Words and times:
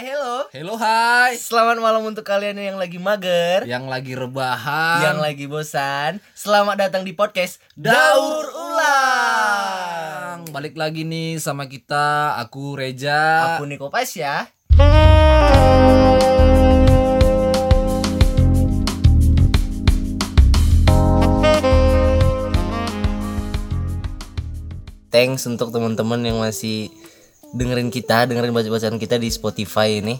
Hai, 0.00 0.16
hello. 0.16 0.48
Hello 0.48 0.74
hai 0.80 1.36
Selamat 1.36 1.76
malam 1.76 2.00
untuk 2.00 2.24
kalian 2.24 2.56
yang 2.56 2.80
lagi 2.80 2.96
mager, 2.96 3.68
Yang 3.68 3.84
lagi 3.84 4.16
rebahan 4.16 5.04
yang 5.04 5.20
lagi 5.20 5.44
bosan. 5.44 6.24
Selamat 6.32 6.88
datang 6.88 7.04
di 7.04 7.12
podcast 7.12 7.60
Daur 7.76 8.48
Ulang. 8.48 10.48
Balik 10.56 10.80
lagi 10.80 11.04
nih 11.04 11.36
sama 11.36 11.68
kita 11.68 12.32
Aku 12.40 12.80
Reja 12.80 13.60
Aku 13.60 13.68
Niko 13.68 13.92
Pas 13.92 14.08
ya. 14.16 14.48
Thanks 25.12 25.44
untuk 25.44 25.76
teman-teman 25.76 26.24
yang 26.24 26.40
masih 26.40 26.88
dengerin 27.50 27.90
kita, 27.90 28.26
dengerin 28.30 28.54
baca-bacaan 28.54 28.98
kita 28.98 29.18
di 29.18 29.28
Spotify 29.30 29.98
ini. 29.98 30.18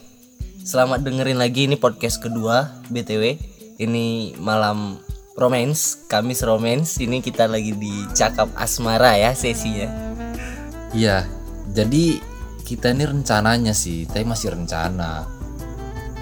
Selamat 0.61 1.01
dengerin 1.07 1.39
lagi 1.39 1.71
ini 1.71 1.79
podcast 1.79 2.21
kedua 2.21 2.83
BTW. 2.91 3.39
Ini 3.81 4.37
malam 4.37 5.01
romance, 5.39 6.05
Kamis 6.11 6.45
romance. 6.45 7.01
Ini 7.01 7.23
kita 7.25 7.49
lagi 7.49 7.73
di 7.73 8.05
Cakap 8.13 8.53
Asmara 8.59 9.17
ya 9.17 9.33
sesinya. 9.33 9.89
Iya 10.91 11.23
Jadi 11.71 12.19
kita 12.67 12.91
ini 12.91 13.07
rencananya 13.07 13.71
sih 13.71 14.11
Tapi 14.11 14.27
masih 14.27 14.59
rencana 14.59 15.23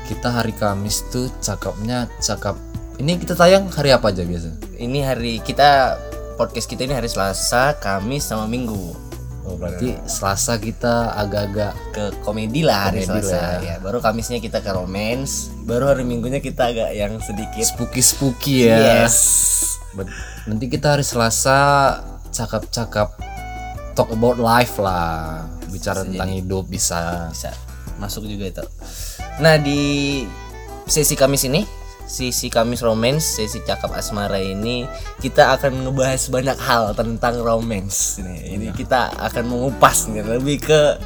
Kita 0.05 0.29
hari 0.29 0.53
Kamis 0.53 1.09
tuh 1.09 1.33
cakapnya 1.41 2.05
cakap 2.21 2.61
Ini 3.01 3.17
kita 3.17 3.33
tayang 3.33 3.73
hari 3.73 3.97
apa 3.97 4.13
aja 4.13 4.29
biasa? 4.29 4.77
Ini 4.77 4.99
hari 5.09 5.41
kita 5.41 5.97
podcast 6.37 6.69
kita 6.69 6.85
ini 6.85 6.95
hari 6.95 7.11
Selasa, 7.11 7.75
Kamis 7.81 8.29
sama 8.29 8.45
Minggu. 8.45 9.08
Oh 9.49 9.57
berarti 9.57 9.97
Selasa 10.05 10.61
kita 10.61 11.17
agak-agak 11.17 11.73
Ke 11.97 12.05
komedi 12.21 12.61
lah 12.61 12.93
hari 12.93 13.09
Komedi 13.09 13.25
Selasa 13.25 13.41
lah 13.41 13.53
ya. 13.65 13.77
Baru 13.81 13.99
Kamisnya 14.05 14.45
kita 14.45 14.61
ke 14.61 14.71
romance, 14.77 15.49
baru 15.65 15.97
hari 15.97 16.05
Minggunya 16.05 16.45
kita 16.45 16.69
agak 16.69 16.93
yang 16.93 17.17
sedikit 17.25 17.65
spooky-spooky 17.65 18.69
ya 18.69 19.09
Yes. 19.09 19.17
Nanti 20.45 20.69
kita 20.69 20.95
hari 20.95 21.05
Selasa 21.05 21.59
cakap-cakap 22.29 23.17
talk 23.97 24.15
about 24.15 24.39
life 24.39 24.79
lah, 24.79 25.43
bicara 25.73 26.07
tentang 26.07 26.31
hidup 26.31 26.71
bisa. 26.71 27.27
bisa 27.35 27.51
masuk 27.99 28.31
juga 28.31 28.47
itu. 28.47 28.65
Nah 29.43 29.59
di 29.59 30.23
sesi 30.87 31.19
Kamis 31.19 31.51
ini, 31.51 31.67
sesi 32.09 32.49
Kamis 32.49 32.81
romance, 32.81 33.37
sesi 33.37 33.61
cakap 33.63 33.93
asmara 33.93 34.41
ini 34.41 34.89
kita 35.21 35.53
akan 35.61 35.85
ngebahas 35.85 36.33
banyak 36.33 36.59
hal 36.59 36.97
tentang 36.97 37.45
romance. 37.45 38.17
Ini, 38.19 38.57
ini 38.57 38.67
kita 38.73 39.13
akan 39.29 39.45
mengupas 39.45 40.09
nih 40.09 40.25
lebih 40.25 40.65
ke 40.65 40.97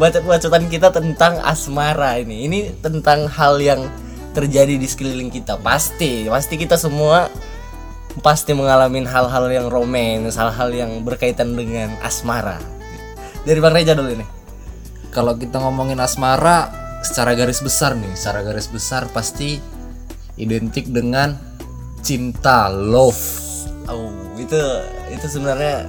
bacot-bacotan 0.00 0.66
kita 0.72 0.88
tentang 0.90 1.38
asmara 1.44 2.16
ini. 2.16 2.48
Ini 2.48 2.58
tentang 2.80 3.28
hal 3.28 3.60
yang 3.60 3.84
terjadi 4.32 4.80
di 4.80 4.88
sekeliling 4.88 5.28
kita. 5.28 5.60
Pasti, 5.60 6.24
pasti 6.26 6.56
kita 6.56 6.80
semua 6.80 7.28
pasti 8.24 8.56
mengalami 8.56 9.04
hal-hal 9.04 9.44
yang 9.52 9.68
romance, 9.68 10.40
hal-hal 10.40 10.72
yang 10.72 11.04
berkaitan 11.04 11.52
dengan 11.52 11.92
asmara. 12.00 12.56
Dari 13.44 13.60
Bang 13.60 13.76
Reja 13.76 13.92
dulu 13.92 14.08
nih. 14.16 14.28
Kalau 15.12 15.36
kita 15.36 15.60
ngomongin 15.60 16.00
asmara 16.00 16.72
secara 17.04 17.36
garis 17.36 17.60
besar 17.60 17.92
nih, 17.96 18.12
secara 18.16 18.40
garis 18.44 18.68
besar 18.68 19.08
pasti 19.12 19.75
identik 20.36 20.88
dengan 20.92 21.36
cinta, 22.04 22.68
love. 22.70 23.18
Oh, 23.88 24.12
itu 24.36 24.58
itu 25.12 25.26
sebenarnya 25.26 25.88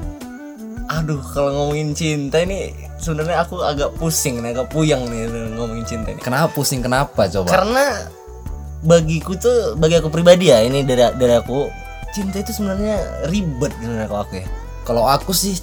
aduh 0.87 1.19
kalau 1.35 1.51
ngomongin 1.51 1.91
cinta 1.91 2.39
ini 2.39 2.71
sebenarnya 2.95 3.43
aku 3.43 3.59
agak 3.59 3.91
pusing 3.99 4.39
nih, 4.39 4.55
agak 4.55 4.71
puyang 4.71 5.03
nih 5.07 5.27
ngomongin 5.55 5.83
cinta 5.83 6.15
ini. 6.15 6.21
Kenapa 6.23 6.47
pusing 6.55 6.79
kenapa 6.79 7.27
coba? 7.27 7.49
Karena 7.51 7.85
bagiku 8.81 9.35
tuh 9.35 9.75
bagi 9.75 9.99
aku 9.99 10.07
pribadi 10.07 10.47
ya, 10.49 10.63
ini 10.63 10.87
dari 10.87 11.03
dari 11.19 11.35
aku 11.35 11.67
cinta 12.15 12.39
itu 12.39 12.55
sebenarnya 12.55 13.27
ribet 13.27 13.75
gitu 13.83 13.93
kalau 14.07 14.21
aku 14.23 14.33
ya. 14.39 14.47
Kalau 14.87 15.03
aku 15.03 15.31
sih 15.35 15.59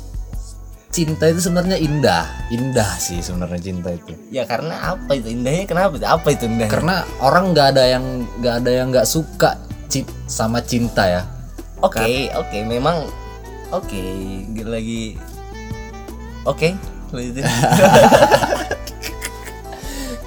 cinta 0.95 1.27
itu 1.27 1.43
sebenarnya 1.43 1.75
indah, 1.75 2.23
indah 2.49 2.87
sih 2.97 3.19
sebenarnya 3.19 3.59
cinta 3.59 3.91
itu. 3.91 4.15
Ya 4.31 4.47
karena 4.47 4.95
apa 4.95 5.19
itu 5.19 5.35
indahnya 5.35 5.67
kenapa? 5.67 5.99
Apa 5.99 6.31
itu 6.31 6.47
indahnya? 6.47 6.71
Karena 6.71 7.03
orang 7.19 7.51
nggak 7.51 7.67
ada 7.75 7.83
yang 7.91 8.05
nggak 8.39 8.55
ada 8.63 8.71
yang 8.71 8.87
nggak 8.95 9.03
suka 9.05 9.59
ci- 9.91 10.07
sama 10.31 10.63
cinta 10.63 11.03
ya. 11.03 11.23
Oke, 11.83 12.31
oke, 12.33 12.59
memang 12.63 13.11
oke, 13.69 14.03
gitu 14.55 14.71
lagi 14.71 15.19
Oke, 16.45 16.77
lanjutin. 17.11 17.43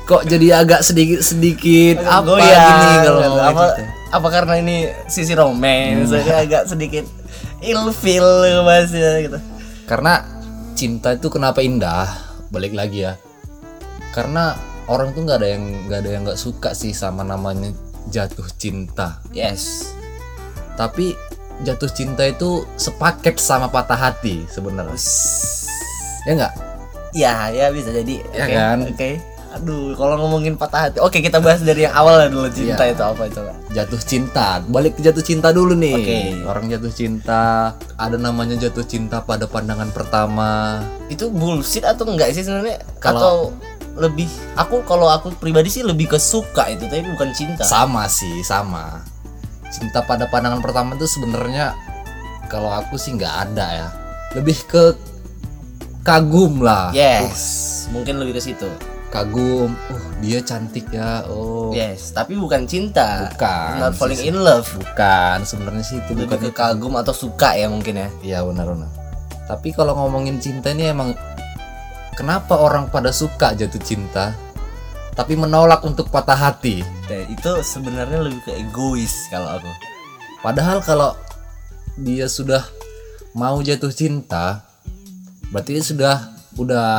Kok 0.07 0.23
jadi 0.23 0.63
agak 0.63 0.81
sedikit 0.87 1.19
sedikit 1.19 1.99
apa 1.99 2.23
goyang 2.23 2.63
gini 2.63 2.95
kalau 3.03 3.21
apa 3.37 3.65
cinta? 3.75 3.91
apa 4.07 4.27
karena 4.31 4.53
ini 4.55 4.75
sisi 5.05 5.35
romance 5.35 6.15
jadi 6.15 6.47
agak 6.47 6.63
sedikit 6.63 7.03
ilfil 7.59 8.23
bahasnya 8.63 9.27
gitu 9.27 9.37
Karena 9.83 10.36
cinta 10.77 11.17
itu 11.17 11.27
kenapa 11.33 11.65
indah? 11.65 12.05
Balik 12.53 12.77
lagi 12.77 13.03
ya. 13.03 13.17
Karena 14.13 14.53
orang 14.85 15.11
tuh 15.17 15.25
nggak 15.25 15.37
ada 15.41 15.49
yang 15.49 15.63
nggak 15.89 15.99
ada 16.05 16.09
yang 16.13 16.21
nggak 16.29 16.39
suka 16.39 16.77
sih 16.77 16.93
sama 16.93 17.25
namanya 17.25 17.73
jatuh 18.13 18.45
cinta. 18.55 19.19
yes 19.33 19.91
Tapi 20.77 21.17
jatuh 21.65 21.89
cinta 21.89 22.21
itu 22.29 22.61
sepaket 22.77 23.41
sama 23.41 23.65
patah 23.67 23.97
hati 23.97 24.45
sebenarnya. 24.47 24.95
Ya 26.29 26.33
nggak? 26.37 26.53
ya 27.15 27.49
ya 27.49 27.71
bisa 27.73 27.89
jadi 27.89 28.19
Ya 28.35 28.45
Oke, 28.45 28.53
kan? 28.53 28.79
oke 28.93 29.11
aduh 29.49 29.93
kalau 29.93 30.15
ngomongin 30.17 30.53
patah 30.53 30.85
hati 30.85 30.97
oke 30.97 31.15
kita 31.15 31.37
bahas 31.37 31.59
dari 31.59 31.83
yang 31.83 31.93
awal 31.93 32.15
lah 32.15 32.27
dulu 32.27 32.45
cinta 32.47 32.81
Iya. 32.81 32.91
itu 32.91 33.03
apa 33.03 33.23
coba 33.27 33.51
Jatuh 33.67 34.01
cinta. 34.01 34.47
Balik 34.63 34.97
ke 34.97 35.01
jatuh 35.01 35.21
cinta 35.21 35.49
dulu 35.49 35.71
nih. 35.71 35.93
Oke. 35.93 36.17
Orang 36.43 36.65
jatuh 36.65 36.89
cinta 36.89 37.71
ada 37.93 38.17
namanya 38.17 38.57
jatuh 38.57 38.81
cinta 38.81 39.21
pada 39.21 39.45
pandangan 39.45 39.87
pertama. 39.89 40.81
itu 41.07 41.29
bullshit 41.29 41.83
atau 41.83 42.03
enggak 42.03 42.31
sih 42.31 42.41
sebenarnya 42.41 42.81
Kalau- 42.97 43.21
atau 43.21 43.35
lebih 43.95 44.25
aku 44.53 44.81
kalau 44.83 45.07
aku 45.07 45.29
pribadi 45.33 45.69
sih 45.69 45.81
lebih 45.81 46.05
ke 46.07 46.17
suka 46.17 46.67
itu 46.67 46.85
tapi 46.85 47.05
bukan 47.07 47.29
cinta 47.31 47.61
Sama 47.63 48.05
sih, 48.07 48.41
sama. 48.41 49.01
Cinta 49.67 50.01
pada 50.01 50.25
pandangan 50.25 50.59
pertama 50.59 50.93
itu 50.93 51.05
sebenarnya 51.05 51.77
kalau 52.47 52.69
aku 52.69 52.95
sih 52.95 53.13
nggak 53.13 53.35
ada 53.47 53.65
ya. 53.69 53.87
Lebih 54.33 54.57
ke 54.65 54.83
kagum 56.01 56.59
lah. 56.59 56.89
yes 56.91 57.63
mungkin 57.87 58.17
lebih 58.17 58.35
ke 58.35 58.41
situ 58.43 58.67
Kagum. 59.07 59.71
Oh, 59.71 60.03
dia 60.19 60.43
cantik 60.43 60.91
ya. 60.91 61.23
Oh. 61.31 61.71
yes 61.71 62.11
tapi 62.11 62.35
bukan 62.35 62.63
cinta 62.67 63.27
Bukan. 63.31 63.71
not 63.79 63.93
falling 63.95 64.23
in 64.23 64.39
love 64.39 64.67
Bukan, 64.75 65.43
sebenarnya 65.43 65.83
sih 65.83 65.99
itu 65.99 66.15
lebih 66.15 66.39
bukan 66.39 66.39
ke 66.47 66.51
kagum 66.55 66.93
atau 66.95 67.11
suka 67.11 67.55
ya 67.55 67.67
mungkin 67.67 67.99
ya 67.99 68.09
Iya 68.23 68.39
benar 68.47 68.71
benar. 68.71 68.89
Tapi 69.47 69.71
kalau 69.71 69.95
ngomongin 69.95 70.39
cinta 70.39 70.71
ini 70.71 70.91
emang 70.91 71.15
kenapa 72.15 72.59
orang 72.59 72.87
pada 72.91 73.11
suka 73.11 73.55
jatuh 73.55 73.79
cinta 73.79 74.35
tapi 75.15 75.33
menolak 75.33 75.81
untuk 75.81 76.11
patah 76.13 76.37
hati? 76.37 76.85
Nah, 77.09 77.23
itu 77.25 77.51
sebenarnya 77.63 78.21
lebih 78.21 78.43
ke 78.43 78.51
egois 78.53 79.27
kalau 79.31 79.55
aku 79.55 79.71
Padahal 80.39 80.79
kalau 80.83 81.15
dia 81.97 82.29
sudah 82.29 82.61
mau 83.33 83.57
jatuh 83.59 83.89
cinta 83.89 84.67
berarti 85.49 85.79
dia 85.79 85.85
sudah 85.85 86.15
udah 86.57 86.89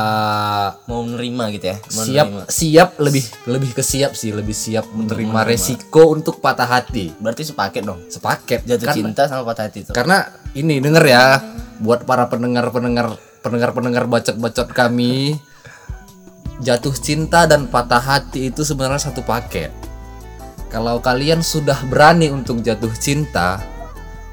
mau 0.87 1.03
menerima 1.03 1.43
gitu 1.59 1.65
ya 1.67 1.77
mau 1.83 2.03
siap 2.07 2.27
menerima. 2.31 2.43
siap 2.47 2.89
lebih 2.95 3.23
lebih 3.43 3.71
ke 3.75 3.83
siap 3.83 4.11
sih, 4.15 4.31
lebih 4.31 4.55
siap 4.55 4.87
menerima 4.87 5.39
resiko 5.43 6.15
untuk 6.15 6.39
patah 6.39 6.63
hati. 6.63 7.11
berarti 7.19 7.43
sepaket 7.43 7.83
dong 7.83 7.99
Sepaket 8.07 8.63
jatuh 8.63 8.87
Karena- 8.87 8.97
cinta 9.11 9.21
sama 9.27 9.43
patah 9.43 9.67
hati 9.67 9.83
itu 9.83 9.91
Karena 9.91 10.23
ini 10.55 10.79
denger 10.79 11.03
ya 11.03 11.23
buat 11.83 12.07
para 12.07 12.31
pendengar-pendengar 12.31 13.19
pendengar-pendengar 13.39 14.07
bacot-bacot 14.07 14.71
kami 14.71 15.35
jatuh 16.59 16.95
cinta 16.95 17.47
dan 17.47 17.67
patah 17.67 17.99
hati 18.03 18.51
itu 18.51 18.67
sebenarnya 18.67 19.11
satu 19.11 19.23
paket. 19.23 19.71
Kalau 20.67 20.99
kalian 20.99 21.39
sudah 21.41 21.81
berani 21.87 22.29
untuk 22.29 22.59
jatuh 22.61 22.91
cinta, 22.99 23.63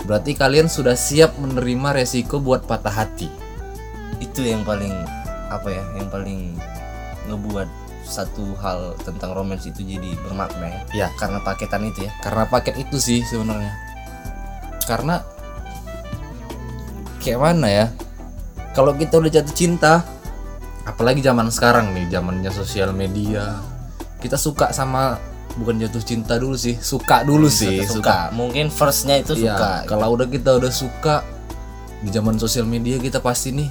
berarti 0.05 0.35
kalian 0.35 0.67
sudah 0.67 0.99
siap 0.99 1.39
menerima 1.39 1.97
resiko 1.97 2.43
buat 2.43 2.67
patah 2.67 2.93
hati. 2.93 3.31
itu 4.17 4.49
yang 4.49 4.65
paling 4.65 4.93
apa 5.49 5.69
ya 5.71 5.85
yang 5.97 6.09
paling 6.11 6.55
ngebuat 7.27 7.69
satu 8.07 8.55
hal 8.63 8.95
tentang 9.03 9.35
romance 9.35 9.67
itu 9.67 9.83
jadi 9.83 10.15
bermakna 10.23 10.71
ya 10.71 10.81
Ya, 10.95 11.09
karena 11.19 11.43
paketan 11.43 11.91
itu 11.91 12.07
ya 12.07 12.13
karena 12.23 12.47
paket 12.47 12.79
itu 12.79 12.97
sih 13.03 13.21
sebenarnya. 13.27 13.75
Karena 14.87 15.19
kayak 17.19 17.41
mana 17.43 17.67
ya? 17.67 17.87
Kalau 18.71 18.95
kita 18.95 19.19
udah 19.19 19.31
jatuh 19.33 19.55
cinta, 19.57 20.05
apalagi 20.87 21.25
zaman 21.25 21.49
sekarang 21.51 21.91
nih, 21.97 22.07
zamannya 22.13 22.53
sosial 22.53 22.93
media, 22.95 23.59
kita 24.23 24.37
suka 24.39 24.71
sama 24.71 25.19
bukan 25.57 25.81
jatuh 25.81 26.05
cinta 26.05 26.37
dulu 26.37 26.55
sih, 26.55 26.77
suka 26.79 27.25
dulu 27.25 27.49
sih, 27.49 27.81
suka. 27.89 28.31
mungkin 28.37 28.69
firstnya 28.69 29.19
itu 29.19 29.33
Iya, 29.35 29.57
suka 29.57 29.71
kalau 29.89 30.13
udah 30.15 30.29
kita 30.29 30.61
udah 30.61 30.69
suka 30.69 31.25
di 32.05 32.13
zaman 32.13 32.37
sosial 32.37 32.69
media 32.69 33.01
kita 33.01 33.19
pasti 33.25 33.57
nih, 33.57 33.69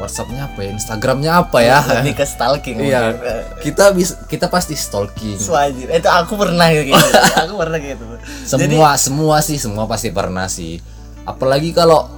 WhatsAppnya 0.00 0.48
apa 0.48 0.58
ya 0.64 0.70
Instagramnya 0.72 1.32
apa 1.44 1.58
ya 1.60 1.78
lebih 2.00 2.16
ke 2.16 2.24
stalking 2.24 2.80
iya. 2.80 3.12
Eh, 3.12 3.44
kita 3.60 3.92
bisa 3.92 4.16
kita 4.24 4.48
pasti 4.48 4.72
stalking 4.72 5.36
Swajir. 5.36 5.92
Itu 5.92 6.08
aku 6.08 6.40
pernah 6.40 6.72
gitu. 6.72 6.96
aku 7.44 7.54
pernah 7.60 7.78
gitu. 7.78 8.04
semua 8.48 8.96
semua 8.96 9.36
sih 9.44 9.60
semua 9.60 9.84
pasti 9.84 10.08
pernah 10.08 10.48
sih 10.48 10.80
apalagi 11.28 11.76
kalau 11.76 12.08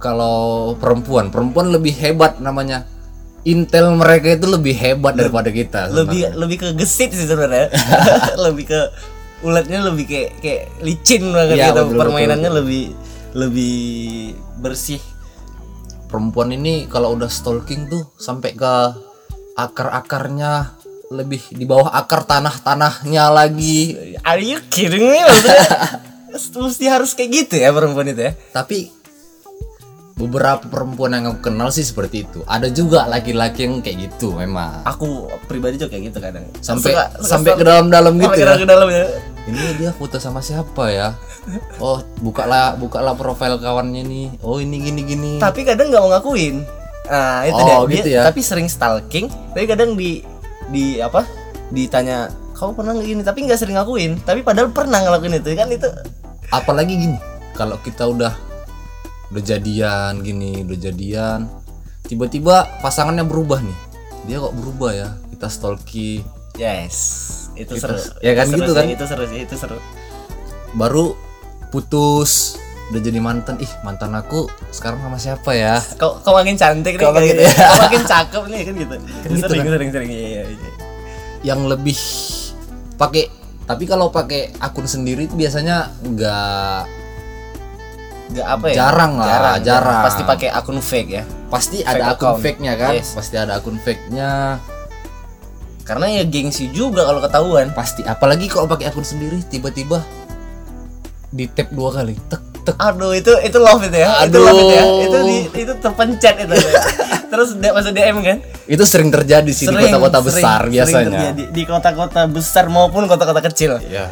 kalau 0.00 0.72
perempuan 0.80 1.28
perempuan 1.28 1.72
lebih 1.72 1.92
hebat 1.96 2.40
namanya 2.40 2.88
intel 3.46 3.94
mereka 3.94 4.34
itu 4.34 4.50
lebih 4.50 4.74
hebat 4.74 5.14
daripada 5.14 5.48
kita 5.54 5.86
lebih 5.88 6.34
lebih 6.34 6.56
ke 6.58 6.68
gesit 6.74 7.14
sih 7.14 7.30
sebenarnya. 7.30 7.70
lebih 8.48 8.64
ke 8.74 8.80
ulatnya 9.46 9.86
lebih 9.86 10.04
kayak 10.08 10.30
kayak 10.42 10.62
licin 10.82 11.28
banget 11.30 11.56
Iya, 11.60 11.66
gitu. 11.70 11.82
betul, 11.92 12.00
Permainannya 12.02 12.50
lebih 12.50 12.84
lebih 13.36 13.76
bersih. 14.58 15.00
Perempuan 16.06 16.54
ini 16.54 16.86
kalau 16.86 17.18
udah 17.18 17.28
stalking 17.30 17.90
tuh 17.90 18.06
sampai 18.16 18.54
ke 18.54 18.74
akar-akarnya 19.58 20.78
lebih 21.10 21.54
di 21.54 21.62
bawah 21.66 21.94
akar 21.94 22.26
tanah-tanahnya 22.26 23.24
lagi 23.30 23.94
Are 24.26 24.42
you 24.42 24.58
kidding 24.66 25.06
me? 25.06 25.22
Maksudnya 25.22 26.62
mesti 26.66 26.84
harus 26.90 27.14
kayak 27.14 27.30
gitu 27.46 27.54
ya 27.62 27.70
perempuan 27.70 28.10
itu 28.10 28.22
ya. 28.26 28.32
tapi 28.50 28.90
beberapa 30.16 30.64
perempuan 30.64 31.12
yang 31.12 31.28
aku 31.28 31.44
kenal 31.46 31.68
sih 31.68 31.84
seperti 31.84 32.24
itu 32.24 32.40
ada 32.44 32.72
juga 32.72 33.04
laki-laki 33.04 33.68
yang 33.68 33.84
kayak 33.84 34.08
gitu 34.08 34.32
memang 34.32 34.80
Aku 34.88 35.28
pribadi 35.44 35.76
juga 35.76 35.92
kayak 35.92 36.04
gitu 36.08 36.18
kadang. 36.18 36.48
sampai 36.58 36.90
Suka- 36.90 37.10
suka 37.14 37.28
sampai 37.28 37.52
ke 37.52 37.62
dalam-dalam 37.62 38.12
gitu 38.16 38.32
ya 38.34 38.56
ke 38.56 38.64
dalam 38.64 38.88
ya. 38.88 39.04
ini 39.44 39.60
dia 39.76 39.92
foto 39.92 40.16
sama 40.16 40.40
siapa 40.40 40.88
ya 40.88 41.12
oh 41.76 42.00
bukalah 42.18 42.74
bukalah 42.74 43.12
profil 43.12 43.60
kawannya 43.60 44.02
nih 44.02 44.26
oh 44.40 44.56
ini 44.56 44.80
gini 44.80 45.02
gini 45.04 45.32
Tapi 45.36 45.62
kadang 45.62 45.92
nggak 45.92 46.00
mau 46.00 46.10
ngakuin. 46.10 46.64
Nah, 47.06 47.46
itu 47.46 47.54
Oh, 47.54 47.86
dia. 47.86 47.94
gitu 47.94 48.08
Dia- 48.08 48.18
ya. 48.18 48.22
Tapi 48.26 48.40
sering 48.42 48.66
stalking, 48.66 49.30
tapi 49.52 49.62
kadang 49.64 49.94
di 49.94 50.26
di 50.66 50.98
apa? 50.98 51.22
Ditanya, 51.70 52.26
"Kamu 52.50 52.74
pernah 52.74 52.98
gini?" 52.98 53.22
Tapi 53.22 53.46
nggak 53.46 53.54
sering 53.56 53.78
ngakuin. 53.78 54.18
Tapi 54.18 54.42
padahal 54.42 54.74
pernah 54.74 54.98
ngelakuin 54.98 55.38
itu. 55.38 55.54
Kan 55.54 55.70
itu 55.70 55.86
apalagi 56.48 56.98
gini 56.98 57.14
kalau 57.52 57.78
kita 57.78 58.10
udah 58.10 58.34
udah 59.30 59.42
jadian 59.42 60.22
gini 60.22 60.62
udah 60.62 60.78
jadian 60.78 61.40
tiba-tiba 62.06 62.66
pasangannya 62.80 63.26
berubah 63.26 63.58
nih 63.58 63.78
dia 64.26 64.36
kok 64.38 64.54
berubah 64.54 64.90
ya 64.94 65.08
kita 65.34 65.46
stalking 65.50 66.22
yes. 66.56 66.96
Itu 67.56 67.76
seru. 67.80 67.96
ya 68.20 68.32
kan 68.36 68.48
seru 68.48 68.64
gitu 68.64 68.72
sih, 68.72 68.76
kan? 68.76 68.84
Itu 68.88 69.04
seru 69.08 69.24
sih, 69.28 69.38
itu 69.44 69.54
seru. 69.56 69.78
baru 70.76 71.16
putus 71.72 72.60
udah 72.86 73.00
jadi 73.02 73.18
mantan 73.18 73.58
ih 73.58 73.72
mantan 73.82 74.14
aku 74.14 74.46
sekarang 74.70 75.02
sama 75.02 75.18
siapa 75.18 75.50
ya 75.58 75.82
Kau 75.98 76.22
kau 76.22 76.36
makin 76.38 76.54
cantik 76.54 76.94
nih 76.94 77.02
makin- 77.02 77.34
gitu. 77.34 77.42
ya. 77.42 77.52
Kau 77.66 77.76
makin 77.82 78.02
cakep 78.06 78.42
nih 78.46 78.60
kan 78.62 78.74
gitu. 78.78 78.94
gitu 79.26 79.36
sering, 79.42 79.62
kan? 79.66 79.72
sering 79.74 79.90
sering 79.90 80.10
iya, 80.12 80.22
iya, 80.22 80.42
iya. 80.46 80.70
yang 81.42 81.66
lebih 81.66 81.98
pakai 82.94 83.26
tapi 83.66 83.84
kalau 83.90 84.14
pakai 84.14 84.54
akun 84.62 84.86
sendiri 84.86 85.26
itu 85.26 85.34
biasanya 85.34 85.90
nggak 86.06 86.80
Nggak 88.26 88.46
apa 88.48 88.64
ya? 88.66 88.74
Jarang 88.76 89.12
lah, 89.16 89.56
jarang. 89.58 90.02
Pasti 90.02 90.22
pakai 90.22 90.48
akun 90.50 90.78
fake 90.78 91.10
ya. 91.10 91.24
pasti 91.46 91.78
Fake 91.78 91.88
ada 91.88 92.04
akun 92.10 92.34
account. 92.34 92.40
fake-nya 92.42 92.72
kan 92.74 92.92
Yes. 92.92 93.14
pasti 93.14 93.34
ada 93.34 93.52
akun 93.54 93.78
fake-nya 93.78 94.58
Karena 95.82 96.10
ya 96.10 96.24
gengsi 96.24 96.66
juga 96.68 97.06
kalau 97.06 97.20
ketahuan. 97.20 97.70
pasti 97.70 98.02
apalagi 98.02 98.46
kalau 98.46 98.66
pakai 98.66 98.86
akun 98.86 99.02
sendiri 99.02 99.38
tiba-tiba 99.44 100.02
di 101.28 101.46
tap 101.46 101.70
dua 101.70 101.90
kali 101.92 102.18
tek 102.26 102.42
tek 102.60 102.74
Aduh 102.76 103.12
itu 103.12 103.30
itu 103.40 103.54
love 103.56 103.78
itu 103.80 103.94
ya. 103.94 104.10
Itu 104.20 104.34
Aduh. 104.34 104.42
love 104.42 104.58
itu 104.58 104.72
ya. 104.72 104.84
Itu 105.00 105.18
di, 105.22 105.36
itu 105.56 105.72
terpencet 105.76 106.34
itu. 106.40 106.54
Terus 107.30 107.48
dia 107.54 107.70
masuk 107.70 107.92
DM 107.92 108.18
kan? 108.20 108.38
itu 108.66 108.82
sering 108.82 109.10
terjadi 109.10 109.46
sih 109.48 109.62
di 109.64 109.74
kota-kota 109.76 110.18
sering- 110.18 110.26
besar 110.28 110.60
sering 110.60 110.72
biasanya 110.72 111.06
terjadi. 111.08 111.42
di 111.48 111.62
kota-kota 111.64 112.20
besar 112.26 112.64
maupun 112.66 113.06
kota-kota 113.06 113.38
kecil. 113.40 113.78
Iya. 113.80 114.10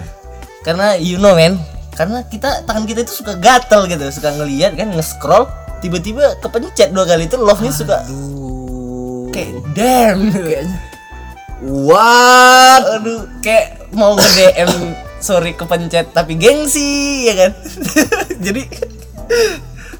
Karena 0.62 0.94
you 0.94 1.18
know 1.18 1.34
man, 1.34 1.58
karena 1.94 2.26
kita 2.26 2.66
tangan 2.66 2.84
kita 2.84 3.06
itu 3.06 3.14
suka 3.22 3.38
gatel 3.38 3.86
gitu, 3.86 4.02
suka 4.10 4.34
ngelihat 4.34 4.74
kan 4.74 4.90
nge-scroll 4.90 5.46
tiba-tiba 5.78 6.34
kepencet 6.42 6.90
dua 6.90 7.04
kali 7.06 7.28
itu 7.28 7.36
love-nya 7.38 7.72
suka 7.72 8.02
Aduh. 8.02 9.30
kayak 9.30 9.62
damn. 9.76 10.32
Kayaknya 10.32 10.78
what? 11.64 12.82
aduh 13.00 13.24
kayak 13.40 13.88
mau 13.94 14.16
nge 14.18 14.28
DM 14.36 14.70
sorry 15.22 15.56
kepencet 15.56 16.12
tapi 16.12 16.36
gengsi 16.36 17.30
ya 17.30 17.34
kan? 17.46 17.52
Jadi 18.44 18.62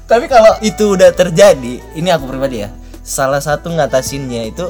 tapi 0.05 0.25
kalau 0.29 0.53
itu 0.61 0.93
udah 0.93 1.09
terjadi 1.13 1.81
ini 1.97 2.09
aku 2.13 2.29
pribadi 2.29 2.61
ya 2.61 2.69
salah 3.01 3.41
satu 3.41 3.73
ngatasinnya 3.73 4.53
itu 4.53 4.69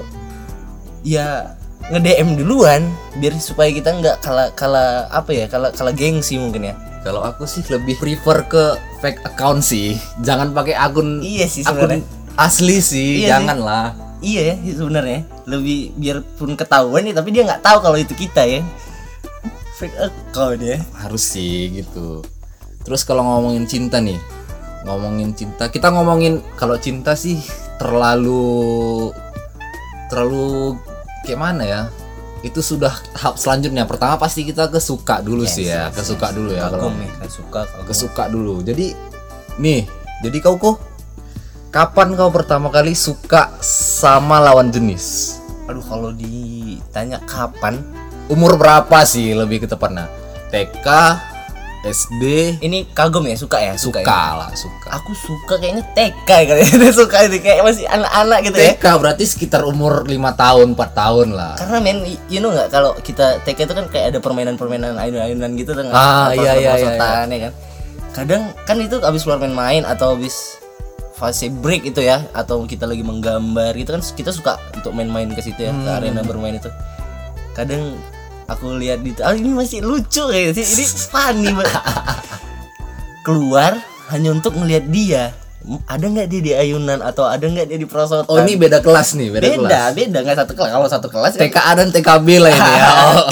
ya 1.04 1.56
nge 1.92 2.00
DM 2.00 2.40
duluan 2.40 2.88
biar 3.20 3.36
supaya 3.40 3.72
kita 3.72 3.96
nggak 4.00 4.24
kalah 4.24 4.50
kalah 4.56 5.12
apa 5.12 5.32
ya 5.36 5.46
kalah 5.52 5.76
kalah 5.76 5.92
gengsi 5.92 6.40
mungkin 6.40 6.72
ya 6.72 6.76
kalau 7.06 7.22
aku 7.22 7.46
sih 7.46 7.62
lebih 7.70 8.02
prefer 8.02 8.42
ke 8.50 8.64
fake 8.98 9.22
account 9.30 9.62
sih. 9.62 9.94
Jangan 10.26 10.58
pakai 10.58 10.74
akun 10.74 11.22
Iya 11.22 11.46
sih 11.46 11.62
akun 11.62 12.02
asli 12.34 12.82
sih 12.82 13.22
Iya 13.22 13.22
sih. 13.22 13.30
janganlah. 13.30 13.86
Iya 14.26 14.58
ya 14.58 14.74
sebenarnya. 14.74 15.22
Lebih 15.46 15.94
biarpun 16.02 16.58
ketahuan 16.58 17.06
nih 17.06 17.14
tapi 17.14 17.30
dia 17.30 17.46
nggak 17.46 17.62
tahu 17.62 17.78
kalau 17.86 17.98
itu 18.02 18.18
kita 18.18 18.42
ya. 18.42 18.66
Fake 19.78 19.94
account 20.02 20.66
ya. 20.66 20.82
Harus 20.98 21.22
sih 21.22 21.70
gitu. 21.78 22.26
Terus 22.82 23.06
kalau 23.06 23.22
ngomongin 23.22 23.70
cinta 23.70 24.02
nih 24.02 24.18
ngomongin 24.86 25.34
cinta 25.34 25.66
kita 25.66 25.90
ngomongin 25.90 26.46
kalau 26.62 26.78
cinta 26.78 27.18
sih 27.18 27.42
terlalu 27.82 29.10
terlalu 30.14 30.78
kayak 31.26 31.42
mana 31.42 31.64
ya 31.66 31.82
itu 32.46 32.62
sudah 32.62 32.94
tahap 33.18 33.42
selanjutnya. 33.42 33.90
Pertama 33.90 34.22
pasti 34.22 34.46
kita 34.46 34.70
kesuka 34.70 35.26
dulu 35.26 35.50
sih 35.50 35.66
ya. 35.66 35.90
kesuka 35.90 36.30
dulu 36.30 36.54
ya 36.54 36.70
kalau 36.70 36.94
ya 36.94 37.10
kan 37.18 37.30
suka 37.30 37.62
kagum. 37.66 37.86
kesuka 37.90 38.24
dulu. 38.30 38.56
Jadi 38.62 38.94
nih 39.58 39.90
jadi 40.22 40.38
kau 40.46 40.62
kok 40.62 40.78
kapan 41.74 42.14
kau 42.14 42.30
pertama 42.30 42.70
kali 42.70 42.94
suka 42.94 43.50
sama 43.66 44.38
lawan 44.38 44.70
jenis? 44.70 45.38
Aduh 45.66 45.82
kalau 45.82 46.14
ditanya 46.14 47.18
kapan? 47.26 47.82
Umur 48.30 48.62
berapa 48.62 49.02
sih? 49.06 49.34
Lebih 49.34 49.66
ke 49.66 49.68
tepatnya. 49.70 50.06
TK 50.54 50.88
SD 51.86 52.24
ini 52.60 52.90
kagum 52.92 53.22
ya 53.24 53.38
suka 53.38 53.62
ya? 53.62 53.78
Suka, 53.78 54.02
suka 54.02 54.10
ya? 54.10 54.34
lah 54.36 54.50
suka. 54.52 54.88
Aku 54.98 55.14
suka 55.14 55.54
kayaknya 55.56 55.86
TK 55.94 56.30
ya 56.30 56.54
kayaknya 56.58 56.90
suka 56.92 57.18
ini. 57.24 57.38
Kayak 57.40 57.62
masih 57.62 57.86
anak-anak 57.86 58.40
gitu 58.44 58.58
ya. 58.58 58.74
TK 58.74 58.86
berarti 58.98 59.24
sekitar 59.24 59.62
umur 59.62 60.02
5 60.04 60.10
tahun 60.34 60.68
4 60.74 60.82
tahun 60.92 61.28
lah. 61.32 61.54
Karena 61.56 61.78
men 61.80 61.98
you 62.26 62.42
know 62.42 62.50
nggak 62.50 62.74
kalau 62.74 62.98
kita 63.00 63.38
TK 63.46 63.60
itu 63.64 63.74
kan 63.74 63.86
kayak 63.88 64.06
ada 64.12 64.20
permainan-permainan 64.20 64.98
ayunan-ayunan 64.98 65.50
gitu 65.56 65.72
kan 65.72 65.86
Ah, 65.90 66.34
iya, 66.34 66.42
iya, 66.42 66.54
iya, 66.58 66.70
perosotan, 66.74 67.26
ya 67.30 67.40
kan? 67.48 67.54
Kadang 68.12 68.42
kan 68.66 68.78
itu 68.80 68.96
abis 68.98 69.22
keluar 69.22 69.38
main-main 69.38 69.86
atau 69.86 70.18
abis 70.18 70.58
fase 71.14 71.48
break 71.48 71.86
itu 71.86 72.02
ya 72.02 72.28
atau 72.32 72.66
kita 72.66 72.84
lagi 72.84 73.00
menggambar 73.00 73.72
gitu 73.76 73.94
kan 73.94 74.04
kita 74.04 74.36
suka 74.36 74.60
untuk 74.74 74.92
main-main 74.92 75.32
ke 75.32 75.40
situ 75.40 75.62
ya 75.62 75.72
ke 75.72 75.88
Hmm. 75.88 75.98
arena 76.02 76.22
bermain 76.24 76.58
itu. 76.58 76.68
Kadang 77.54 77.96
aku 78.46 78.78
lihat 78.78 79.02
di 79.02 79.12
ah 79.22 79.34
ini 79.34 79.52
masih 79.54 79.82
lucu 79.82 80.30
kayak 80.30 80.54
sih 80.58 80.66
ini 80.66 80.86
funny 81.10 81.50
banget. 81.54 81.74
Keluar 83.26 83.82
hanya 84.14 84.30
untuk 84.34 84.54
ngelihat 84.58 84.86
dia. 84.90 85.34
Ada 85.90 86.06
nggak 86.06 86.28
dia 86.30 86.42
di 86.46 86.52
ayunan 86.54 87.02
atau 87.02 87.26
ada 87.26 87.42
nggak 87.42 87.66
dia 87.74 87.78
di 87.82 87.90
perosotan? 87.90 88.30
Oh 88.30 88.38
ini 88.38 88.54
beda 88.54 88.86
kelas 88.86 89.18
nih 89.18 89.34
beda, 89.34 89.46
beda 89.50 89.58
kelas. 89.58 89.92
beda. 89.98 90.18
Nggak 90.22 90.38
satu 90.46 90.54
kelas. 90.54 90.70
Kalau 90.70 90.88
satu 90.88 91.08
kelas 91.10 91.34
kan 91.34 91.42
TKA 91.50 91.72
dan 91.74 91.90
TKB 91.90 92.28
lah 92.38 92.52
ini 92.54 92.74
ya. 92.78 92.90
Oh. 93.06 93.30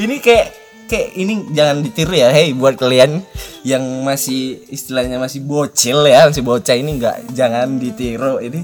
ini 0.00 0.16
kayak 0.24 0.56
kayak 0.88 1.08
ini 1.20 1.52
jangan 1.52 1.84
ditiru 1.84 2.14
ya. 2.16 2.32
Hei 2.32 2.56
buat 2.56 2.80
kalian 2.80 3.20
yang 3.68 3.84
masih 4.00 4.64
istilahnya 4.72 5.20
masih 5.20 5.44
bocil 5.44 6.08
ya 6.08 6.24
masih 6.24 6.40
bocah 6.40 6.72
ini 6.72 6.96
nggak 6.96 7.36
jangan 7.36 7.76
ditiru. 7.76 8.40
Ini 8.40 8.60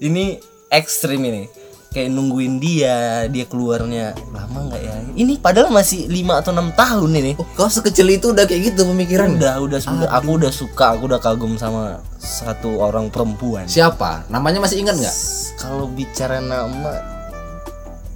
ini 0.00 0.40
ekstrim 0.72 1.20
ini 1.20 1.67
kayak 1.98 2.14
nungguin 2.14 2.62
dia 2.62 3.26
dia 3.26 3.42
keluarnya. 3.50 4.14
Lama 4.30 4.70
nggak 4.70 4.80
ya? 4.86 4.94
Ini 5.18 5.42
padahal 5.42 5.74
masih 5.74 6.06
5 6.06 6.38
atau 6.38 6.50
enam 6.54 6.70
tahun 6.78 7.10
ini. 7.18 7.32
Oh, 7.42 7.46
kau 7.58 7.66
sekecil 7.66 8.06
itu 8.14 8.30
udah 8.30 8.46
kayak 8.46 8.70
gitu 8.70 8.86
pemikiran? 8.86 9.34
Udah 9.34 9.58
udah 9.58 9.80
sudah 9.82 10.08
aku 10.14 10.38
udah 10.38 10.52
suka 10.54 10.94
aku 10.94 11.10
udah 11.10 11.18
kagum 11.18 11.58
sama 11.58 11.98
satu 12.22 12.78
orang 12.78 13.10
perempuan. 13.10 13.66
Siapa? 13.66 14.30
Namanya 14.30 14.62
masih 14.62 14.78
ingat 14.78 14.94
nggak? 14.94 15.16
Kalau 15.58 15.90
bicara 15.90 16.38
nama 16.38 17.18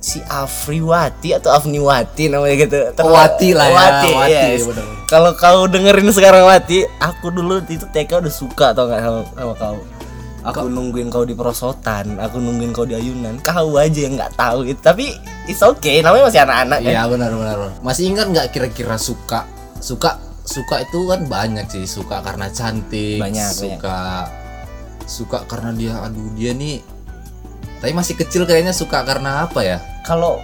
si 0.02 0.18
Afriwati 0.26 1.34
atau 1.34 1.50
Afniwati 1.54 2.30
namanya 2.30 2.54
gitu. 2.58 2.78
Oh, 3.02 3.14
Wati 3.14 3.54
lah 3.54 3.70
ya, 3.70 3.74
Wati, 3.74 4.10
Wati, 4.14 4.50
yes. 4.58 4.66
Kalau 5.06 5.30
kau 5.38 5.66
dengerin 5.70 6.10
sekarang 6.10 6.42
Wati, 6.46 6.86
aku 6.98 7.30
dulu 7.30 7.62
itu 7.66 7.86
TK 7.86 8.22
udah 8.22 8.34
suka 8.34 8.74
atau 8.74 8.90
nggak 8.90 8.98
sama, 9.02 9.20
sama 9.34 9.54
kau. 9.58 9.78
Aku 10.42 10.66
nungguin 10.66 11.06
kau 11.06 11.22
di 11.22 11.38
perosotan, 11.38 12.18
aku 12.18 12.42
nungguin 12.42 12.74
kau 12.74 12.82
di 12.82 12.98
ayunan. 12.98 13.38
Kau 13.38 13.78
aja 13.78 13.94
yang 13.94 14.18
nggak 14.18 14.34
tahu 14.34 14.66
itu. 14.66 14.80
Tapi 14.82 15.14
it's 15.46 15.62
okay, 15.62 16.02
namanya 16.02 16.26
masih 16.26 16.42
anak-anak 16.42 16.78
kan. 16.82 16.92
Iya 16.92 17.02
benar 17.06 17.30
benar. 17.30 17.56
benar. 17.62 17.72
Masih 17.86 18.04
ingat 18.10 18.26
nggak 18.26 18.46
kira-kira 18.50 18.98
suka 18.98 19.46
suka 19.82 20.18
suka 20.42 20.82
itu 20.82 21.06
kan 21.06 21.26
banyak 21.26 21.66
sih 21.70 21.86
suka 21.86 22.22
karena 22.22 22.50
cantik 22.50 23.18
Banyak, 23.18 23.50
suka 23.50 24.26
suka 25.06 25.38
karena 25.50 25.70
dia 25.74 25.94
aduh 25.98 26.30
dia 26.38 26.54
nih 26.54 26.78
tapi 27.82 27.92
masih 27.94 28.14
kecil 28.14 28.46
kayaknya 28.46 28.70
suka 28.70 29.02
karena 29.02 29.42
apa 29.46 29.60
ya 29.66 29.78
kalau 30.06 30.38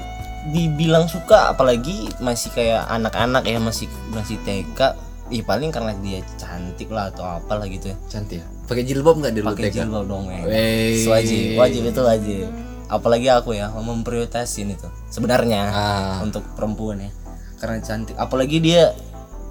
dibilang 0.50 1.06
suka 1.06 1.54
apalagi 1.54 2.10
masih 2.18 2.50
kayak 2.50 2.82
anak-anak 2.90 3.46
ya 3.46 3.62
masih 3.62 3.86
masih 4.10 4.38
TK 4.42 4.94
Ih 5.28 5.44
paling 5.44 5.68
karena 5.68 5.92
dia 6.00 6.24
cantik 6.40 6.88
lah 6.88 7.12
atau 7.12 7.24
apalah 7.26 7.68
gitu 7.68 7.92
ya. 7.92 7.96
Cantik. 8.08 8.40
Ya 8.40 8.58
pakai 8.68 8.84
jilbab 8.84 9.16
nggak 9.24 9.32
di 9.32 9.40
lu 9.40 9.48
pakai 9.48 9.72
jilbab 9.72 10.04
dong 10.04 10.28
men. 10.28 10.44
Wey. 10.44 11.08
wajib 11.08 11.56
wajib 11.56 11.82
itu 11.88 12.00
wajib. 12.04 12.46
Apalagi 12.88 13.28
aku 13.32 13.56
ya 13.56 13.72
memprioritasin 13.72 14.72
itu 14.76 14.88
sebenarnya 15.08 15.62
ah. 15.72 16.16
untuk 16.20 16.44
perempuan 16.52 17.00
ya. 17.00 17.10
Karena 17.58 17.80
cantik. 17.80 18.14
Apalagi 18.20 18.60
dia 18.60 18.92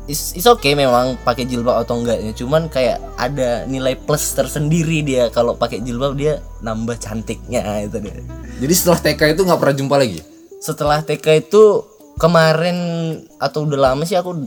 is, 0.06 0.38
is 0.38 0.46
okay 0.46 0.78
memang 0.78 1.18
pakai 1.26 1.50
jilbab 1.50 1.82
atau 1.84 1.98
enggaknya 1.98 2.32
cuman 2.38 2.70
kayak 2.70 3.02
ada 3.18 3.66
nilai 3.66 3.98
plus 3.98 4.38
tersendiri 4.38 5.02
dia. 5.02 5.34
Kalau 5.34 5.58
pakai 5.58 5.82
jilbab 5.82 6.14
dia 6.14 6.40
nambah 6.62 7.02
cantiknya 7.02 7.90
itu 7.90 7.98
dia. 7.98 8.22
Jadi 8.62 8.74
setelah 8.74 9.00
TK 9.02 9.22
itu 9.34 9.42
nggak 9.50 9.60
pernah 9.60 9.76
jumpa 9.76 9.96
lagi? 9.98 10.22
Setelah 10.62 11.02
TK 11.06 11.50
itu 11.50 11.86
kemarin 12.18 12.78
atau 13.38 13.66
udah 13.66 13.94
lama 13.94 14.02
sih 14.06 14.18
aku 14.18 14.46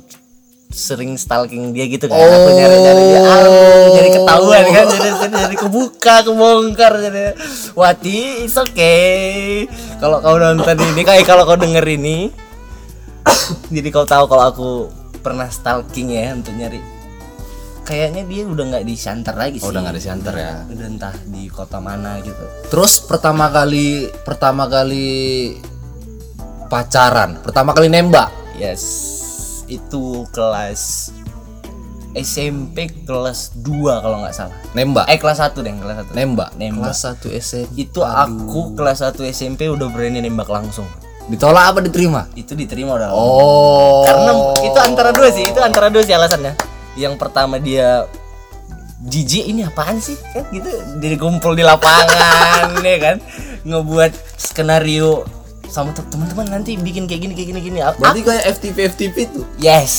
sering 0.70 1.18
stalking 1.18 1.74
dia 1.74 1.90
gitu 1.90 2.06
kan. 2.06 2.14
Aku 2.14 2.50
nyari 2.54 2.76
nyari 2.78 3.02
dia. 3.10 3.20
Aduh, 3.26 3.86
jadi 3.98 4.08
ketahuan 4.14 4.64
kan. 4.70 4.84
Jadi 4.86 5.08
jadi, 5.18 5.36
jadi 5.50 5.56
kebuka 5.58 6.14
kebongkar 6.22 6.92
jadi. 7.02 7.34
Wati 7.74 8.46
it's 8.46 8.54
okay. 8.54 9.66
Kalau 9.98 10.22
kau 10.22 10.38
nonton 10.38 10.78
ini 10.94 11.02
kayak 11.02 11.26
kalau 11.26 11.42
kau 11.42 11.58
denger 11.58 11.82
ini 11.84 12.30
jadi 13.74 13.88
kau 13.90 14.06
tahu 14.06 14.24
kalau 14.30 14.44
aku 14.48 14.70
pernah 15.20 15.50
stalking 15.50 16.14
ya 16.14 16.32
untuk 16.32 16.54
nyari. 16.54 16.80
Kayaknya 17.82 18.22
dia 18.30 18.42
udah 18.46 18.64
nggak 18.70 18.84
di 18.86 18.94
Shanter 18.94 19.34
lagi 19.34 19.58
sih 19.58 19.66
oh, 19.66 19.74
udah 19.74 19.82
nggak 19.82 19.94
ada 19.98 20.02
center 20.02 20.34
ya? 20.38 20.54
Udah 20.70 20.86
entah 20.86 21.14
di 21.26 21.50
kota 21.50 21.82
mana 21.82 22.22
gitu. 22.22 22.44
Terus 22.70 23.02
pertama 23.02 23.50
kali 23.50 24.06
pertama 24.22 24.70
kali 24.70 25.58
pacaran 26.70 27.42
pertama 27.42 27.74
kali 27.74 27.90
nembak? 27.90 28.30
Yes, 28.54 28.82
itu 29.70 30.26
kelas 30.30 31.14
SMP 32.10 32.90
kelas 33.06 33.54
2 33.62 33.70
kalau 34.02 34.18
nggak 34.18 34.34
salah. 34.34 34.58
nembak 34.74 35.06
Eh 35.06 35.14
kelas 35.14 35.38
1 35.38 35.54
deh, 35.62 35.70
kelas 35.70 36.10
1. 36.10 36.18
nembak 36.18 36.50
Nembak. 36.58 36.90
kelas 36.90 37.00
1 37.22 37.30
SMP 37.38 37.70
Itu 37.78 38.02
aku 38.02 38.74
kelas 38.74 38.98
1 39.06 39.14
SMP 39.30 39.70
udah 39.70 39.86
berani 39.86 40.18
nembak 40.18 40.50
langsung. 40.50 40.86
ditolak 41.30 41.70
apa 41.70 41.78
diterima 41.78 42.26
Itu 42.34 42.58
diterima 42.58 42.98
udah. 42.98 43.14
oh 43.14 44.02
Karena 44.02 44.32
itu 44.66 44.78
antara 44.82 45.14
dua 45.14 45.30
sih, 45.30 45.46
itu 45.46 45.62
antara 45.62 45.86
dua 45.86 46.02
sih 46.02 46.10
alasannya. 46.10 46.58
Yang 46.98 47.14
pertama 47.22 47.62
dia 47.62 48.10
jijik 49.00 49.46
ini 49.46 49.62
apaan 49.62 50.02
sih? 50.02 50.18
Kan 50.34 50.50
gitu 50.50 50.66
jadi 50.98 51.14
kumpul 51.14 51.54
di 51.54 51.62
lapangan 51.62 52.74
ya 52.82 52.98
kan. 52.98 53.16
Ngebuat 53.62 54.10
skenario 54.34 55.22
sama 55.70 55.94
teman-teman 55.94 56.50
nanti 56.50 56.74
bikin 56.74 57.06
kayak 57.06 57.22
gini 57.22 57.32
kayak 57.32 57.48
gini 57.48 57.60
gini. 57.62 57.78
Apa? 57.80 57.96
berarti 57.96 58.20
kayak 58.20 58.42
FTP 58.50 58.76
FTP 58.90 59.16
tuh 59.30 59.44
Yes. 59.56 59.94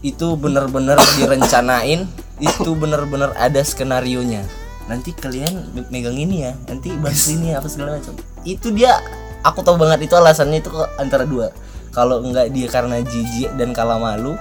Itu 0.00 0.34
bener-bener 0.34 0.98
direncanain, 1.16 2.04
itu 2.36 2.70
bener-bener 2.74 3.32
ada 3.34 3.62
skenario 3.62 4.20
nya. 4.20 4.44
Nanti 4.84 5.16
kalian 5.16 5.72
me- 5.72 5.88
megang 5.88 6.12
ini 6.12 6.44
ya, 6.44 6.52
nanti 6.66 6.92
bantu 6.92 7.32
ini 7.32 7.56
apa 7.56 7.64
segala 7.66 7.96
macam. 7.96 8.12
Itu 8.42 8.68
dia 8.68 9.00
aku 9.40 9.64
tahu 9.64 9.78
banget 9.78 10.04
itu 10.04 10.12
alasannya 10.12 10.60
itu 10.60 10.68
antara 10.98 11.24
dua. 11.24 11.48
Kalau 11.88 12.20
enggak 12.20 12.50
dia 12.50 12.66
karena 12.66 13.00
jijik 13.00 13.54
dan 13.54 13.72
kalah 13.72 13.96
malu 13.96 14.34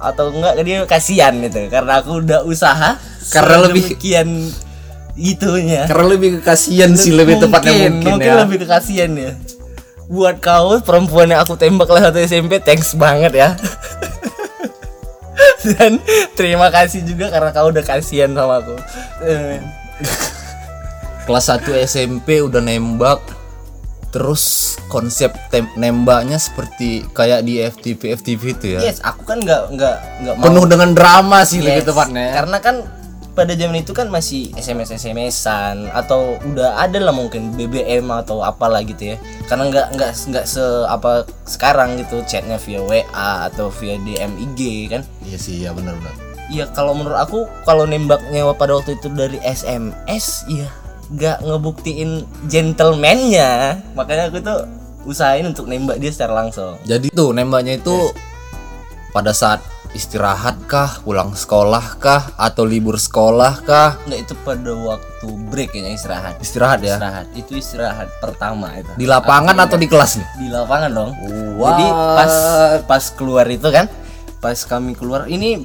atau 0.00 0.28
enggak 0.28 0.58
dia 0.58 0.82
kasihan 0.82 1.36
gitu 1.38 1.68
karena 1.68 2.00
aku 2.00 2.18
udah 2.18 2.42
usaha 2.42 2.96
Karena 3.30 3.56
lebih- 3.62 3.94
sedemikian 3.94 4.28
gitunya 5.14 5.86
karena 5.86 6.06
lebih 6.10 6.42
kekasian 6.42 6.98
sih 6.98 7.14
lebih 7.14 7.38
tepatnya 7.38 7.86
mungkin, 7.88 8.18
ya 8.18 8.34
lebih 8.42 8.58
ke 8.58 8.66
kasihan 8.66 9.14
ya 9.14 9.30
buat 10.06 10.36
kau 10.38 10.76
perempuan 10.80 11.26
yang 11.26 11.40
aku 11.40 11.54
tembak 11.54 11.86
kelas 11.86 12.08
satu 12.08 12.18
SMP 12.20 12.58
thanks 12.58 12.92
banget 12.92 13.32
ya. 13.32 13.48
Dan 15.64 15.96
terima 16.34 16.68
kasih 16.68 17.02
juga 17.02 17.28
karena 17.28 17.50
kau 17.50 17.68
udah 17.68 17.80
kasihan 17.80 18.30
sama 18.30 18.60
aku. 18.60 18.76
Kelas 21.24 21.44
1 21.48 21.88
SMP 21.88 22.38
udah 22.38 22.60
nembak 22.60 23.20
terus 24.12 24.76
konsep 24.86 25.34
tem- 25.50 25.72
nembaknya 25.74 26.38
seperti 26.38 27.02
kayak 27.10 27.42
di 27.42 27.58
FTP 27.58 28.14
FTP 28.14 28.42
itu 28.52 28.66
ya? 28.78 28.80
Yes 28.84 29.02
aku 29.02 29.26
kan 29.26 29.42
nggak 29.42 29.74
nggak 29.74 29.96
nggak 30.22 30.34
penuh 30.38 30.64
dengan 30.68 30.94
drama 30.94 31.42
sih 31.42 31.58
lebih 31.58 31.82
Yes, 31.82 31.88
tepatnya. 31.90 32.26
karena 32.30 32.58
kan 32.62 32.76
pada 33.34 33.52
zaman 33.58 33.82
itu 33.82 33.90
kan 33.90 34.06
masih 34.08 34.54
SMS 34.54 34.94
SMSan 34.94 35.90
atau 35.90 36.38
udah 36.46 36.78
ada 36.78 37.02
lah 37.02 37.10
mungkin 37.10 37.50
BBM 37.58 38.06
atau 38.14 38.40
apalah 38.46 38.80
gitu 38.86 39.14
ya. 39.14 39.16
Karena 39.50 39.68
nggak 39.68 39.86
nggak 39.98 40.10
nggak 40.30 40.46
se 40.46 40.62
apa 40.86 41.26
sekarang 41.44 41.98
gitu 41.98 42.22
chatnya 42.24 42.56
via 42.62 42.80
WA 42.80 43.50
atau 43.50 43.68
via 43.74 43.98
DM 44.00 44.32
IG 44.38 44.60
kan. 44.88 45.02
Iya 45.26 45.38
sih 45.38 45.66
ya 45.66 45.74
benar-benar 45.74 46.14
Iya 46.52 46.68
kalau 46.76 46.94
menurut 46.94 47.18
aku 47.18 47.48
kalau 47.66 47.88
nembaknya 47.88 48.46
pada 48.54 48.78
waktu 48.78 49.00
itu 49.00 49.10
dari 49.10 49.40
SMS 49.42 50.46
ya 50.46 50.70
nggak 51.10 51.42
ngebuktiin 51.42 52.24
gentlemannya. 52.46 53.82
Makanya 53.98 54.30
aku 54.30 54.38
tuh 54.40 54.64
usahain 55.04 55.44
untuk 55.44 55.68
nembak 55.68 56.00
dia 56.00 56.14
secara 56.14 56.44
langsung. 56.44 56.78
Jadi 56.86 57.12
tuh 57.12 57.34
nembaknya 57.34 57.76
itu 57.80 58.12
pada 59.12 59.34
saat 59.34 59.60
istirahat 59.94 60.58
kah 60.66 60.98
pulang 61.00 61.32
sekolah 61.32 61.96
kah 62.02 62.34
atau 62.34 62.66
libur 62.66 62.98
sekolah 62.98 63.62
kah 63.62 63.94
nggak 64.04 64.20
itu 64.26 64.34
pada 64.42 64.74
waktu 64.74 65.26
break 65.48 65.70
kayaknya 65.72 65.94
istirahat. 65.94 66.34
Istirahat 66.42 66.78
ya? 66.82 66.98
Istirahat. 66.98 67.26
Itu 67.32 67.52
istirahat 67.54 68.08
pertama 68.18 68.74
itu. 68.74 68.90
Di 68.98 69.06
lapangan 69.06 69.54
atau 69.54 69.78
di 69.78 69.86
kelas 69.86 70.18
nih? 70.18 70.28
Di 70.36 70.48
lapangan 70.50 70.90
dong. 70.90 71.10
What? 71.56 71.78
jadi 71.78 71.86
pas 71.90 72.34
pas 72.84 73.04
keluar 73.14 73.46
itu 73.46 73.70
kan 73.70 73.86
pas 74.42 74.58
kami 74.66 74.98
keluar 74.98 75.30
ini 75.30 75.62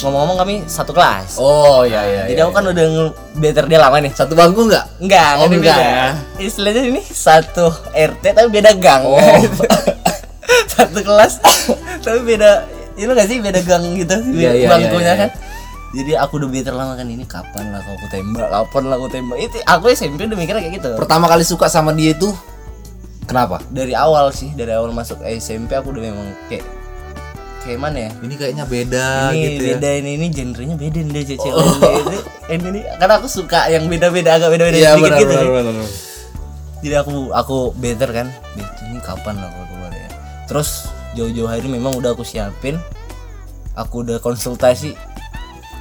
ngomong-ngomong 0.00 0.36
kami 0.40 0.54
satu 0.64 0.96
kelas. 0.96 1.36
Oh 1.36 1.84
iya 1.84 2.04
iya 2.04 2.22
jadi 2.32 2.40
aku 2.44 2.52
kan 2.52 2.64
udah 2.68 2.84
nge- 2.84 3.14
better 3.36 3.64
dia 3.68 3.78
lama 3.78 3.96
nih. 4.00 4.12
Satu 4.16 4.32
bangku 4.32 4.64
nggak? 4.66 5.04
Enggak, 5.04 5.30
Oh, 5.36 5.48
enggak, 5.48 5.60
enggak 5.60 5.78
ya? 5.78 6.08
Istilahnya 6.40 6.82
ini 6.96 7.00
satu 7.04 7.68
RT 7.92 8.24
tapi 8.32 8.48
beda 8.48 8.72
gang. 8.76 9.04
Oh. 9.04 9.20
satu 10.72 11.00
kelas 11.00 11.40
tapi 12.04 12.20
beda 12.24 12.75
itu 12.96 13.10
gak 13.12 13.28
sih 13.28 13.36
beda 13.44 13.60
gang 13.62 13.84
gitu 13.94 14.16
Iya, 14.32 14.50
iya, 14.56 14.68
bangkunya 14.72 15.04
iya, 15.04 15.14
iya. 15.14 15.22
kan. 15.28 15.30
Jadi 15.96 16.12
aku 16.18 16.32
udah 16.42 16.50
better 16.50 16.74
lama 16.76 16.92
kan 16.98 17.06
ini 17.08 17.24
kapan 17.24 17.72
lah 17.72 17.80
aku 17.80 18.06
tembak, 18.12 18.48
kapan 18.52 18.82
lah 18.90 18.96
aku 19.00 19.08
tembak. 19.08 19.36
Itu 19.40 19.56
aku 19.64 19.84
SMP 19.94 20.28
udah 20.28 20.36
mikirnya 20.36 20.62
kayak 20.66 20.74
gitu. 20.82 20.90
pertama 20.98 21.24
kali 21.30 21.44
suka 21.46 21.70
sama 21.70 21.94
dia 21.96 22.12
itu 22.12 22.28
kenapa 23.24 23.62
Dari 23.72 23.92
awal 23.96 24.28
sih, 24.34 24.52
dari 24.52 24.72
awal 24.76 24.92
masuk 24.92 25.20
SMP 25.24 25.72
aku 25.72 25.94
udah 25.94 26.02
memang 26.04 26.26
kayak 26.52 26.64
kayak 27.66 27.82
mana 27.82 27.98
ya? 27.98 28.10
ini 28.22 28.34
kayaknya 28.38 28.64
beda 28.64 29.06
ini 29.34 29.42
gitu 29.42 29.62
ya 29.66 29.70
beda 29.74 29.90
ini 29.98 30.10
ini 30.14 30.26
genrenya 30.30 30.76
beda 30.78 31.00
nih 31.02 31.22
cewek 31.34 31.42
ini, 31.42 32.18
ini, 32.54 32.66
ini 32.70 32.80
karena 32.94 33.14
aku 33.18 33.26
suka 33.26 33.66
yang 33.66 33.90
beda-beda 33.90 34.38
agak 34.38 34.54
beda-beda 34.54 34.76
iya 34.78 34.94
sedikit 34.94 35.26
gitu 35.26 35.34
benar 35.34 35.50
benar 35.50 35.88
jadi 36.78 36.94
aku 37.02 37.34
aku 37.34 37.56
better 37.74 38.10
kan 38.14 38.30
better 38.54 38.82
ini 38.86 39.00
kapan 39.02 39.34
lah 39.42 39.50
aku 39.50 39.60
keluar 39.66 39.90
ya 39.90 40.08
terus 40.46 40.70
jauh-jauh 41.16 41.48
hari 41.48 41.66
memang 41.66 41.96
udah 41.96 42.12
aku 42.12 42.22
siapin. 42.22 42.76
Aku 43.72 44.04
udah 44.04 44.20
konsultasi. 44.20 44.92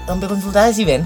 Sampai 0.08 0.27
konsultasi 0.27 0.82
Ben. 0.88 1.04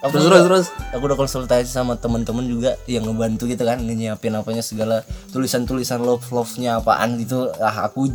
Aku 0.00 0.16
terus 0.16 0.24
udah- 0.26 0.40
terus 0.40 0.48
terus? 0.48 0.66
aku 0.96 1.02
udah 1.12 1.18
konsultasi 1.20 1.68
sama 1.68 1.92
teman-teman 1.92 2.48
juga 2.48 2.80
yang 2.88 3.04
ngebantu 3.04 3.44
gitu 3.44 3.68
kan 3.68 3.76
nyiapin 3.76 4.32
apanya 4.32 4.64
segala 4.64 5.04
tulisan-tulisan 5.28 6.00
love 6.00 6.24
love 6.32 6.56
nya 6.56 6.80
apaan 6.80 7.20
gitu. 7.20 7.52
Ah 7.60 7.84
aku 7.84 8.08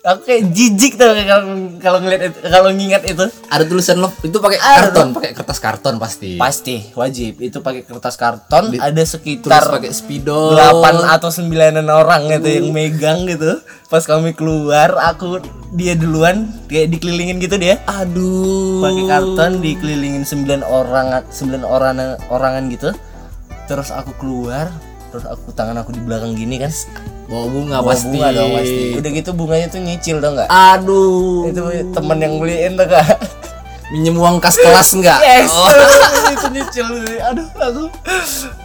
aku 0.00 0.20
kayak 0.24 0.42
jijik 0.56 0.96
tuh 0.96 1.12
kalau 1.12 1.44
kalau 1.76 1.98
ngeliat 2.00 2.32
itu- 2.32 2.42
kalau 2.48 2.70
ngingat 2.72 3.02
itu. 3.04 3.24
Ada 3.52 3.64
tulisan 3.68 4.00
love 4.00 4.16
itu 4.24 4.36
pakai 4.40 4.56
Ada. 4.56 4.96
karton 4.96 5.08
pakai 5.12 5.30
kertas 5.36 5.58
karton 5.60 5.94
pasti. 6.00 6.40
Pasti 6.40 6.76
wajib. 6.96 7.36
Itu 7.40 7.60
pakai 7.60 7.84
kertas 7.84 8.16
karton 8.16 8.72
ada 8.76 8.92
terus 8.92 9.12
sekitar 9.12 9.68
pakai 9.68 9.92
spidol. 9.92 10.56
8 10.56 11.04
atau 11.04 11.28
9 11.28 11.84
orang 11.88 12.32
gitu 12.32 12.48
yang 12.48 12.68
megang 12.72 13.28
gitu. 13.28 13.60
Pas 13.92 14.06
kami 14.06 14.32
keluar 14.32 14.96
aku 14.96 15.42
dia 15.76 15.94
duluan 15.94 16.48
kayak 16.66 16.96
dikelilingin 16.96 17.36
gitu 17.42 17.60
dia. 17.60 17.82
Aduh. 17.84 18.80
Pakai 18.80 19.04
karton 19.04 19.52
dikelilingin 19.60 20.24
9 20.24 20.64
orang 20.64 21.26
9 21.28 21.60
orang 21.66 22.16
orangan 22.32 22.64
gitu. 22.72 22.90
Terus 23.68 23.92
aku 23.92 24.16
keluar 24.18 24.72
terus 25.10 25.26
aku 25.26 25.50
tangan 25.50 25.76
aku 25.82 25.90
di 25.90 26.00
belakang 26.02 26.38
gini 26.38 26.62
kan 26.62 26.70
bawa 27.30 27.46
bunga 27.46 27.76
Bawa 27.82 27.94
pasti. 27.94 28.06
bunga 28.10 28.28
dong 28.34 28.50
pasti. 28.58 28.82
Udah 28.98 29.10
gitu 29.14 29.30
bunganya 29.34 29.66
tuh 29.70 29.80
nyicil 29.82 30.16
dong 30.18 30.34
nggak? 30.34 30.48
Aduh. 30.50 31.46
Itu 31.46 31.60
temen 31.94 32.18
yang 32.18 32.34
beliin 32.42 32.74
tuh 32.74 32.86
kak. 32.90 33.06
Minjem 33.90 34.14
uang 34.22 34.38
kas 34.38 34.54
kelas 34.54 34.94
enggak 34.94 35.18
Yes, 35.18 35.50
itu 36.34 36.46
nyicil. 36.54 36.86
Aduh, 37.26 37.46
aku 37.58 37.90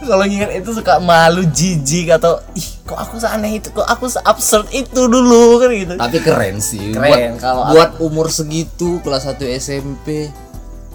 kalau 0.06 0.22
nginget 0.22 0.62
itu 0.62 0.70
suka 0.70 1.02
malu, 1.02 1.42
jijik 1.50 2.14
atau 2.14 2.38
ih, 2.54 2.70
kok 2.86 2.94
aku 2.94 3.18
seaneh 3.18 3.58
itu, 3.58 3.74
kok 3.74 3.90
aku 3.90 4.06
absurd 4.22 4.70
itu 4.70 5.10
dulu? 5.10 5.58
Kan 5.58 5.74
gitu. 5.74 5.94
tapi 5.98 6.18
keren 6.22 6.62
sih. 6.62 6.94
Keren, 6.94 7.10
buat, 7.10 7.42
kalau 7.42 7.64
buat 7.74 7.92
umur 8.06 8.30
segitu 8.30 9.02
kelas 9.02 9.26
1 9.26 9.42
SMP 9.58 10.30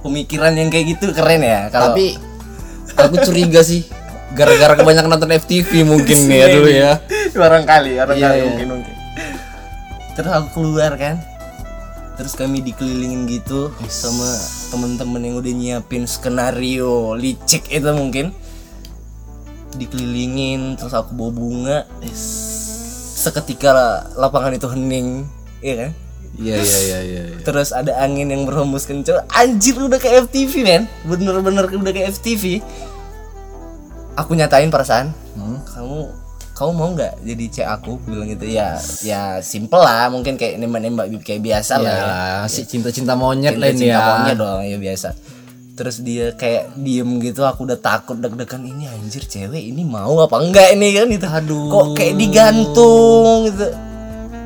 Pemikiran 0.00 0.54
yang 0.54 0.71
kayak 0.71 0.97
gitu 0.97 1.11
keren 1.11 1.42
ya. 1.42 1.66
Kalau 1.69 1.92
tapi 1.92 2.14
aku 2.97 3.14
curiga 3.26 3.61
sih 3.66 3.85
gara-gara 4.34 4.78
kebanyakan 4.78 5.10
nonton 5.10 5.32
FTV 5.34 5.82
mungkin 5.82 6.18
nih 6.30 6.38
ya 6.38 6.46
dulu 6.54 6.70
ya. 6.70 6.92
Barangkali 7.34 7.90
barangkali 7.99 8.18
Iya, 8.20 8.30
iya. 8.38 8.44
mungkin 8.46 8.66
mungkin. 8.78 8.94
Terus 10.14 10.30
aku 10.30 10.49
keluar 10.60 10.94
kan. 10.94 11.18
Terus 12.14 12.37
kami 12.37 12.60
dikelilingin 12.60 13.25
gitu 13.26 13.72
sama 13.88 14.28
temen-temen 14.68 15.20
yang 15.25 15.34
udah 15.40 15.52
nyiapin 15.56 16.04
skenario 16.04 17.16
licik 17.16 17.66
itu 17.72 17.90
mungkin. 17.96 18.30
Dikelilingin 19.75 20.76
terus 20.76 20.92
aku 20.92 21.16
bawa 21.16 21.30
bunga. 21.32 21.78
Is, 22.04 22.20
seketika 23.20 24.04
lapangan 24.16 24.56
itu 24.56 24.68
hening 24.70 25.28
iya 25.60 25.75
kan? 25.87 25.90
Iya 26.40 26.54
iya 26.56 26.78
iya 26.78 26.78
iya 26.80 27.22
iya. 27.37 27.38
terus 27.44 27.68
ada 27.75 27.92
angin 28.00 28.32
yang 28.32 28.49
berhembus 28.49 28.88
kencang 28.88 29.26
anjir 29.28 29.76
udah 29.76 29.99
kayak 30.00 30.30
FTV 30.30 30.52
men. 30.64 30.82
Bener-bener 31.04 31.68
udah 31.68 31.92
kayak 31.92 32.16
FTV 32.16 32.64
aku 34.20 34.32
nyatain 34.34 34.68
perasaan 34.68 35.10
Hmm? 35.32 35.58
kamu 35.64 35.98
kamu 36.52 36.70
mau 36.70 36.88
nggak 36.90 37.24
jadi 37.24 37.44
cek 37.50 37.68
aku? 37.70 37.92
Bilang 38.04 38.28
gitu. 38.28 38.44
Ya 38.44 38.76
ya 39.00 39.22
simple 39.40 39.78
lah 39.78 40.06
mungkin 40.06 40.36
kayak 40.36 40.56
nembak-nembak 40.56 41.08
kayak 41.18 41.40
biasa 41.40 41.74
lah 41.76 41.88
ya. 41.88 42.04
ya 42.04 42.12
si 42.46 42.62
cinta-cinta 42.62 43.14
monyet 43.14 43.54
Cinta- 43.54 43.64
lain 43.64 43.74
cinta 43.74 43.88
ya. 43.90 44.04
maunya 44.04 44.34
doang 44.34 44.60
ya 44.62 44.76
biasa. 44.76 45.08
Terus 45.72 45.96
dia 45.98 46.36
kayak 46.36 46.76
diem 46.76 47.08
gitu 47.18 47.40
aku 47.42 47.64
udah 47.64 47.80
takut 47.80 48.12
deg-degan 48.14 48.60
ini 48.60 48.84
anjir 48.86 49.24
cewek 49.24 49.64
ini 49.64 49.80
mau 49.80 50.20
apa 50.20 50.36
enggak 50.36 50.76
ini? 50.76 50.92
Kan 50.92 51.08
itu 51.08 51.24
Aduh. 51.24 51.64
kok 51.66 51.86
kayak 51.96 52.14
digantung 52.14 53.48
gitu. 53.48 53.66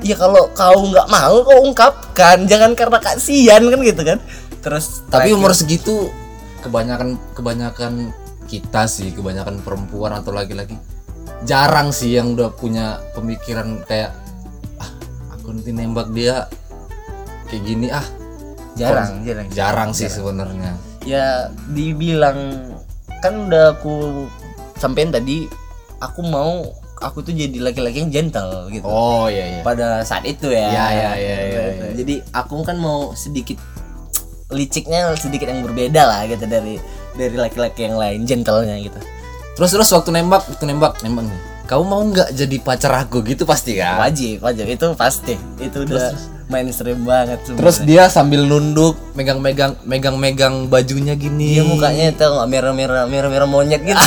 Ya 0.04 0.14
kalau 0.14 0.46
kau 0.52 0.78
nggak 0.84 1.08
mau 1.08 1.42
kau 1.42 1.58
ungkapkan. 1.64 2.46
Jangan 2.46 2.78
karena 2.78 2.98
kasihan 3.00 3.58
kan 3.64 3.80
gitu 3.80 4.02
kan. 4.04 4.18
Terus 4.62 5.02
tapi 5.04 5.28
terakhir- 5.28 5.34
umur 5.34 5.50
segitu 5.50 6.14
kebanyakan 6.60 7.18
kebanyakan 7.34 8.14
kita 8.54 8.86
sih 8.86 9.10
kebanyakan 9.10 9.58
perempuan 9.66 10.14
atau 10.14 10.30
laki-laki. 10.30 10.78
Jarang 11.42 11.90
sih 11.90 12.14
yang 12.14 12.38
udah 12.38 12.54
punya 12.54 13.02
pemikiran 13.18 13.82
kayak 13.84 14.14
ah 14.78 14.90
aku 15.34 15.50
nanti 15.50 15.74
nembak 15.74 16.14
dia 16.14 16.46
kayak 17.50 17.62
gini 17.66 17.90
ah. 17.90 18.06
Jarang 18.78 19.22
jarang. 19.26 19.48
jarang. 19.50 19.90
Sih 19.90 20.06
sebenarnya. 20.06 20.78
Ya 21.02 21.50
dibilang 21.74 22.70
kan 23.18 23.50
udah 23.50 23.74
aku 23.74 24.26
sampein 24.78 25.10
tadi 25.10 25.50
aku 25.98 26.20
mau 26.22 26.64
aku 27.00 27.20
tuh 27.20 27.34
jadi 27.36 27.58
laki-laki 27.60 28.06
yang 28.06 28.12
gentle 28.14 28.70
gitu. 28.70 28.86
Oh 28.86 29.26
iya 29.26 29.58
iya. 29.58 29.60
Pada 29.66 30.06
saat 30.06 30.22
itu 30.24 30.48
ya. 30.48 30.70
Iya, 30.70 30.86
iya, 30.90 31.10
iya, 31.18 31.38
iya, 31.44 31.62
iya. 31.74 31.88
Jadi 31.98 32.14
aku 32.32 32.62
kan 32.62 32.78
mau 32.78 33.12
sedikit 33.12 33.58
liciknya 34.52 35.10
sedikit 35.16 35.50
yang 35.50 35.64
berbeda 35.64 36.02
lah 36.04 36.20
gitu 36.30 36.46
dari 36.46 36.78
dari 37.14 37.34
laki-laki 37.34 37.80
yang 37.82 37.94
lain, 37.94 38.22
gentlenya 38.22 38.76
gitu. 38.80 38.98
terus 39.54 39.70
terus 39.70 39.88
waktu 39.88 40.10
nembak 40.10 40.42
waktu 40.44 40.64
nembak 40.64 40.98
nembak 41.00 41.24
nih 41.24 41.40
kamu 41.64 41.82
mau 41.82 42.02
nggak 42.02 42.28
jadi 42.30 42.56
pacar 42.58 42.92
aku 42.98 43.22
gitu 43.22 43.42
pasti 43.44 43.74
kan 43.74 43.96
Wajib, 43.98 44.42
wajib 44.42 44.66
itu 44.66 44.86
pasti. 44.92 45.32
Itu 45.56 45.80
udah 45.80 46.12
mainstream 46.44 47.02
banget 47.02 47.40
sebenarnya. 47.40 47.56
terus 47.56 47.76
dia 47.80 48.02
sambil 48.06 48.42
nunduk 48.42 49.00
megang-megang 49.14 49.80
megang-megang 49.80 50.68
bajunya 50.68 51.14
gini 51.14 51.56
dia 51.56 51.64
mukanya 51.64 52.10
itu 52.10 52.20
nggak 52.20 52.48
merah-merah 52.50 53.04
merah-merah 53.06 53.48
monyet 53.48 53.80
gitu. 53.80 53.96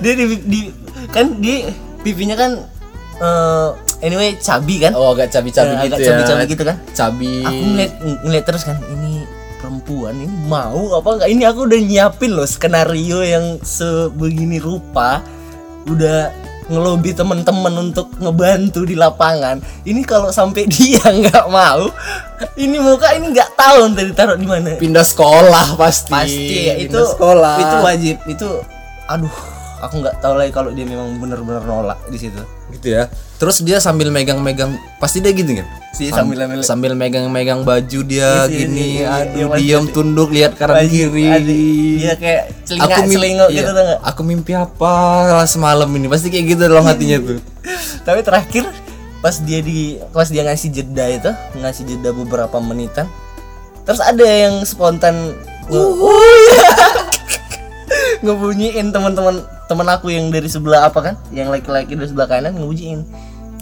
dia 0.00 0.12
di, 0.14 0.24
di- 0.38 0.72
kan 1.08 1.34
di 1.36 1.66
pipinya 2.00 2.36
kan 2.36 2.50
eh, 3.18 3.68
anyway 4.00 4.38
cabi 4.38 4.78
kan. 4.78 4.94
oh 4.94 5.12
agak 5.12 5.28
cabi-cabi 5.30 5.72
Eh, 5.72 5.78
gitu 5.82 5.86
agak 5.88 5.98
ya 5.98 6.06
cabi-cabi 6.08 6.44
gitu 6.46 6.62
kan. 6.62 6.76
cabi 6.94 7.32
aku 7.42 7.62
ngeliat 7.66 7.92
ngeliat 8.22 8.44
terus 8.46 8.62
kan 8.62 8.76
ini 8.86 9.19
perempuan 9.90 10.22
ini 10.22 10.36
mau 10.46 10.94
apa 10.94 11.08
enggak 11.18 11.30
ini 11.34 11.42
aku 11.42 11.60
udah 11.66 11.80
nyiapin 11.82 12.30
loh 12.30 12.46
skenario 12.46 13.26
yang 13.26 13.58
sebegini 13.58 14.62
rupa. 14.62 15.18
Udah 15.90 16.30
ngelobi 16.70 17.10
temen-temen 17.10 17.90
untuk 17.90 18.14
ngebantu 18.22 18.86
di 18.86 18.94
lapangan. 18.94 19.58
Ini 19.82 20.06
kalau 20.06 20.30
sampai 20.30 20.70
dia 20.70 21.02
nggak 21.02 21.50
mau 21.50 21.90
ini 22.54 22.78
muka 22.78 23.10
ini 23.18 23.34
nggak 23.34 23.58
tahu 23.58 23.90
nanti 23.90 24.06
ditaruh 24.06 24.38
di 24.38 24.46
mana. 24.46 24.78
Pindah 24.78 25.02
sekolah 25.02 25.74
pasti. 25.74 26.14
Pasti 26.14 26.58
ya, 26.70 26.74
itu 26.78 26.94
Pindah 26.94 27.10
sekolah. 27.10 27.56
itu 27.58 27.76
wajib. 27.82 28.16
Itu 28.30 28.48
aduh 29.10 29.34
aku 29.82 30.06
nggak 30.06 30.22
tahu 30.22 30.38
lagi 30.38 30.54
kalau 30.54 30.70
dia 30.70 30.86
memang 30.86 31.18
benar-benar 31.18 31.66
nolak 31.66 31.98
di 32.06 32.18
situ. 32.22 32.38
Gitu 32.70 32.94
ya 32.94 33.10
terus 33.40 33.58
dia 33.58 33.78
sambil 33.78 34.08
megang-megang 34.08 34.72
pasti 34.96 35.18
dia 35.18 35.32
gitu 35.32 35.56
kan? 35.56 35.66
Si 35.90 36.06
Sam- 36.06 36.28
sambil 36.28 36.36
ambil- 36.44 36.62
sambil 36.62 36.92
megang-megang 36.92 37.62
baju 37.62 37.98
dia 38.02 38.20
Iya, 38.20 38.44
iya, 38.44 38.54
gini 38.54 38.76
iya, 38.76 38.92
iya, 38.92 39.06
aduh 39.24 39.48
iya, 39.50 39.56
diam 39.56 39.84
tunduk 39.88 40.28
lihat 40.28 40.54
kanan 40.54 40.84
kiri. 40.84 41.26
dia 41.96 42.12
kayak 42.14 42.42
celingak 42.62 42.86
aku 42.86 43.00
mimpi 43.02 43.14
celingok 43.16 43.48
iya, 43.48 43.58
gitu 43.58 43.70
tuh 43.70 43.82
nggak? 43.82 43.98
aku 44.04 44.20
mimpi 44.22 44.52
apa 44.54 44.92
semalam 45.46 45.88
ini? 45.90 46.06
Pasti 46.06 46.26
kayak 46.28 46.44
gitu 46.46 46.60
dalam 46.62 46.84
hatinya 46.84 47.16
tuh. 47.18 47.38
Tapi 48.06 48.20
terakhir 48.20 48.64
pas 49.18 49.34
dia 49.34 49.58
di 49.60 49.98
pas 50.10 50.26
dia 50.26 50.42
ngasih 50.42 50.68
jeda 50.70 51.04
itu 51.06 51.30
ngasih 51.54 51.82
jeda 51.86 52.10
beberapa 52.10 52.58
menitan 52.58 53.06
terus 53.82 53.98
ada 53.98 54.22
yang 54.22 54.62
spontan 54.62 55.34
nge- 55.66 55.92
ngebunyiin 58.20 58.88
teman-teman 58.88 59.44
teman 59.64 59.86
aku 59.88 60.08
yang 60.08 60.28
dari 60.28 60.46
sebelah 60.46 60.84
apa 60.84 60.98
kan? 61.02 61.14
Yang 61.30 61.48
laki-laki 61.52 61.92
dari 61.94 62.06
sebelah 62.06 62.26
kanan 62.26 62.54
ngebunyiin 62.54 63.00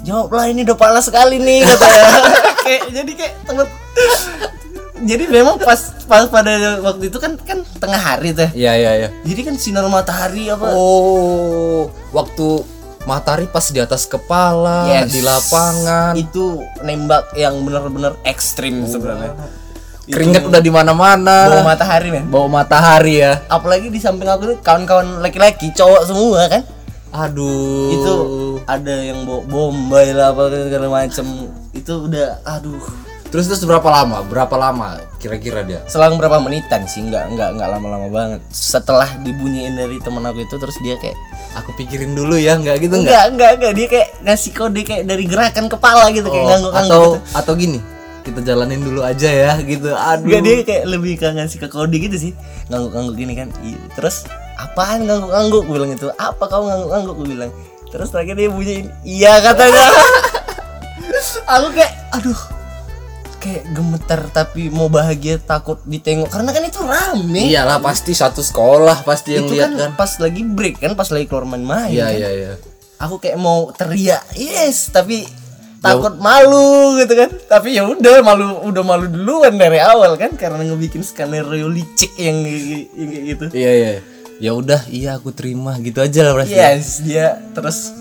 jawablah 0.08 0.44
ini 0.48 0.64
udah 0.64 0.74
panas 0.74 1.04
sekali 1.04 1.36
nih 1.36 1.60
katanya. 1.62 2.04
Kayak 2.64 2.82
jadi 2.90 3.12
kayak 3.14 3.34
temen 3.44 3.66
jadi 4.98 5.24
memang 5.30 5.62
pas 5.62 5.78
pas 6.04 6.26
pada 6.26 6.50
waktu 6.82 7.06
itu 7.06 7.16
kan 7.16 7.38
kan 7.38 7.62
tengah 7.78 7.96
hari 7.96 8.34
tuh 8.34 8.50
iya 8.52 8.74
iya 8.74 8.92
iya. 8.96 9.08
Jadi 9.22 9.40
kan 9.46 9.54
sinar 9.54 9.86
matahari 9.86 10.50
apa? 10.50 10.68
Oh 10.68 11.86
waktu 12.10 12.66
matahari 13.06 13.46
pas 13.46 13.64
di 13.70 13.78
atas 13.78 14.04
kepala 14.04 14.90
Yes. 14.90 15.14
di 15.14 15.22
lapangan. 15.22 16.12
Itu 16.12 16.60
nembak 16.82 17.32
yang 17.32 17.62
benar-benar 17.62 18.18
ekstrim 18.20 18.84
sebenarnya. 18.84 19.32
Keringet 20.08 20.44
udah 20.44 20.60
di 20.60 20.72
mana-mana. 20.72 21.46
bawa 21.46 21.64
matahari 21.68 22.08
men. 22.10 22.24
Bau 22.26 22.48
matahari 22.48 23.22
ya. 23.22 23.44
Apalagi 23.46 23.88
di 23.88 24.00
samping 24.00 24.26
aku 24.26 24.50
tuh 24.50 24.58
kawan-kawan 24.60 25.20
laki-laki 25.20 25.70
cowok 25.72 26.02
semua 26.04 26.48
kan 26.48 26.62
aduh. 27.10 27.90
Itu 27.92 28.14
ada 28.64 28.94
yang 29.00 29.24
bawa 29.24 29.42
bombay 29.46 30.12
lah 30.12 30.32
apa 30.32 30.48
segala 30.50 30.86
macem. 30.88 31.26
Itu 31.72 32.06
udah 32.06 32.42
aduh. 32.44 32.82
Terus 33.28 33.44
terus 33.44 33.60
berapa 33.68 33.84
lama? 33.84 34.24
Berapa 34.24 34.56
lama 34.56 34.96
kira-kira 35.20 35.60
dia? 35.60 35.84
Selang 35.84 36.16
berapa 36.16 36.40
menitan 36.40 36.88
sih? 36.88 37.04
Nggak 37.04 37.36
nggak 37.36 37.48
nggak 37.60 37.68
lama-lama 37.76 38.08
banget. 38.08 38.40
Setelah 38.48 39.20
dibunyiin 39.20 39.76
dari 39.76 40.00
temen 40.00 40.24
aku 40.24 40.48
itu 40.48 40.56
terus 40.56 40.76
dia 40.80 40.96
kayak 40.96 41.12
aku 41.52 41.76
pikirin 41.76 42.16
dulu 42.16 42.40
ya 42.40 42.56
nggak 42.56 42.80
gitu 42.80 42.96
nggak? 42.96 43.04
Enggak 43.04 43.24
enggak 43.28 43.50
enggak 43.60 43.72
dia 43.76 43.86
kayak 43.92 44.08
ngasih 44.24 44.52
kode 44.56 44.80
kayak 44.80 45.04
dari 45.04 45.24
gerakan 45.28 45.68
kepala 45.68 46.08
gitu 46.08 46.28
kayak 46.32 46.40
Oh, 46.40 46.48
ngangguk-ngangguk 46.48 46.88
atau 46.88 47.04
gitu. 47.04 47.36
atau 47.36 47.52
gini 47.52 47.80
kita 48.24 48.40
jalanin 48.44 48.80
dulu 48.84 49.00
aja 49.04 49.28
ya 49.28 49.52
gitu. 49.60 49.88
Aduh 49.92 50.24
Enggak 50.24 50.40
dia 50.44 50.54
kayak 50.64 50.84
lebih 50.88 51.12
ke 51.20 51.28
ngasih 51.28 51.58
ke 51.60 51.68
kode 51.68 51.96
gitu 52.00 52.16
sih. 52.16 52.32
Ngangguk-ngangguk 52.72 53.16
gini 53.16 53.32
kan. 53.36 53.48
Iya. 53.60 53.80
Terus 53.92 54.24
apaan 54.58 55.06
ngangguk-ngangguk? 55.06 55.62
Gue 55.64 55.74
bilang 55.78 55.90
gitu. 55.94 56.10
Apa 56.18 56.44
kau 56.50 56.66
ngangguk-ngangguk? 56.66 57.14
Gue 57.14 57.28
bilang. 57.30 57.50
Terus 57.88 58.12
terakhir 58.12 58.36
dia 58.36 58.52
bunyiin 58.52 58.86
Iya 59.00 59.40
katanya. 59.40 59.86
Aku 61.56 61.72
kayak 61.72 61.92
Aduh 62.20 62.36
Kayak 63.38 63.64
gemeter 63.70 64.20
tapi 64.34 64.68
mau 64.68 64.90
bahagia 64.90 65.38
takut 65.40 65.78
ditengok. 65.86 66.28
Karena 66.28 66.50
kan 66.52 66.62
itu 66.66 66.80
rame. 66.82 67.48
Iyalah 67.48 67.78
pasti 67.80 68.12
satu 68.12 68.42
sekolah 68.42 69.06
pasti 69.06 69.38
yang 69.38 69.46
Itu 69.46 69.54
lihat 69.56 69.72
kan, 69.72 69.78
kan. 69.78 69.90
pas 69.96 70.12
lagi 70.20 70.42
break 70.42 70.82
kan 70.82 70.92
Pas 70.98 71.08
lagi 71.08 71.24
keluar 71.30 71.46
main-main 71.46 71.88
iya 71.88 72.10
kan. 72.10 72.18
iya 72.18 72.30
iya. 72.34 72.52
Aku 72.98 73.22
kayak 73.22 73.38
mau 73.38 73.70
teriak 73.70 74.26
Yes 74.34 74.90
Tapi 74.90 75.22
takut 75.78 76.18
malu 76.18 76.98
gitu 76.98 77.14
kan. 77.14 77.30
Tapi 77.46 77.78
ya 77.78 77.86
udah 77.86 78.18
malu 78.26 78.66
udah 78.66 78.82
malu 78.82 79.06
duluan 79.06 79.54
dari 79.54 79.78
awal 79.78 80.18
kan 80.18 80.34
karena 80.34 80.66
ngebikin 80.66 81.06
skenario 81.06 81.70
licik 81.70 82.10
yang, 82.18 82.42
yang 82.42 83.08
kayak 83.08 83.24
gitu. 83.32 83.44
Iya 83.54 83.72
iya 83.72 83.92
ya 84.38 84.54
udah 84.54 84.86
iya 84.90 85.18
aku 85.18 85.30
terima. 85.34 85.76
Gitu 85.78 85.98
aja 86.02 86.20
lah 86.26 86.32
berarti 86.38 86.54
yes 86.54 87.02
dia 87.02 87.38
terus 87.52 87.92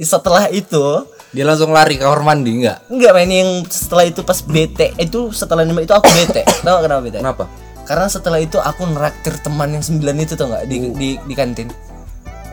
setelah 0.00 0.48
itu 0.48 1.04
dia 1.32 1.44
langsung 1.48 1.72
lari 1.72 1.96
ke 1.96 2.04
kamar 2.04 2.20
mandi 2.20 2.60
nggak 2.64 2.92
enggak 2.92 3.12
main 3.16 3.30
yang 3.32 3.50
setelah 3.68 4.04
itu 4.04 4.20
pas 4.24 4.38
bete. 4.44 4.92
Itu 5.00 5.32
setelah 5.32 5.64
nembak 5.64 5.88
itu 5.88 5.94
aku 5.96 6.08
bete. 6.12 6.42
Tau 6.64 6.80
gak 6.80 6.84
kenapa 6.88 7.00
bete? 7.04 7.18
Kenapa? 7.20 7.44
Karena 7.82 8.06
setelah 8.06 8.38
itu 8.38 8.56
aku 8.62 8.86
neraktir 8.86 9.34
teman 9.42 9.74
yang 9.74 9.82
sembilan 9.82 10.14
itu 10.22 10.38
tau 10.38 10.46
nggak? 10.54 10.64
Di, 10.70 10.76
di 10.94 11.08
di 11.18 11.34
kantin. 11.34 11.66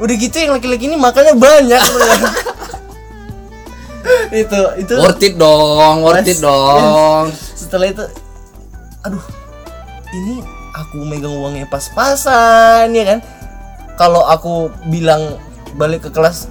Udah 0.02 0.16
gitu 0.16 0.36
yang 0.40 0.56
laki-laki 0.56 0.88
ini 0.90 0.96
makannya 0.96 1.36
banyak 1.36 1.84
itu 4.42 4.60
itu. 4.80 4.94
Worth 4.96 5.22
it 5.22 5.36
dong 5.36 6.02
worth 6.02 6.26
it 6.26 6.40
dong. 6.40 7.30
setelah 7.60 7.92
itu 7.92 8.04
aduh 9.06 9.24
ini 10.10 10.42
aku 10.80 11.04
megang 11.04 11.36
uangnya 11.36 11.68
pas-pasan 11.68 12.92
ya 12.92 13.04
kan 13.06 13.20
kalau 13.96 14.24
aku 14.24 14.72
bilang 14.88 15.36
balik 15.76 16.08
ke 16.08 16.12
kelas 16.12 16.48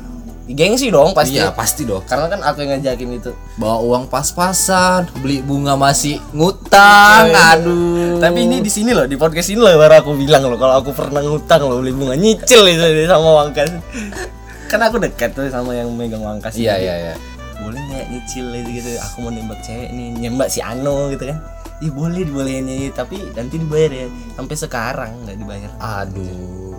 gengsi 0.48 0.88
dong 0.88 1.12
pasti 1.12 1.36
Iya 1.36 1.52
pasti 1.52 1.84
dong. 1.84 2.00
karena 2.08 2.24
kan 2.26 2.40
aku 2.40 2.64
yang 2.64 2.80
ngajakin 2.80 3.20
itu 3.20 3.36
Bawa 3.60 3.84
uang 3.84 4.04
pas-pasan, 4.08 5.04
beli 5.20 5.44
bunga 5.44 5.76
masih 5.76 6.24
ngutang. 6.32 7.28
Aduh. 7.28 8.16
tapi 8.16 8.48
ini 8.48 8.64
di 8.64 8.72
sini 8.72 8.96
loh 8.96 9.04
di 9.04 9.20
podcast 9.20 9.52
ini 9.52 9.60
loh 9.60 9.76
baru 9.76 10.00
aku 10.00 10.16
bilang 10.16 10.48
loh 10.48 10.56
kalau 10.56 10.80
aku 10.80 10.96
pernah 10.96 11.20
ngutang 11.20 11.68
loh 11.68 11.84
beli 11.84 11.92
bunga 11.92 12.16
nyicil 12.16 12.64
itu 12.64 12.80
sama 13.04 13.44
wangkas 13.44 13.76
kan 14.72 14.80
aku 14.80 14.96
dekat 15.00 15.32
tuh 15.32 15.48
sama 15.48 15.72
yang 15.72 15.92
megang 15.92 16.20
wangkas 16.20 16.56
Iya 16.56 16.76
Jadi, 16.76 16.84
iya 16.84 16.94
iya. 16.96 17.14
boleh 17.58 17.80
nggak 17.84 18.06
nyicil 18.08 18.46
itu 18.54 18.70
gitu 18.80 18.90
aku 19.00 19.16
mau 19.20 19.32
nembak 19.32 19.60
cewek 19.60 19.88
nih 19.92 20.08
nembak 20.16 20.48
si 20.48 20.64
Ano 20.64 21.12
gitu 21.12 21.28
kan 21.28 21.36
Iya 21.78 21.90
boleh 21.94 22.26
dibolehin 22.26 22.66
nyanyi 22.66 22.90
tapi 22.90 23.22
nanti 23.32 23.54
dibayar 23.54 23.90
ya 23.92 24.06
sampai 24.34 24.54
sekarang 24.54 25.10
nggak 25.22 25.36
dibayar 25.38 25.70
Aduh. 25.78 26.74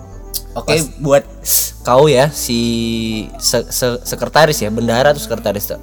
Oke, 0.57 0.75
buat 0.99 1.23
kau 1.81 2.09
ya 2.09 2.27
si 2.27 2.59
se- 3.37 3.69
se- 3.69 4.01
sekretaris 4.03 4.59
ya, 4.59 4.67
bendahara 4.67 5.13
atau 5.13 5.21
sekretaris 5.21 5.71
tuh. 5.71 5.79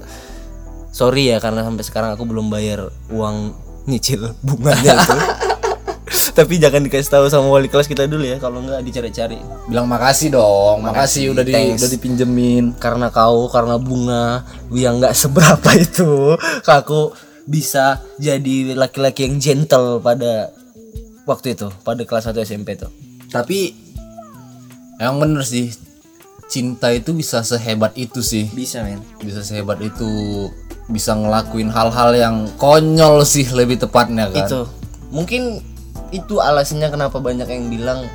Sorry 0.90 1.31
ya 1.31 1.38
karena 1.38 1.62
sampai 1.62 1.81
sekarang 1.81 2.11
aku 2.12 2.26
belum 2.26 2.50
bayar 2.50 2.90
uang 3.09 3.55
nyicil 3.87 4.35
bunganya 4.42 5.00
itu. 5.00 5.16
Tapi 6.37 6.61
jangan 6.61 6.85
dikasih 6.85 7.09
tahu 7.09 7.24
sama 7.33 7.48
wali 7.48 7.66
kelas 7.66 7.88
kita 7.88 8.05
dulu 8.05 8.20
ya, 8.20 8.37
kalau 8.37 8.61
nggak 8.61 8.85
dicari-cari. 8.85 9.40
Bilang 9.64 9.88
makasih 9.88 10.37
dong. 10.37 10.85
Makasih, 10.85 10.92
Makasih, 10.92 11.24
udah 11.33 11.44
di 11.46 11.52
thanks. 11.57 11.81
udah 11.81 11.88
dipinjemin. 11.88 12.64
Karena 12.76 13.09
kau, 13.09 13.48
karena 13.48 13.81
bunga 13.81 14.44
yang 14.68 15.00
nggak 15.00 15.16
seberapa 15.16 15.70
itu, 15.72 16.37
aku 16.68 17.16
bisa 17.46 18.02
jadi 18.18 18.74
laki-laki 18.74 19.24
yang 19.26 19.38
gentle 19.38 20.02
pada 20.02 20.50
waktu 21.24 21.54
itu, 21.54 21.70
pada 21.87 22.02
kelas 22.02 22.28
1 22.30 22.42
SMP 22.42 22.74
tuh. 22.74 22.90
Tapi 23.30 23.74
yang 24.98 25.22
bener 25.22 25.46
sih 25.46 25.70
cinta 26.46 26.90
itu 26.94 27.14
bisa 27.14 27.42
sehebat 27.42 27.94
itu 27.98 28.22
sih. 28.22 28.50
Bisa 28.50 28.82
men. 28.82 29.02
Bisa 29.22 29.42
sehebat 29.42 29.82
itu 29.82 30.06
bisa 30.87 31.18
ngelakuin 31.18 31.70
hal-hal 31.70 32.14
yang 32.14 32.37
konyol 32.59 33.26
sih 33.26 33.42
lebih 33.50 33.82
tepatnya 33.82 34.30
kan. 34.30 34.46
itu 34.46 34.61
mungkin 35.11 35.59
itu 36.14 36.38
alasannya 36.38 36.87
kenapa 36.94 37.18
banyak 37.18 37.46
yang 37.50 37.66
bilang 37.66 38.06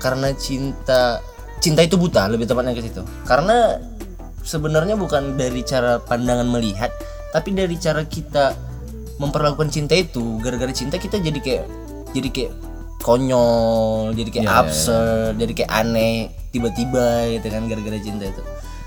karena 0.00 0.32
cinta 0.32 1.20
cinta 1.60 1.84
itu 1.84 2.00
buta 2.00 2.24
lebih 2.32 2.48
tepatnya 2.48 2.72
ke 2.72 2.80
situ 2.80 3.04
karena 3.28 3.76
sebenarnya 4.40 4.96
bukan 4.96 5.36
dari 5.36 5.60
cara 5.60 6.00
pandangan 6.00 6.48
melihat 6.48 6.88
tapi 7.36 7.52
dari 7.52 7.76
cara 7.76 8.00
kita 8.08 8.56
memperlakukan 9.16 9.68
cinta 9.68 9.92
itu 9.92 10.36
gara-gara 10.38 10.70
cinta 10.70 10.96
kita 10.96 11.16
jadi 11.16 11.38
kayak 11.38 11.64
jadi 12.12 12.28
kayak 12.28 12.52
konyol 13.00 14.12
jadi 14.12 14.30
kayak 14.30 14.44
Iya, 14.44 14.50
iya, 14.50 14.60
absurd 14.60 15.32
jadi 15.36 15.52
kayak 15.54 15.70
aneh 15.72 16.16
tiba-tiba 16.50 17.06
gitu 17.30 17.46
kan 17.46 17.62
gara-gara 17.64 17.98
cinta 17.98 18.24
itu. 18.26 18.42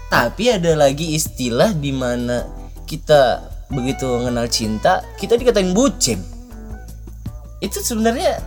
Tapi 0.10 0.44
ada 0.50 0.72
lagi 0.76 1.13
istilah 1.13 1.70
di 1.72 1.92
mana 1.92 2.42
kita 2.84 3.46
begitu 3.70 4.10
mengenal 4.12 4.46
cinta 4.46 5.06
kita 5.15 5.34
dikatain 5.34 5.72
bucin. 5.72 6.18
Itu 7.60 7.80
sebenarnya 7.80 8.42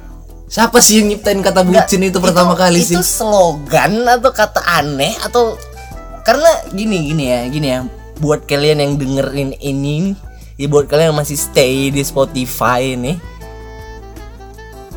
Siapa 0.46 0.84
sih 0.84 1.00
yang 1.00 1.08
nyiptain 1.08 1.40
kata 1.40 1.64
nggak- 1.64 1.88
bucin 1.88 2.02
itu 2.02 2.18
pertama 2.18 2.52
kali 2.52 2.76
itu 2.78 2.92
sih? 2.92 3.16
slogan 3.16 4.04
atau 4.04 4.30
kata 4.30 4.60
aneh 4.60 5.16
atau 5.18 5.56
karena 6.22 6.44
gini 6.68 7.08
gini 7.08 7.24
ya 7.24 7.40
gini 7.48 7.68
ya 7.68 7.80
buat 8.20 8.44
kalian 8.44 8.78
yang 8.78 8.92
dengerin 8.94 9.56
ini 9.56 10.12
ya 10.62 10.70
buat 10.70 10.86
kalian 10.86 11.10
yang 11.10 11.18
masih 11.18 11.34
stay 11.34 11.90
di 11.90 11.98
Spotify 12.06 12.94
ini 12.94 13.18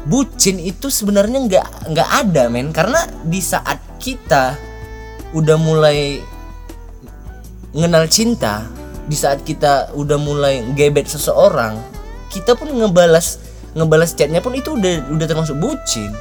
bucin 0.06 0.62
itu 0.62 0.94
sebenarnya 0.94 1.42
nggak 1.50 1.68
nggak 1.90 2.10
ada 2.22 2.44
men. 2.54 2.70
Karena 2.70 3.02
di 3.26 3.42
saat 3.42 3.82
kita 3.98 4.54
udah 5.34 5.58
mulai 5.58 6.22
mengenal 7.74 8.06
cinta 8.06 8.64
di 9.10 9.18
saat 9.18 9.42
kita 9.42 9.92
udah 9.98 10.18
mulai 10.22 10.64
gebet 10.78 11.10
seseorang 11.10 11.78
kita 12.32 12.56
pun 12.56 12.72
ngebalas 12.72 13.42
ngebalas 13.76 14.16
chatnya 14.16 14.40
pun 14.40 14.56
itu 14.56 14.80
udah 14.80 15.12
udah 15.12 15.26
termasuk 15.28 15.60
bucin. 15.60 16.16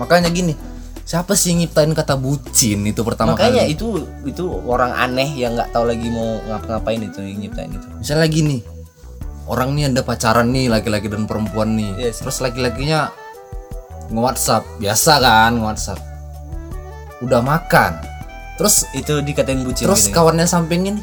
Makanya 0.00 0.32
gini, 0.34 0.58
siapa 1.12 1.36
sih 1.36 1.52
yang 1.52 1.68
nyiptain 1.68 1.92
kata 1.92 2.16
bucin 2.16 2.88
itu 2.88 3.04
pertama 3.04 3.36
makanya 3.36 3.68
kali? 3.68 3.76
itu 3.76 4.08
itu 4.24 4.48
orang 4.64 4.96
aneh 4.96 5.28
yang 5.36 5.52
nggak 5.52 5.68
tahu 5.68 5.84
lagi 5.84 6.08
mau 6.08 6.40
ngapa-ngapain 6.48 7.04
itu 7.04 7.20
yang 7.20 7.36
nyiptain 7.36 7.68
itu 7.68 7.84
Misalnya 8.00 8.28
gini, 8.32 8.64
orang 9.44 9.76
nih 9.76 9.92
ada 9.92 10.00
pacaran 10.00 10.48
nih 10.48 10.72
laki-laki 10.72 11.12
dan 11.12 11.28
perempuan 11.28 11.76
nih. 11.76 12.08
Sih. 12.16 12.24
Terus 12.24 12.40
laki-lakinya 12.40 13.12
nge-WhatsApp, 14.08 14.64
biasa 14.80 15.12
kan 15.20 15.52
nge-WhatsApp. 15.60 16.00
Udah 17.20 17.44
makan. 17.44 17.92
Terus 18.56 18.88
itu 18.96 19.20
dikatain 19.20 19.68
bucin 19.68 19.84
terus 19.84 20.08
gitu 20.08 20.16
ya. 20.16 20.16
kawannya 20.16 20.48
sampingin 20.48 20.96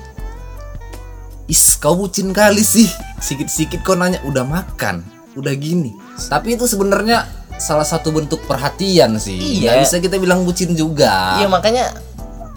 Is, 1.45 1.77
kau 1.77 1.93
bucin 1.93 2.33
kali 2.33 2.65
sih. 2.65 2.89
Sikit-sikit 3.21 3.85
kau 3.85 3.93
nanya 3.93 4.17
udah 4.25 4.41
makan, 4.41 5.05
udah 5.37 5.53
gini. 5.53 5.93
Tapi 6.17 6.57
itu 6.57 6.65
sebenarnya 6.65 7.38
salah 7.59 7.83
satu 7.85 8.15
bentuk 8.15 8.39
perhatian 8.47 9.19
sih. 9.19 9.59
Iya. 9.61 9.75
Nggak 9.75 9.77
bisa 9.85 9.95
kita 9.99 10.15
bilang 10.17 10.47
bucin 10.47 10.73
juga. 10.73 11.37
iya 11.37 11.47
makanya 11.51 11.91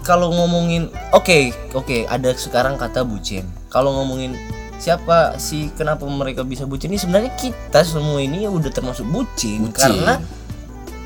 kalau 0.03 0.31
ngomongin 0.35 0.91
oke 1.15 1.51
oke 1.71 2.07
ada 2.11 2.35
sekarang 2.35 2.75
kata 2.75 3.07
bucin 3.07 3.47
kalau 3.71 3.95
ngomongin 4.03 4.35
siapa 4.75 5.39
sih 5.39 5.71
kenapa 5.79 6.03
mereka 6.03 6.43
bisa 6.43 6.67
bucin 6.67 6.91
ini 6.91 6.99
sebenarnya 6.99 7.31
kita 7.39 7.87
semua 7.87 8.19
ini 8.19 8.43
udah 8.43 8.67
termasuk 8.67 9.07
bucin, 9.07 9.71
Bucin. 9.71 9.71
karena 9.71 10.19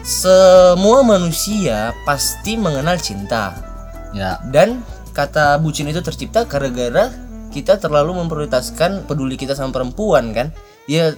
semua 0.02 1.06
manusia 1.06 1.94
pasti 2.04 2.58
mengenal 2.58 2.98
cinta 2.98 3.54
Ya, 4.16 4.40
dan 4.50 4.82
kata 5.12 5.60
bucin 5.60 5.86
itu 5.92 6.00
tercipta 6.00 6.48
gara-gara 6.48 7.12
kita 7.52 7.76
terlalu 7.78 8.18
memprioritaskan 8.24 9.04
peduli 9.06 9.36
kita 9.36 9.52
sama 9.54 9.76
perempuan 9.76 10.32
kan 10.32 10.48
ya 10.88 11.14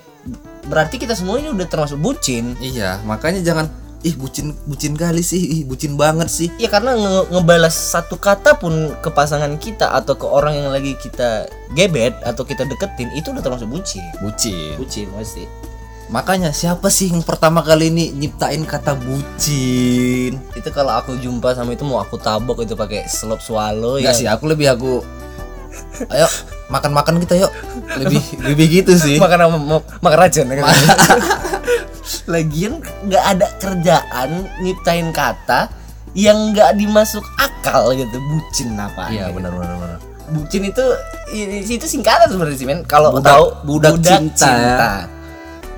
berarti 0.65 0.97
kita 0.97 1.13
semua 1.13 1.37
ini 1.37 1.49
udah 1.49 1.65
termasuk 1.65 1.97
bucin 1.97 2.53
Iya, 2.57 2.99
makanya 3.01 3.39
jangan 3.39 3.69
ih 3.99 4.15
bucin 4.15 4.55
bucin 4.63 4.93
kali 4.93 5.19
sih, 5.19 5.37
ih 5.37 5.61
bucin 5.61 5.93
banget 5.93 6.27
sih. 6.27 6.47
ya 6.55 6.67
karena 6.67 6.93
nge- 6.93 7.27
ngebalas 7.29 7.75
satu 7.75 8.15
kata 8.15 8.55
pun 8.55 8.71
ke 8.97 9.09
pasangan 9.09 9.51
kita 9.55 9.91
atau 9.93 10.13
ke 10.13 10.23
orang 10.23 10.55
yang 10.55 10.69
lagi 10.69 10.95
kita 10.95 11.45
gebet 11.69 12.15
atau 12.21 12.41
kita 12.41 12.63
deketin 12.63 13.11
itu 13.11 13.29
udah 13.29 13.41
termasuk 13.41 13.67
bucin 13.67 14.03
Bucin. 14.19 14.75
bucin 14.75 15.07
pasti 15.11 15.45
Makanya 16.09 16.49
siapa 16.49 16.89
sih 16.89 17.05
yang 17.05 17.21
pertama 17.21 17.61
kali 17.61 17.93
ini 17.93 18.09
nyiptain 18.09 18.63
kata 18.63 18.97
bucin? 18.97 20.41
itu 20.49 20.69
kalau 20.69 20.95
aku 20.95 21.13
jumpa 21.15 21.53
sama 21.53 21.71
itu 21.71 21.83
mau 21.83 21.99
aku 21.99 22.17
tabok 22.17 22.61
itu 22.61 22.73
pakai 22.73 23.05
slop 23.05 23.37
swallow 23.39 23.95
ya 23.95 24.09
sih, 24.11 24.25
aku 24.25 24.47
lebih 24.47 24.73
aku 24.73 25.05
Ayo 26.07 26.25
makan-makan 26.69 27.19
kita 27.19 27.33
yuk. 27.37 27.51
Lebih 27.97 28.21
lebih 28.39 28.65
gitu 28.71 28.93
sih. 28.95 29.17
makan 29.23 29.49
makan 29.99 30.17
rajen 30.17 30.45
ya 30.45 30.55
kan? 30.59 30.69
lagian 32.25 32.77
nggak 33.05 33.23
ada 33.27 33.47
kerjaan 33.57 34.29
nyiptain 34.61 35.09
kata 35.09 35.69
yang 36.13 36.53
nggak 36.53 36.73
dimasuk 36.73 37.21
akal 37.37 37.89
gitu 37.91 38.17
bucin 38.19 38.73
apa 38.73 39.09
Iya, 39.09 39.29
benar 39.29 39.53
benar 39.53 39.77
benar. 39.77 39.97
bucin 40.29 40.61
itu 40.63 40.85
itu 41.69 41.85
singkatan 41.85 42.25
sebenarnya 42.25 42.57
sih 42.57 42.65
men 42.65 42.81
kalau 42.81 43.13
Budak- 43.13 43.29
tahu 43.29 43.45
budak 43.63 43.93
cinta, 43.99 44.49
ya. 44.49 44.77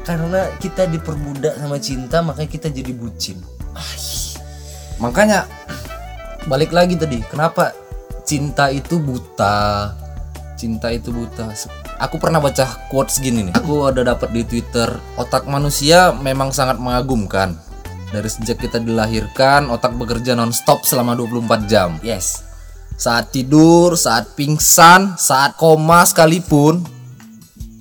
karena 0.03 0.47
kita 0.55 0.87
diperbudak 0.87 1.55
sama 1.55 1.77
cinta 1.79 2.19
makanya 2.19 2.49
kita 2.49 2.67
jadi 2.67 2.91
bucin 2.91 3.39
Makanya 4.97 5.49
balik 6.45 6.69
lagi 6.71 6.93
tadi, 6.93 7.25
kenapa 7.25 7.73
cinta 8.21 8.69
itu 8.69 8.97
buta? 8.97 9.89
Cinta 10.61 10.93
itu 10.93 11.09
buta. 11.09 11.49
Aku 11.97 12.21
pernah 12.21 12.37
baca 12.37 12.85
quotes 12.93 13.17
gini 13.17 13.49
nih. 13.49 13.57
Aku 13.57 13.89
ada 13.89 14.05
dapat 14.05 14.29
di 14.29 14.45
Twitter, 14.45 14.93
otak 15.17 15.49
manusia 15.49 16.13
memang 16.13 16.53
sangat 16.53 16.77
mengagumkan. 16.77 17.57
Dari 18.13 18.29
sejak 18.29 18.61
kita 18.61 18.77
dilahirkan, 18.77 19.73
otak 19.73 19.97
bekerja 19.97 20.37
nonstop 20.37 20.85
selama 20.85 21.17
24 21.17 21.65
jam. 21.65 21.97
yes 22.05 22.45
Saat 22.93 23.33
tidur, 23.33 23.97
saat 23.97 24.37
pingsan, 24.37 25.17
saat 25.17 25.57
koma 25.57 26.05
sekalipun, 26.05 26.85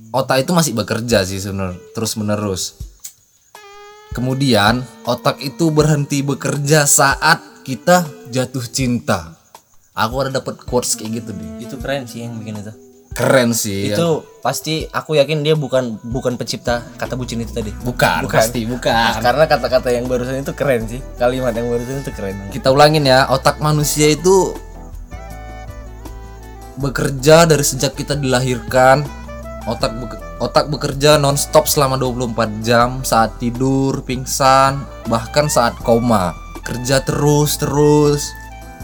otak 0.09 0.41
itu 0.41 0.49
masih 0.49 0.73
bekerja 0.73 1.21
sih 1.21 1.37
sebenarnya, 1.37 1.77
terus 1.93 2.17
menerus. 2.17 2.81
Kemudian 4.17 4.81
otak 5.05 5.37
itu 5.45 5.69
berhenti 5.69 6.25
bekerja 6.25 6.89
saat 6.89 7.61
kita 7.61 8.09
jatuh 8.33 8.65
cinta. 8.65 9.40
Aku 10.01 10.17
ada 10.19 10.33
dapat 10.33 10.57
quotes 10.59 10.93
kayak 10.93 11.21
gitu 11.21 11.31
deh. 11.31 11.61
itu 11.61 11.75
keren 11.77 12.03
sih 12.03 12.25
yang 12.25 12.35
bikin 12.35 12.57
itu 12.57 12.73
Keren 13.11 13.51
sih. 13.51 13.91
ya. 13.91 13.99
itu 13.99 14.09
pasti 14.39 14.87
aku 14.87 15.13
yakin 15.13 15.43
dia 15.43 15.53
bukan 15.53 15.99
bukan 16.01 16.35
pencipta 16.35 16.79
kata 16.95 17.13
bucin 17.13 17.39
itu 17.39 17.51
tadi 17.51 17.69
bukan, 17.77 18.23
bukan. 18.23 18.39
pasti 18.39 18.63
bukan. 18.63 19.19
karena 19.19 19.45
kata-kata 19.45 19.91
yang 19.91 20.07
barusan 20.07 20.39
itu 20.39 20.55
keren 20.55 20.87
sih 20.87 21.03
kalimat 21.15 21.51
yang 21.51 21.67
barusan 21.67 21.99
itu 21.99 22.11
keren 22.11 22.39
Kita 22.49 22.71
ulangin 22.71 23.03
ya, 23.03 23.27
otak 23.27 23.59
manusia 23.59 24.07
itu 24.09 24.55
bekerja 26.73 27.45
dari 27.45 27.61
sejak 27.61 27.93
kita 27.93 28.15
dilahirkan. 28.15 29.03
Otak 29.61 29.93
beke- 29.93 30.21
otak 30.39 30.65
bekerja 30.67 31.21
nonstop 31.21 31.69
selama 31.69 31.93
24 31.95 32.33
jam 32.61 33.03
saat 33.03 33.37
tidur, 33.37 34.01
pingsan, 34.01 34.81
bahkan 35.05 35.45
saat 35.45 35.77
koma. 35.77 36.33
Kerja 36.63 37.01
terus 37.01 37.57
terus. 37.57 38.31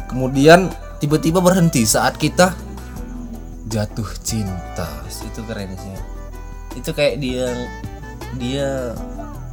kemudian 0.07 0.71
tiba-tiba 0.97 1.39
berhenti 1.41 1.85
saat 1.85 2.17
kita 2.17 2.53
jatuh 3.67 4.07
cinta. 4.23 4.87
Itu 5.05 5.43
keren 5.45 5.75
sih. 5.77 5.97
Itu 6.77 6.91
kayak 6.95 7.19
dia 7.21 7.45
dia 8.37 8.93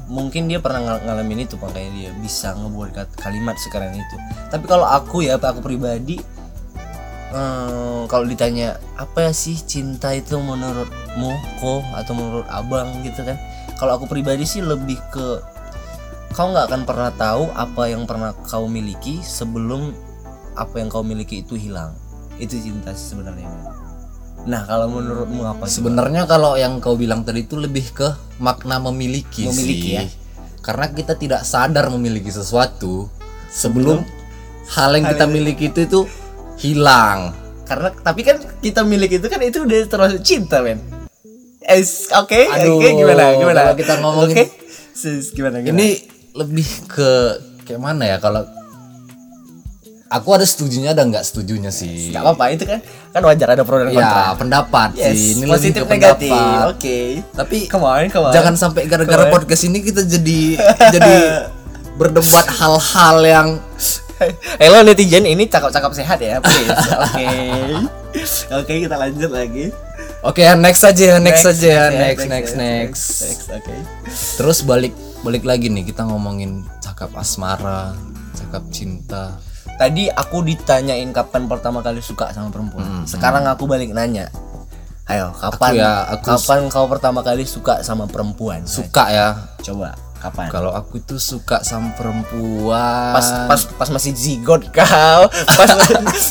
mungkin 0.08 0.46
dia 0.46 0.60
pernah 0.60 0.84
ngal- 0.84 1.04
ngalamin 1.08 1.48
itu 1.48 1.56
makanya 1.56 1.90
dia 1.96 2.10
bisa 2.20 2.52
ngebuat 2.56 3.16
kalimat 3.18 3.56
sekarang 3.60 3.96
itu. 3.96 4.16
Tapi 4.52 4.64
kalau 4.68 4.84
aku 4.84 5.24
ya 5.24 5.40
aku 5.40 5.60
pribadi 5.64 6.20
eh, 7.34 8.02
kalau 8.06 8.24
ditanya 8.28 8.78
apa 9.00 9.32
sih 9.34 9.58
cinta 9.58 10.12
itu 10.14 10.38
menurutmu 10.38 11.32
kok 11.60 11.82
atau 11.96 12.12
menurut 12.14 12.46
abang? 12.48 12.88
gitu 13.02 13.24
kan. 13.24 13.36
Kalau 13.74 13.98
aku 13.98 14.06
pribadi 14.06 14.46
sih 14.46 14.62
lebih 14.62 14.96
ke 15.10 15.42
kau 16.34 16.50
nggak 16.50 16.66
akan 16.66 16.82
pernah 16.82 17.10
tahu 17.14 17.46
apa 17.54 17.82
yang 17.90 18.06
pernah 18.10 18.34
kau 18.46 18.66
miliki 18.66 19.22
sebelum 19.22 19.94
apa 20.54 20.78
yang 20.78 20.88
kau 20.88 21.02
miliki 21.02 21.42
itu 21.42 21.54
hilang. 21.58 21.94
Itu 22.38 22.58
cinta 22.58 22.90
sih 22.94 23.14
sebenarnya 23.14 23.46
nah 24.44 24.60
kalau 24.68 24.92
menurutmu 24.92 25.40
apa 25.40 25.64
sebenarnya 25.64 26.28
kalau 26.28 26.52
yang 26.60 26.76
kau 26.76 27.00
bilang 27.00 27.24
tadi 27.24 27.48
itu 27.48 27.56
lebih 27.56 27.96
ke 27.96 28.12
makna 28.36 28.76
memiliki, 28.76 29.48
Memiliki, 29.48 29.96
sih. 29.96 29.96
ya. 29.96 30.04
karena 30.60 30.92
kita 30.92 31.16
tidak 31.16 31.48
sadar 31.48 31.88
memiliki 31.88 32.28
sesuatu 32.28 33.08
sebelum 33.48 34.04
hal 34.76 35.00
yang 35.00 35.08
kita 35.08 35.24
miliki 35.24 35.72
itu 35.72 35.88
itu 35.88 36.00
hilang. 36.60 37.32
Karena 37.64 37.88
tapi 37.96 38.20
kan 38.20 38.36
kita 38.60 38.84
milik 38.84 39.16
itu 39.16 39.26
kan 39.32 39.40
itu 39.40 39.64
udah 39.64 39.80
termasuk 39.88 40.20
cinta 40.20 40.60
men 40.60 40.76
es 41.64 42.12
oke 42.12 42.36
Aduh, 42.52 42.76
oke 42.76 42.88
gimana 43.00 43.40
gimana? 43.40 43.60
kalau 43.72 43.76
kita 43.80 43.94
ngomongin-? 44.04 44.52
Sis, 44.92 45.32
gimana 45.32 45.64
gimana? 45.64 45.72
Ini 45.80 45.88
lebih 46.36 46.68
ke 46.84 47.10
kayak 47.64 47.80
mana 47.80 48.04
ya 48.04 48.20
kalau 48.20 48.44
aku 50.14 50.28
ada 50.38 50.46
setujunya 50.46 50.94
ada 50.94 51.02
nggak 51.02 51.24
setujunya 51.26 51.74
sih? 51.74 52.14
Nggak 52.14 52.22
apa-apa 52.22 52.44
itu 52.54 52.64
kan 52.70 52.78
kan 53.10 53.22
wajar 53.26 53.48
ada 53.58 53.62
pro 53.66 53.82
dan 53.82 53.90
kontra. 53.90 54.22
ya 54.30 54.38
pendapat 54.38 54.88
yes 54.94 55.10
sih. 55.10 55.42
Ini 55.42 55.44
positif 55.50 55.82
negatif 55.90 56.30
oke. 56.70 56.98
Tapi 57.34 57.56
come 57.66 57.84
on 57.84 58.06
come 58.14 58.30
on. 58.30 58.34
Jangan 58.34 58.54
sampai 58.54 58.86
gara-gara 58.86 59.26
podcast 59.34 59.66
ini 59.66 59.82
kita 59.82 60.06
jadi 60.06 60.40
jadi 60.94 61.14
berdebat 61.98 62.46
hal-hal 62.46 63.16
yang 63.26 63.48
Hello 64.62 64.78
netizen 64.86 65.26
ini 65.26 65.50
cakap-cakap 65.50 65.90
sehat 65.90 66.22
ya 66.22 66.38
please. 66.38 66.70
Oke. 67.10 67.28
Oke 68.62 68.72
kita 68.86 68.94
lanjut 68.94 69.26
lagi. 69.34 69.74
Oke 70.22 70.46
ya 70.46 70.54
next 70.54 70.86
aja 70.86 71.04
ya 71.04 71.18
next, 71.18 71.44
aja 71.44 71.66
ya 71.66 71.84
next 71.90 72.24
next 72.30 72.54
ya, 72.54 72.62
next, 72.62 73.02
next 73.20 73.46
oke. 73.50 73.74
Terus 74.40 74.58
balik 74.62 74.94
balik 75.26 75.42
lagi 75.42 75.68
nih 75.68 75.84
kita 75.84 76.06
ngomongin 76.06 76.62
cakap 76.78 77.10
asmara 77.18 77.92
cakap 78.38 78.64
cinta 78.70 79.36
tadi 79.74 80.06
aku 80.06 80.40
ditanyain 80.40 81.10
kapan 81.10 81.44
pertama 81.44 81.80
kali 81.80 81.98
suka 81.98 82.30
sama 82.30 82.48
perempuan. 82.48 83.04
Sekarang 83.04 83.44
aku 83.44 83.64
balik 83.64 83.90
nanya 83.90 84.30
ayo 85.04 85.36
kapan 85.36 85.68
Aku 85.68 85.76
ya, 85.76 85.92
aku- 86.08 86.28
kapan 86.32 86.60
kau 86.66 86.88
pertama 86.88 87.20
kali 87.20 87.44
suka 87.44 87.80
sama 87.80 88.08
perempuan? 88.08 88.64
Suka 88.64 89.04
ya. 89.08 89.28
Coba 89.60 89.92
kapan? 90.16 90.48
Kalau 90.48 90.72
aku 90.72 90.96
itu 90.96 91.20
suka 91.20 91.60
sama 91.60 91.92
perempuan. 91.92 93.12
Pas 93.12 93.28
pas 93.44 93.60
pas 93.76 93.88
masih 93.90 94.16
zigot 94.16 94.64
kau. 94.70 95.28
Pas 95.58 95.70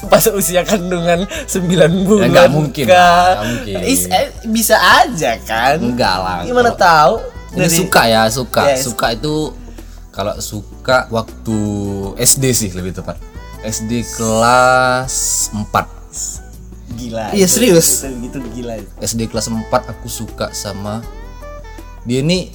pas 0.09 0.23
usia 0.33 0.63
kandungan 0.63 1.29
9 1.45 1.69
bulan 1.69 1.91
Ya, 2.19 2.27
nggak 2.27 2.49
mungkin 2.49 2.85
kau. 2.85 2.97
lah, 2.97 3.25
nggak 3.35 3.45
mungkin. 3.45 3.75
Is- 3.85 4.09
eh, 4.09 4.33
bisa 4.49 4.73
aja 4.73 5.37
kan? 5.39 5.77
Enggak 5.77 6.15
lah 6.15 6.41
gimana 6.41 6.73
tahu? 6.73 7.21
Ini 7.53 7.69
suka 7.69 8.01
ya 8.09 8.25
suka. 8.25 8.73
Yes. 8.73 8.81
suka 8.83 9.13
itu 9.13 9.53
kalau 10.09 10.33
suka 10.39 11.05
waktu 11.09 11.57
SD 12.17 12.43
sih 12.49 12.69
lebih 12.73 12.93
tepat 12.93 13.21
SD 13.63 14.03
kelas 14.13 15.13
4 15.49 15.87
gila 16.93 17.31
Iya, 17.31 17.47
itu- 17.47 17.53
serius. 17.53 18.03
itu, 18.03 18.29
itu 18.29 18.37
gila 18.53 18.75
itu. 18.77 18.89
SD 18.99 19.21
kelas 19.25 19.47
4 19.47 19.57
aku 19.71 20.05
suka 20.05 20.51
sama 20.51 20.99
dia 22.03 22.19
ini 22.19 22.51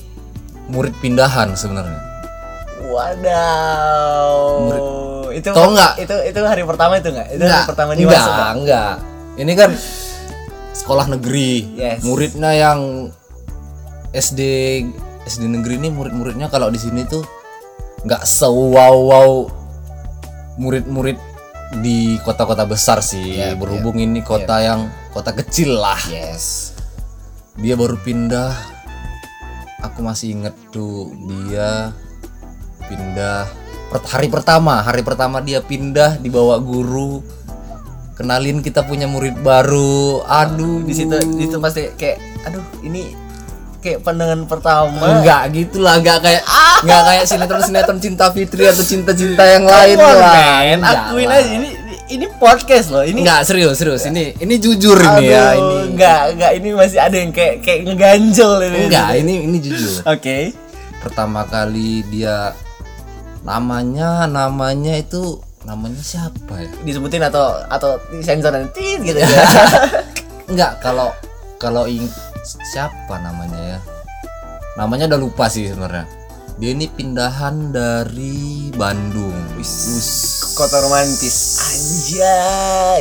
murid 0.68 0.92
pindahan 0.98 1.52
sebenarnya 1.52 1.96
wadaw 2.88 4.36
itu 5.30 5.48
Tau 5.48 5.70
nggak? 5.70 5.92
itu 5.98 6.14
itu 6.24 6.40
hari 6.42 6.62
pertama 6.62 6.96
itu 6.96 7.08
nggak 7.08 7.28
itu 7.30 7.42
hari 7.42 7.64
pertama 7.66 7.90
dia 7.92 8.04
enggak, 8.04 8.20
masuk 8.20 8.32
nggak? 8.32 8.52
enggak. 8.54 8.94
Ini 9.38 9.52
kan 9.54 9.70
sekolah 10.74 11.06
negeri. 11.08 11.52
Yes. 11.74 12.02
Muridnya 12.02 12.50
yang 12.52 12.80
SD 14.10 14.40
SD 15.24 15.44
negeri 15.46 15.76
ini 15.76 15.88
murid-muridnya 15.88 16.48
kalau 16.48 16.68
di 16.68 16.76
sini 16.76 17.04
tuh 17.04 17.22
nggak 18.02 18.24
sewow-wow 18.24 19.46
murid-murid 20.58 21.16
di 21.80 22.18
kota-kota 22.26 22.66
besar 22.66 23.00
sih. 23.00 23.38
Yep, 23.38 23.62
Berhubung 23.62 23.96
ini 24.02 24.20
kota 24.20 24.60
yang 24.60 24.90
kota 25.14 25.32
kecil 25.32 25.78
lah. 25.78 26.00
yes 26.10 26.74
Dia 27.56 27.78
baru 27.78 27.96
pindah. 28.02 28.52
Aku 29.86 30.02
masih 30.02 30.34
inget 30.34 30.54
tuh 30.74 31.14
dia 31.30 31.94
pindah 32.90 33.46
hari 33.88 34.28
pertama 34.28 34.84
hari 34.84 35.00
pertama 35.00 35.40
dia 35.40 35.64
pindah 35.64 36.20
dibawa 36.20 36.60
guru 36.60 37.24
kenalin 38.16 38.60
kita 38.60 38.84
punya 38.84 39.08
murid 39.08 39.38
baru 39.40 40.24
aduh 40.28 40.82
di 40.82 40.92
situ 40.92 41.14
di 41.36 41.46
situ 41.46 41.56
pasti 41.62 41.88
kayak 41.94 42.18
aduh 42.48 42.64
ini 42.84 43.14
kayak 43.78 43.98
pandangan 44.02 44.44
pertama. 44.44 45.20
Enggak 45.20 45.42
gitulah 45.54 45.98
enggak 45.98 46.18
kayak 46.20 46.42
enggak 46.82 47.02
kayak 47.06 47.24
sinetron 47.24 47.62
sinetron 47.62 47.98
cinta 47.98 48.26
fitri 48.30 48.64
atau 48.66 48.82
cinta 48.82 49.12
cinta 49.12 49.42
yang 49.42 49.64
lain 49.64 49.96
Come 49.96 50.06
on, 50.06 50.16
lah. 50.18 50.32
man. 50.34 50.78
Akuin 50.82 51.26
lah. 51.26 51.38
aja 51.38 51.50
ini 51.54 51.68
ini 52.08 52.26
podcast 52.40 52.88
loh 52.88 53.04
ini 53.04 53.20
enggak 53.22 53.46
serius 53.46 53.76
serius. 53.78 54.02
Ini 54.04 54.38
ini 54.38 54.54
jujur 54.56 54.96
Aduh, 54.96 55.18
ini 55.18 55.26
ya 55.28 55.46
ini. 55.54 55.76
enggak 55.92 56.20
enggak 56.34 56.52
ini 56.56 56.68
masih 56.74 56.98
ada 56.98 57.16
yang 57.16 57.30
kayak 57.30 57.54
kayak 57.62 57.80
ngeganjel 57.86 58.50
ini. 58.64 58.78
Enggak 58.86 59.08
ini 59.16 59.34
ini 59.44 59.56
jujur. 59.60 59.94
Oke. 60.04 60.38
Pertama 60.98 61.46
kali 61.46 62.02
dia 62.08 62.52
namanya 63.42 64.26
namanya 64.26 64.98
itu 64.98 65.38
namanya 65.62 66.00
siapa 66.00 66.58
ya? 66.58 66.68
Disebutin 66.82 67.22
atau 67.22 67.62
atau 67.68 67.96
sensor 68.18 68.50
nanti 68.50 68.98
gitu 68.98 69.18
ya. 69.18 69.28
Enggak 70.50 70.80
kalau 70.80 71.12
kalau 71.58 71.84
siapa 72.48 73.20
namanya 73.20 73.76
ya? 73.76 73.78
Namanya 74.80 75.10
udah 75.12 75.20
lupa 75.20 75.50
sih 75.52 75.68
sebenarnya. 75.68 76.08
Dia 76.58 76.70
ini 76.74 76.88
pindahan 76.88 77.70
dari 77.70 78.72
Bandung. 78.72 79.36
Us. 79.60 80.56
kota 80.56 80.82
romantis. 80.82 81.60
Anja 81.62 82.38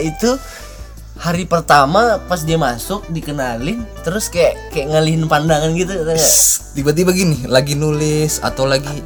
itu 0.06 0.38
hari 1.18 1.50
pertama 1.50 2.22
pas 2.30 2.46
dia 2.46 2.54
masuk 2.54 3.02
dikenalin 3.10 3.82
terus 4.06 4.30
kayak 4.30 4.70
kayak 4.70 4.94
ngalihin 4.94 5.26
pandangan 5.26 5.74
gitu 5.74 6.06
tiba-tiba 6.78 7.10
gini 7.10 7.50
lagi 7.50 7.74
nulis 7.74 8.38
atau 8.46 8.70
lagi 8.70 9.02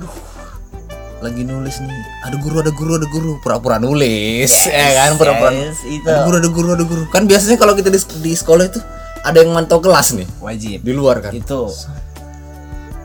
lagi 1.23 1.47
nulis 1.47 1.79
nih 1.79 2.03
ada 2.27 2.35
guru 2.35 2.55
ada 2.59 2.71
guru 2.73 2.91
ada 2.97 3.07
guru. 3.07 3.31
Pura-pura 3.39 3.77
nulis 3.77 4.51
ya 4.67 5.05
kan? 5.05 5.15
Pura-pura 5.15 5.53
Yes, 5.53 5.79
itu. 5.85 6.03
Ada 6.03 6.25
guru 6.25 6.35
ada 6.41 6.49
guru 6.49 6.67
ada 6.73 6.83
guru. 6.83 7.03
Kan 7.13 7.29
biasanya 7.29 7.55
kalau 7.61 7.77
kita 7.77 7.93
di, 7.93 7.99
di 8.25 8.33
sekolah 8.33 8.67
itu 8.67 8.81
ada 9.21 9.37
yang 9.41 9.53
mantau 9.53 9.77
kelas 9.77 10.17
nih. 10.17 10.27
Wajib. 10.41 10.79
Di 10.81 10.93
luar 10.93 11.21
kan? 11.21 11.31
Itu. 11.33 11.69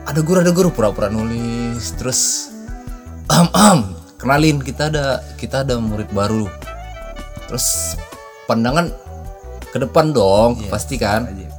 Ada 0.07 0.19
guru 0.23 0.41
ada 0.41 0.51
guru 0.53 0.69
pura-pura 0.73 1.11
nulis. 1.11 1.93
Terus 1.93 2.49
am 3.29 3.47
am 3.53 3.79
kenalin 4.17 4.57
kita 4.63 4.89
ada 4.89 5.21
kita 5.37 5.61
ada 5.61 5.77
murid 5.77 6.09
baru. 6.09 6.49
Terus 7.47 7.95
pandangan 8.49 8.89
ke 9.69 9.77
depan 9.77 10.11
dong 10.15 10.57
pasti 10.73 10.97
kan? 10.97 11.29
wajib. 11.29 11.49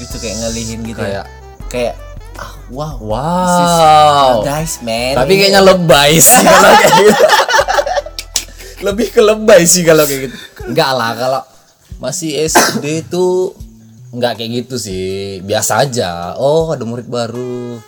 Itu 0.00 0.16
kayak 0.16 0.36
ngalihin 0.44 0.80
gitu 0.84 1.00
kayak 1.00 1.24
ya. 1.24 1.68
kayak 1.72 1.94
ah 2.36 2.52
wow. 2.68 2.96
Wow. 3.00 4.32
guys 4.44 4.80
man. 4.84 5.16
Tapi 5.16 5.32
kayaknya 5.40 5.62
lebay 5.64 6.20
sih 6.20 6.44
kalau 6.48 6.74
kayak 6.76 6.94
gitu 7.00 7.24
lebih 8.80 9.08
ke 9.12 9.20
lebay 9.20 9.62
sih 9.68 9.84
kalau 9.84 10.04
kayak 10.04 10.28
gitu. 10.28 10.36
Enggak 10.68 10.90
lah 10.96 11.10
kalau 11.16 11.42
masih 12.00 12.32
SD 12.48 13.08
itu 13.08 13.52
enggak 14.12 14.40
kayak 14.40 14.50
gitu 14.64 14.76
sih. 14.80 15.40
Biasa 15.44 15.84
aja. 15.84 16.34
Oh 16.40 16.72
ada 16.72 16.84
murid 16.84 17.06
baru. 17.06 17.78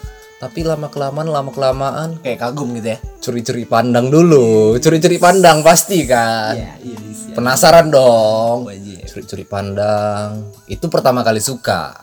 Tapi 0.42 0.66
lama 0.66 0.90
kelamaan 0.90 1.30
lama 1.30 1.50
kelamaan 1.54 2.18
kayak 2.18 2.42
kagum 2.42 2.74
gitu 2.76 2.94
ya. 2.94 2.98
Curi-curi 3.22 3.64
pandang 3.64 4.10
dulu. 4.10 4.74
Curi-curi 4.82 5.16
pandang 5.16 5.62
pasti 5.62 6.02
kan. 6.04 6.58
Iya 6.58 6.72
iya 6.82 6.98
iya. 6.98 7.34
penasaran 7.34 7.88
dong. 7.88 8.68
Wajib. 8.68 9.06
curi-curi 9.08 9.44
pandang. 9.46 10.50
Itu 10.66 10.90
pertama 10.90 11.22
kali 11.22 11.38
suka. 11.38 11.94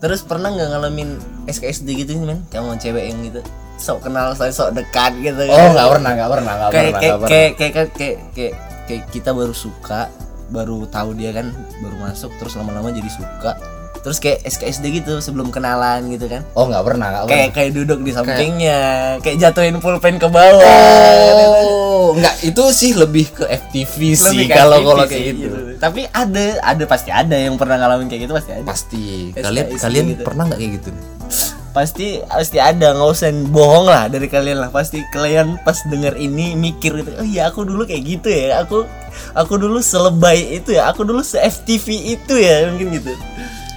Terus 0.00 0.24
pernah 0.24 0.48
nggak 0.54 0.68
ngalamin 0.72 1.18
SKSD 1.50 1.88
gitu 2.06 2.10
sih 2.16 2.24
men? 2.24 2.40
Kamu 2.48 2.80
cewek 2.80 3.04
yang 3.10 3.20
gitu 3.26 3.44
sok 3.80 4.04
kenal 4.04 4.36
saya 4.36 4.52
sok 4.52 4.76
dekat 4.76 5.16
gitu 5.24 5.48
oh 5.48 5.68
nggak 5.72 5.88
pernah 5.88 6.10
nggak 6.12 6.30
pernah 6.30 6.52
nggak 6.52 6.70
kayak 6.70 6.84
pernah 6.84 7.00
kayak 7.00 7.00
nggak 7.00 7.20
pernah. 7.20 7.30
kayak 7.32 7.50
kayak 7.56 7.72
kayak 7.72 7.90
kayak 7.96 8.18
kayak 8.36 8.54
kayak 8.86 9.02
kita 9.08 9.30
baru 9.32 9.54
suka 9.54 10.10
baru 10.50 10.82
tahu 10.90 11.14
dia 11.14 11.30
kan 11.30 11.54
baru 11.78 11.96
masuk 12.10 12.34
terus 12.42 12.58
lama-lama 12.58 12.90
jadi 12.90 13.06
suka. 13.06 13.54
Terus 14.00 14.16
kayak 14.16 14.48
SKSD 14.48 15.04
gitu 15.04 15.20
sebelum 15.20 15.52
kenalan 15.52 16.08
gitu 16.08 16.26
kan. 16.26 16.42
Oh 16.56 16.66
nggak 16.66 16.82
pernah 16.82 17.06
nggak 17.12 17.24
pernah. 17.28 17.36
Kayak 17.36 17.50
kayak 17.54 17.70
duduk 17.76 17.98
di 18.00 18.10
sampingnya 18.16 18.80
kayak 19.20 19.36
jatuhin 19.38 19.76
pulpen 19.78 20.16
ke 20.18 20.26
bawah. 20.26 20.58
Oh 21.70 22.16
nggak 22.16 22.36
itu 22.42 22.64
sih 22.74 22.90
lebih 22.96 23.30
ke 23.30 23.44
FTV 23.46 23.96
sih 24.16 24.48
kalau 24.50 24.82
kalau 24.82 25.04
kayak 25.06 25.36
gitu. 25.36 25.78
tapi 25.78 26.08
ada 26.10 26.58
ada 26.64 26.84
pasti 26.88 27.12
ada 27.12 27.36
yang 27.36 27.54
pernah 27.60 27.76
ngalamin 27.78 28.08
kayak 28.10 28.26
gitu 28.26 28.34
pasti 28.34 28.50
ada. 28.56 28.64
Pasti. 28.66 29.04
SKSD 29.36 29.44
kalian 29.44 29.66
kalian 29.78 30.04
gitu. 30.16 30.22
pernah 30.26 30.44
nggak 30.48 30.58
kayak 30.58 30.72
gitu 30.80 30.90
pasti 31.70 32.18
pasti 32.26 32.58
ada 32.58 32.92
nggak 32.94 33.10
usah 33.10 33.30
bohong 33.50 33.86
lah 33.86 34.06
dari 34.10 34.26
kalian 34.26 34.62
lah. 34.62 34.70
Pasti 34.70 35.02
kalian 35.14 35.62
pas 35.62 35.78
denger 35.86 36.18
ini 36.18 36.58
mikir 36.58 37.00
gitu 37.00 37.10
oh 37.18 37.26
iya 37.26 37.50
aku 37.50 37.66
dulu 37.66 37.86
kayak 37.86 38.02
gitu 38.04 38.28
ya. 38.30 38.62
Aku 38.62 38.86
aku 39.34 39.54
dulu 39.58 39.78
selebay 39.78 40.60
itu 40.62 40.74
ya 40.76 40.90
aku 40.90 41.06
dulu 41.06 41.22
se 41.22 41.38
FTV 41.38 41.86
itu 42.18 42.34
ya 42.38 42.70
mungkin 42.70 42.88
gitu. 42.96 43.12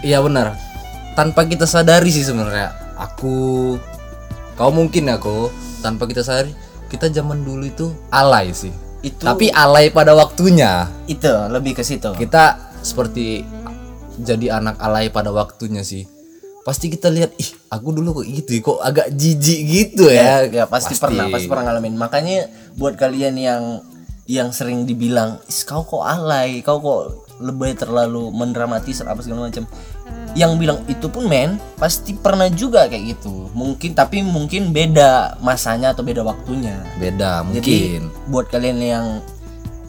Iya 0.01 0.19
benar. 0.21 0.57
Tanpa 1.13 1.45
kita 1.45 1.69
sadari 1.69 2.09
sih 2.09 2.25
sebenarnya. 2.25 2.73
Aku 2.97 3.75
kau 4.53 4.69
mungkin 4.69 5.09
aku 5.09 5.49
tanpa 5.81 6.05
kita 6.05 6.21
sadari 6.21 6.53
kita 6.89 7.09
zaman 7.09 7.41
dulu 7.41 7.65
itu 7.65 7.89
alay 8.13 8.53
sih. 8.53 8.73
Itu 9.01 9.25
tapi 9.25 9.49
alay 9.49 9.89
pada 9.89 10.13
waktunya. 10.13 10.87
Itu 11.09 11.29
lebih 11.49 11.77
ke 11.77 11.83
situ. 11.83 12.13
Kita 12.15 12.71
seperti 12.83 13.43
jadi 14.21 14.61
anak 14.61 14.77
alay 14.77 15.09
pada 15.09 15.33
waktunya 15.33 15.81
sih 15.81 16.05
pasti 16.63 16.87
kita 16.87 17.11
lihat 17.11 17.35
ih 17.35 17.49
aku 17.67 17.91
dulu 17.91 18.23
kok 18.23 18.25
gitu 18.27 18.49
ya, 18.55 18.61
kok 18.63 18.79
agak 18.79 19.07
jijik 19.13 19.59
gitu 19.67 20.03
ya. 20.07 20.47
Ya 20.47 20.65
pasti, 20.65 20.95
pernah 20.95 21.27
pasti 21.27 21.47
pernah 21.51 21.67
ngalamin. 21.69 21.99
Makanya 21.99 22.47
buat 22.79 22.95
kalian 22.95 23.35
yang 23.35 23.63
yang 24.23 24.55
sering 24.55 24.87
dibilang 24.87 25.43
Is, 25.51 25.67
kau 25.67 25.83
kok 25.83 25.99
alay 25.99 26.63
kau 26.63 26.79
kok 26.79 27.27
lebay 27.43 27.75
terlalu 27.75 28.31
mendramatisir 28.31 29.03
apa 29.03 29.19
segala 29.19 29.51
macam. 29.51 29.67
Yang 30.33 30.51
bilang 30.57 30.79
itu 30.89 31.11
pun 31.11 31.27
men 31.27 31.59
pasti 31.75 32.15
pernah 32.15 32.47
juga 32.47 32.87
kayak 32.87 33.19
gitu. 33.19 33.51
Mungkin 33.51 33.93
tapi 33.93 34.23
mungkin 34.23 34.71
beda 34.71 35.37
masanya 35.43 35.91
atau 35.91 36.01
beda 36.01 36.23
waktunya. 36.23 36.79
Beda 36.97 37.43
jadi 37.51 37.99
mungkin. 37.99 38.01
buat 38.31 38.47
kalian 38.47 38.79
yang 38.79 39.05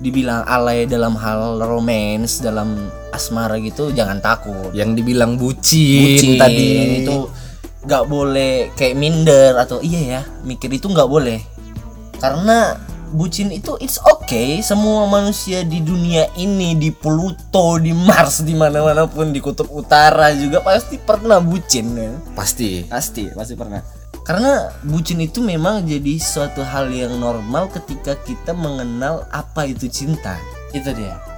dibilang 0.03 0.43
alay 0.51 0.85
dalam 0.85 1.15
hal 1.15 1.63
romance 1.63 2.43
dalam 2.43 2.91
asmara 3.15 3.57
gitu 3.63 3.95
jangan 3.95 4.19
takut. 4.19 4.75
Yang 4.75 5.01
dibilang 5.01 5.39
bucin, 5.39 6.19
bucin. 6.19 6.37
tadi. 6.37 7.07
Itu 7.07 7.31
nggak 7.85 8.05
boleh 8.09 8.73
kayak 8.75 8.97
minder 8.97 9.61
atau 9.61 9.85
iya 9.85 10.01
ya 10.19 10.23
mikir 10.43 10.69
itu 10.75 10.91
nggak 10.91 11.07
boleh. 11.09 11.39
Karena 12.19 12.75
bucin 13.15 13.55
itu 13.55 13.79
it's 13.79 14.01
okay. 14.03 14.59
Semua 14.65 15.07
manusia 15.07 15.63
di 15.63 15.79
dunia 15.85 16.27
ini 16.35 16.75
di 16.75 16.91
Pluto 16.91 17.79
di 17.79 17.95
Mars 17.95 18.43
di 18.43 18.57
mana 18.59 18.83
mana 18.83 19.07
pun 19.07 19.31
di 19.31 19.39
kutub 19.39 19.71
utara 19.71 20.35
juga 20.35 20.65
pasti 20.65 20.99
pernah 20.99 21.39
bucin 21.39 21.95
ya. 21.95 22.13
pasti. 22.35 22.83
Pasti 22.91 23.31
pasti 23.31 23.55
pernah. 23.55 23.81
Karena 24.25 24.73
bucin 24.81 25.21
itu 25.21 25.45
memang 25.45 25.85
jadi 25.85 26.17
suatu 26.17 26.65
hal 26.65 26.89
yang 26.89 27.21
normal 27.21 27.69
ketika 27.69 28.17
kita 28.25 28.57
mengenal 28.57 29.29
apa 29.29 29.69
itu 29.69 29.85
cinta. 29.93 30.41
Itu 30.73 30.97
dia 30.97 31.34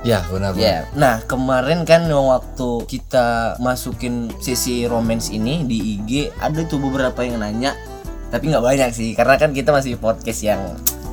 ya 0.00 0.24
benar 0.32 0.56
Ya, 0.56 0.88
nah 0.96 1.20
kemarin 1.28 1.84
kan 1.84 2.08
waktu 2.08 2.88
kita 2.88 3.56
masukin 3.60 4.32
sesi 4.40 4.88
romance 4.88 5.28
ini 5.28 5.64
di 5.68 6.00
IG 6.00 6.32
ada 6.40 6.64
tuh 6.64 6.80
beberapa 6.80 7.20
yang 7.20 7.40
nanya, 7.44 7.76
tapi 8.32 8.48
nggak 8.48 8.64
banyak 8.64 8.90
sih 8.96 9.12
karena 9.12 9.36
kan 9.36 9.52
kita 9.52 9.70
masih 9.76 10.00
podcast 10.00 10.40
yang 10.40 10.60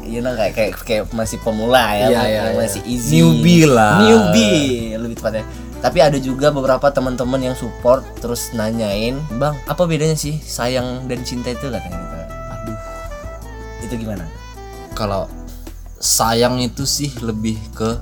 you 0.07 0.23
know 0.23 0.31
kayak 0.39 0.55
kayak, 0.55 0.73
kayak 0.87 1.03
masih 1.11 1.35
pemula 1.43 1.91
ya, 1.93 2.07
Iya, 2.07 2.09
yang 2.15 2.27
iya, 2.31 2.43
iya. 2.47 2.59
masih 2.63 2.81
easy. 2.87 3.11
Newbie 3.19 3.67
lah. 3.67 3.99
Newbie 3.99 4.95
lebih 4.95 5.15
tepatnya. 5.19 5.43
Tapi 5.77 5.99
ada 6.01 6.17
juga 6.17 6.49
beberapa 6.49 6.89
teman-teman 6.89 7.37
yang 7.43 7.55
support 7.59 8.01
terus 8.17 8.49
nanyain, 8.55 9.19
"Bang, 9.37 9.53
apa 9.69 9.83
bedanya 9.85 10.17
sih 10.17 10.39
sayang 10.41 11.05
dan 11.05 11.21
cinta 11.21 11.51
itu 11.53 11.69
katanya 11.69 11.99
gitu." 12.01 12.15
Aduh. 12.55 12.77
Itu 13.85 13.95
gimana? 13.99 14.25
kalau 14.97 15.29
sayang 16.01 16.57
itu 16.57 16.89
sih 16.89 17.13
lebih 17.21 17.53
ke 17.77 18.01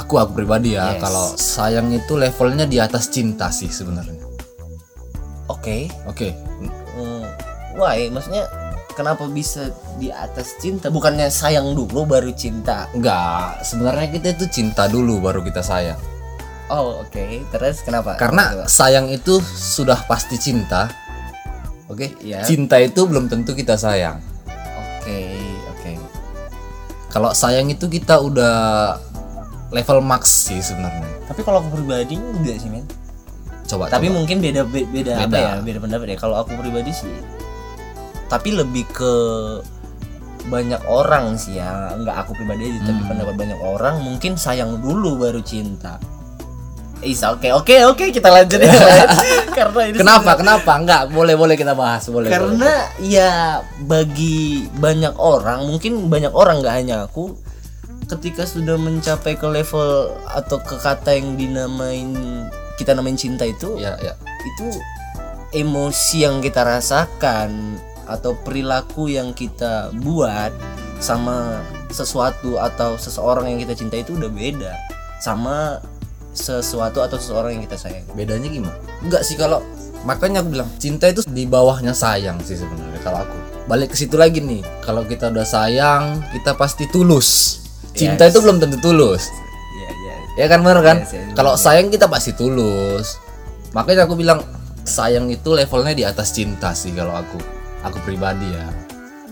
aku 0.00 0.16
aku 0.16 0.32
pribadi 0.34 0.74
ya 0.74 0.94
Yes. 0.94 1.00
kalau 1.00 1.26
sayang 1.32 1.88
itu 1.90 2.12
levelnya 2.14 2.64
di 2.64 2.76
atas 2.76 3.08
cinta 3.08 3.48
sih 3.48 3.68
sebenarnya 3.68 4.24
Oke. 5.46 5.90
oke 6.04 6.28
Hmm, 6.90 7.24
why? 7.74 8.08
Maksudnya 8.08 8.44
kenapa 8.92 9.24
bisa 9.24 9.72
di 9.96 10.12
atas 10.12 10.58
cinta? 10.58 10.88
Bukannya 10.88 11.26
sayang 11.26 11.72
dulu 11.72 12.04
baru 12.04 12.28
cinta? 12.30 12.90
enggak 12.92 13.62
sebenarnya 13.62 14.08
kita 14.10 14.28
itu 14.34 14.46
cinta 14.50 14.84
dulu 14.84 15.18
baru 15.18 15.40
kita 15.40 15.60
sayang 15.60 15.96
Oh 16.70 17.02
oke. 17.02 17.24
Terus 17.50 17.82
kenapa? 17.82 18.14
karena 18.14 18.62
sayang 18.64 19.08
itu 19.08 19.38
sudah 19.50 20.04
pasti 20.04 20.36
cinta 20.36 20.86
oke 21.86 22.20
Iya. 22.20 22.44
cinta 22.44 22.78
itu 22.78 23.02
belum 23.02 23.26
tentu 23.26 23.52
kita 23.52 23.74
sayang 23.74 24.22
Oke 25.00 25.34
oke. 25.66 25.90
kalau 27.08 27.32
sayang 27.32 27.66
itu 27.66 27.88
kita 27.88 28.20
udah 28.20 28.94
level 29.70 29.98
max 30.00 30.22
sih 30.46 30.58
sebenarnya 30.58 31.06
Tapi 31.24 31.40
kalau 31.40 31.60
aku 31.60 31.70
pribadi 31.72 32.14
enggak 32.14 32.56
sih 32.56 32.66
men. 32.66 32.82
coba 33.64 33.86
Tapi 33.86 34.06
coba. 34.06 34.16
mungkin 34.16 34.36
beda 34.38 34.62
be- 34.64 34.84
beda, 34.84 35.12
apa 35.16 35.26
Beda. 35.26 35.38
ya? 35.38 35.52
Beda 35.60 35.78
pendapat 35.78 36.06
ya. 36.08 36.16
Kalau 36.16 36.36
aku 36.36 36.54
pribadi 36.54 36.90
sih. 36.90 37.06
Tapi 38.26 38.50
lebih 38.52 38.82
ke 38.88 39.14
banyak 40.46 40.82
orang 40.84 41.36
sih 41.36 41.54
ya. 41.54 41.92
Enggak 41.92 42.18
aku 42.20 42.34
pribadi 42.34 42.66
aja, 42.66 42.80
tapi 42.84 42.98
Hmm. 42.98 43.08
pendapat 43.08 43.34
banyak 43.36 43.60
orang 43.60 43.94
mungkin 44.00 44.34
sayang 44.34 44.78
dulu 44.78 45.14
baru 45.16 45.38
cinta. 45.40 46.02
Is 47.00 47.22
oke 47.22 47.48
oke 47.48 47.72
oke 47.86 48.04
kita 48.10 48.28
lanjut 48.28 48.58
ya. 48.58 48.68
Karena 49.56 49.80
ini 49.86 49.96
kenapa 49.96 50.34
kenapa 50.34 50.72
enggak 50.74 51.02
boleh 51.08 51.32
boleh 51.32 51.54
kita 51.54 51.72
bahas 51.72 52.04
boleh 52.06 52.26
boleh. 52.26 52.30
karena 52.30 52.72
ya 52.98 53.32
bagi 53.80 54.68
banyak 54.68 55.14
orang 55.14 55.64
mungkin 55.64 56.06
banyak 56.06 56.28
orang 56.30 56.60
nggak 56.60 56.74
hanya 56.74 56.96
aku 57.02 57.32
ketika 58.10 58.42
sudah 58.42 58.74
mencapai 58.74 59.38
ke 59.38 59.46
level 59.46 60.10
atau 60.34 60.58
ke 60.58 60.74
kata 60.82 61.14
yang 61.14 61.38
dinamain 61.38 62.10
kita 62.74 62.96
namain 62.96 63.14
cinta 63.14 63.46
itu 63.46 63.78
ya 63.78 63.94
ya. 64.02 64.18
itu 64.42 64.66
emosi 65.54 66.26
yang 66.26 66.42
kita 66.42 66.66
rasakan 66.66 67.78
atau 68.10 68.34
perilaku 68.34 69.06
yang 69.06 69.30
kita 69.30 69.94
buat 70.02 70.50
sama 70.98 71.62
sesuatu 71.90 72.58
atau 72.58 72.98
seseorang 72.98 73.54
yang 73.54 73.58
kita 73.62 73.74
cinta 73.78 73.98
itu 73.98 74.18
udah 74.18 74.30
beda 74.30 74.74
sama 75.22 75.78
sesuatu 76.34 77.02
atau 77.02 77.18
seseorang 77.18 77.58
yang 77.58 77.64
kita 77.66 77.78
sayang. 77.78 78.06
Bedanya 78.14 78.46
gimana? 78.46 78.78
Enggak 79.02 79.22
sih 79.26 79.34
kalau 79.34 79.62
makanya 80.06 80.42
aku 80.42 80.54
bilang 80.54 80.70
cinta 80.78 81.10
itu 81.10 81.26
di 81.26 81.46
bawahnya 81.46 81.94
sayang 81.94 82.38
sih 82.42 82.58
sebenarnya 82.58 82.98
kalau 83.02 83.22
aku. 83.22 83.36
Balik 83.66 83.94
ke 83.94 83.96
situ 83.98 84.18
lagi 84.18 84.42
nih 84.42 84.62
kalau 84.82 85.06
kita 85.06 85.30
udah 85.30 85.46
sayang 85.46 86.22
kita 86.34 86.54
pasti 86.58 86.90
tulus 86.90 87.60
cinta 88.00 88.24
Yes. 88.24 88.32
itu 88.32 88.38
belum 88.40 88.56
tentu 88.58 88.76
tulus. 88.80 89.28
Iya 89.76 89.88
iya. 89.92 90.14
Ya 90.36 90.46
kan 90.48 90.60
bener 90.60 90.80
kan? 90.80 90.96
Yes, 91.04 91.12
yes, 91.12 91.34
kalau 91.34 91.52
sayang 91.54 91.88
kita 91.88 92.06
pasti 92.06 92.32
tulus. 92.32 93.20
Makanya 93.70 94.04
aku 94.04 94.16
bilang 94.16 94.40
sayang 94.82 95.28
itu 95.28 95.52
levelnya 95.52 95.92
di 95.92 96.02
atas 96.02 96.32
cinta 96.32 96.72
sih 96.72 96.90
kalau 96.90 97.12
aku. 97.12 97.36
Aku 97.82 97.96
pribadi 98.00 98.48
ya. 98.48 98.66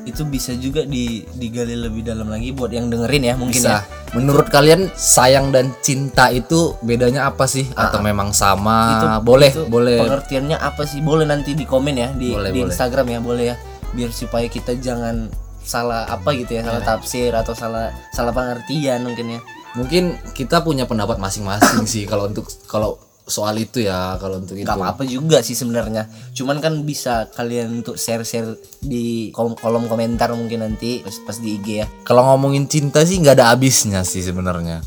Itu 0.02 0.24
bisa 0.24 0.57
juga 0.57 0.88
di, 0.88 1.20
digali 1.28 1.76
lebih 1.76 2.00
dalam 2.00 2.28
lagi 2.28 2.48
buat 2.48 2.72
yang 2.72 2.88
dengerin 2.88 3.24
ya 3.24 3.35
mungkin 3.35 3.61
bisa. 3.61 3.68
ya. 3.68 3.81
Menurut 4.16 4.48
kalian 4.48 4.88
sayang 4.94 5.52
dan 5.52 5.68
cinta 5.78 6.33
itu 6.33 6.72
bedanya 6.81 7.28
apa 7.28 7.44
sih? 7.44 7.68
Atau 7.76 8.00
memang 8.00 8.33
sama? 8.33 8.96
Itu- 8.96 9.09
boleh 9.20 9.50
itu 9.52 9.62
boleh. 9.68 10.00
pengertiannya 10.00 10.57
apa 10.57 10.88
sih? 10.88 11.04
Boleh 11.04 11.28
nanti 11.28 11.52
di 11.52 11.68
komen 11.68 11.92
ya 11.92 12.09
di, 12.16 12.33
Boleh, 12.33 12.48
di 12.48 12.61
boleh. 12.62 12.72
Instagram 12.72 13.07
ya 13.07 13.18
boleh 13.20 13.44
ya. 13.52 13.57
Biar 13.92 14.09
supaya 14.09 14.48
kita 14.48 14.81
jangan 14.81 15.28
salah 15.68 16.09
apa 16.09 16.33
gitu 16.33 16.57
ya 16.57 16.64
salah 16.64 16.81
tafsir 16.81 17.28
atau 17.37 17.52
salah 17.52 17.92
salah 18.09 18.33
pengertian 18.33 19.04
mungkin 19.04 19.37
ya. 19.37 19.40
Mungkin 19.76 20.16
kita 20.33 20.64
punya 20.64 20.88
pendapat 20.88 21.20
masing-masing 21.20 21.85
sih 21.85 22.09
kalau 22.09 22.33
untuk 22.33 22.48
kalau 22.64 22.96
soal 23.28 23.52
itu 23.61 23.85
ya 23.85 24.16
kalau 24.16 24.40
untuk 24.40 24.57
itu. 24.57 24.64
apa-apa 24.64 25.04
juga 25.04 25.44
sih 25.44 25.52
sebenarnya. 25.52 26.09
Cuman 26.33 26.64
kan 26.64 26.81
bisa 26.88 27.28
kalian 27.37 27.85
untuk 27.85 28.00
share-share 28.00 28.57
di 28.81 29.28
kolom, 29.37 29.52
kolom 29.61 29.85
komentar 29.87 30.33
mungkin 30.33 30.64
nanti 30.64 31.04
pas, 31.04 31.12
pas 31.28 31.37
di 31.37 31.61
IG 31.61 31.68
ya. 31.85 31.87
Kalau 32.09 32.24
ngomongin 32.33 32.64
cinta 32.64 33.04
sih 33.04 33.20
nggak 33.20 33.37
ada 33.37 33.52
habisnya 33.52 34.00
sih 34.09 34.24
sebenarnya. 34.24 34.81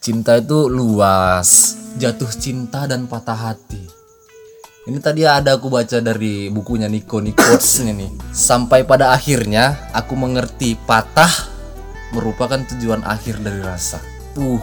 Cinta 0.00 0.40
itu 0.40 0.72
luas 0.72 1.76
jatuh 2.00 2.32
cinta 2.32 2.88
dan 2.88 3.06
patah 3.06 3.52
hati 3.52 4.03
ini 4.84 5.00
tadi 5.00 5.24
ada 5.24 5.56
aku 5.56 5.72
baca 5.72 5.96
dari 6.04 6.52
bukunya 6.52 6.92
Nico 6.92 7.16
Nichols 7.16 7.80
nih. 7.80 8.12
Sampai 8.36 8.84
pada 8.84 9.16
akhirnya 9.16 9.80
aku 9.96 10.12
mengerti 10.12 10.76
patah 10.76 11.32
merupakan 12.12 12.60
tujuan 12.76 13.00
akhir 13.00 13.40
dari 13.40 13.64
rasa. 13.64 14.00
Uh. 14.36 14.60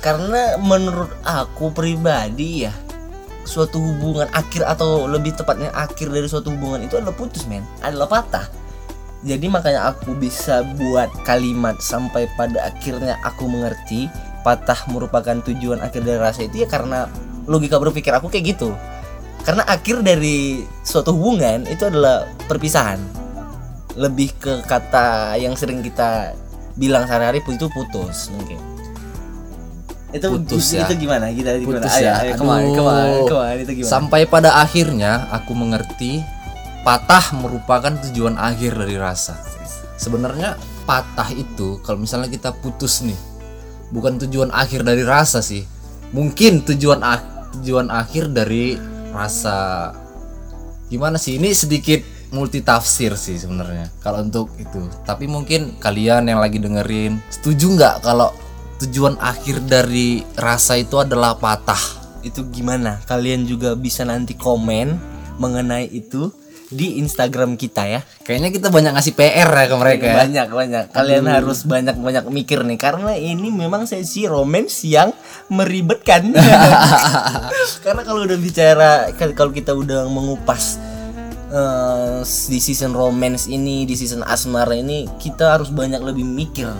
Karena 0.00 0.56
menurut 0.56 1.12
aku 1.28 1.76
pribadi 1.76 2.64
ya 2.64 2.72
suatu 3.44 3.76
hubungan 3.76 4.32
akhir 4.32 4.64
atau 4.64 5.04
lebih 5.04 5.36
tepatnya 5.36 5.68
akhir 5.76 6.08
dari 6.08 6.24
suatu 6.24 6.48
hubungan 6.56 6.88
itu 6.88 6.96
adalah 6.96 7.12
putus 7.12 7.44
men. 7.44 7.60
Adalah 7.84 8.08
patah. 8.08 8.48
Jadi 9.20 9.44
makanya 9.52 9.92
aku 9.92 10.16
bisa 10.16 10.64
buat 10.80 11.12
kalimat 11.28 11.76
sampai 11.84 12.24
pada 12.40 12.72
akhirnya 12.72 13.20
aku 13.20 13.44
mengerti 13.44 14.08
patah 14.40 14.88
merupakan 14.88 15.36
tujuan 15.44 15.84
akhir 15.84 16.00
dari 16.00 16.16
rasa 16.16 16.48
itu 16.48 16.64
ya 16.64 16.68
karena 16.72 17.04
logika 17.44 17.76
berpikir 17.76 18.16
aku 18.16 18.32
kayak 18.32 18.56
gitu 18.56 18.72
karena 19.50 19.66
akhir 19.66 20.06
dari 20.06 20.62
suatu 20.86 21.10
hubungan 21.10 21.66
itu 21.66 21.82
adalah 21.82 22.22
perpisahan 22.46 23.02
lebih 23.98 24.30
ke 24.38 24.62
kata 24.62 25.34
yang 25.42 25.58
sering 25.58 25.82
kita 25.82 26.38
bilang 26.78 27.02
sehari-hari 27.10 27.42
itu 27.42 27.66
putus 27.66 28.30
mungkin 28.30 28.62
itu 30.14 30.26
Putus 30.30 30.70
itu, 30.70 30.78
ya. 30.78 30.86
itu 30.86 30.94
gimana 31.02 31.34
kita 31.34 31.58
gimana 31.58 31.82
Putus 31.82 31.98
ayo, 31.98 32.06
ya. 32.06 32.14
ayo, 32.22 32.32
ke 32.38 32.44
mana 32.46 32.62
Aduh. 32.62 32.70
ke 32.70 32.82
mana 32.86 33.02
ke 33.26 33.34
mana 33.34 33.52
itu 33.58 33.72
gimana 33.74 33.90
Sampai 33.90 34.20
pada 34.30 34.50
akhirnya 34.62 35.12
aku 35.34 35.52
mengerti 35.58 36.22
patah 36.86 37.34
merupakan 37.34 37.90
tujuan 38.06 38.38
akhir 38.38 38.78
dari 38.78 38.94
rasa. 39.02 39.34
Sebenarnya 39.98 40.54
patah 40.86 41.26
itu 41.34 41.82
kalau 41.82 41.98
misalnya 41.98 42.30
kita 42.30 42.54
putus 42.54 43.02
nih 43.02 43.18
bukan 43.90 44.14
tujuan 44.22 44.54
akhir 44.54 44.86
dari 44.86 45.02
rasa 45.02 45.42
sih. 45.42 45.66
Mungkin 46.14 46.62
tujuan 46.70 47.02
tujuan 47.58 47.90
akhir 47.90 48.30
dari 48.30 48.78
rasa. 49.14 49.90
Gimana 50.90 51.18
sih? 51.18 51.38
Ini 51.38 51.54
sedikit 51.54 52.02
multi 52.34 52.62
tafsir 52.62 53.14
sih 53.14 53.38
sebenarnya 53.38 53.90
kalau 54.02 54.22
untuk 54.22 54.54
itu. 54.58 54.86
Tapi 55.06 55.30
mungkin 55.30 55.78
kalian 55.78 56.30
yang 56.30 56.42
lagi 56.42 56.58
dengerin 56.58 57.18
setuju 57.30 57.66
nggak 57.78 57.96
kalau 58.06 58.30
tujuan 58.82 59.18
akhir 59.20 59.66
dari 59.68 60.24
rasa 60.38 60.78
itu 60.80 60.98
adalah 60.98 61.36
patah? 61.36 62.00
itu 62.20 62.44
gimana 62.52 63.00
kalian 63.08 63.48
juga 63.48 63.72
bisa 63.72 64.04
nanti 64.04 64.36
komen 64.36 64.96
mengenai 65.40 65.88
itu 65.88 66.28
di 66.70 67.02
Instagram 67.02 67.58
kita 67.58 67.82
ya. 67.84 68.00
Kayaknya 68.22 68.50
kita 68.54 68.68
banyak 68.70 68.94
ngasih 68.94 69.14
PR 69.14 69.50
ya 69.50 69.66
ke 69.66 69.76
mereka 69.76 70.04
ya. 70.06 70.16
banyak 70.22 70.48
banyak. 70.48 70.84
Kalian 70.94 71.26
harus 71.26 71.66
banyak 71.66 71.98
banyak 71.98 72.24
mikir 72.30 72.62
nih 72.62 72.78
karena 72.78 73.12
ini 73.12 73.50
memang 73.50 73.84
sesi 73.84 74.24
romance 74.24 74.86
yang 74.86 75.10
meribetkan. 75.46 76.30
Karena 77.84 78.02
kalau 78.02 78.22
udah 78.22 78.38
bicara 78.38 79.10
kalau 79.34 79.50
kita 79.50 79.74
udah 79.74 80.06
mengupas 80.06 80.78
eh, 81.50 82.22
di 82.22 82.58
season 82.58 82.94
romance 82.94 83.50
ini 83.50 83.82
di 83.82 83.98
season 83.98 84.22
asmara 84.22 84.72
ini 84.72 85.10
kita 85.18 85.58
harus 85.58 85.68
banyak 85.68 85.98
lebih 85.98 86.22
mikir. 86.22 86.70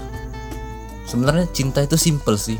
Sebenarnya 1.04 1.50
cinta 1.50 1.82
itu 1.82 1.98
simple 1.98 2.38
sih. 2.38 2.58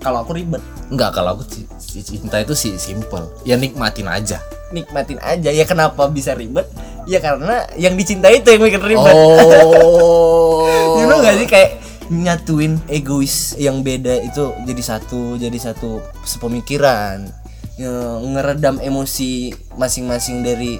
kalau 0.00 0.24
aku 0.24 0.32
ribet. 0.32 0.64
Enggak 0.88 1.12
kalau 1.12 1.36
aku 1.36 1.44
ci- 1.44 1.68
cinta 1.90 2.38
itu 2.38 2.54
sih 2.54 2.78
simple. 2.78 3.26
Ya 3.42 3.58
nikmatin 3.58 4.06
aja. 4.06 4.38
nikmatin 4.70 5.18
aja 5.18 5.50
ya 5.50 5.66
kenapa 5.66 6.06
bisa 6.06 6.30
ribet 6.30 6.62
ya 7.02 7.18
karena 7.18 7.66
yang 7.74 7.98
dicintai 7.98 8.38
itu 8.38 8.54
yang 8.54 8.62
bikin 8.62 8.78
ribet 8.86 9.10
Oh. 9.10 10.62
you 11.02 11.10
know 11.10 11.18
gak 11.18 11.42
sih 11.42 11.48
kayak 11.50 11.82
nyatuin 12.06 12.78
egois 12.86 13.58
yang 13.58 13.82
beda 13.82 14.22
itu 14.22 14.54
jadi 14.62 14.82
satu 14.82 15.34
jadi 15.34 15.58
satu 15.58 15.98
sepemikiran 16.22 17.26
Ya, 17.74 17.90
ngeredam 18.20 18.76
emosi 18.78 19.50
masing-masing 19.74 20.44
dari 20.44 20.78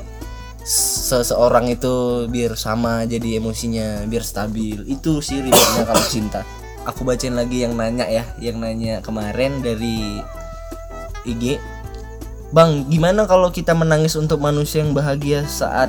seseorang 0.62 1.72
itu 1.72 2.28
biar 2.28 2.54
sama 2.54 3.08
jadi 3.08 3.40
emosinya 3.40 4.04
biar 4.04 4.20
stabil 4.20 4.84
itu 4.84 5.18
sih 5.18 5.40
ribetnya 5.40 5.88
kalau 5.88 6.04
cinta 6.06 6.40
aku 6.88 7.02
bacain 7.02 7.32
lagi 7.32 7.64
yang 7.64 7.72
nanya 7.74 8.04
ya 8.04 8.22
yang 8.38 8.60
nanya 8.60 9.00
kemarin 9.00 9.64
dari 9.64 10.20
IG 11.28 11.60
Bang, 12.50 12.90
gimana 12.90 13.30
kalau 13.30 13.54
kita 13.54 13.78
menangis 13.78 14.18
untuk 14.18 14.42
manusia 14.42 14.82
yang 14.82 14.90
bahagia 14.90 15.46
saat 15.46 15.86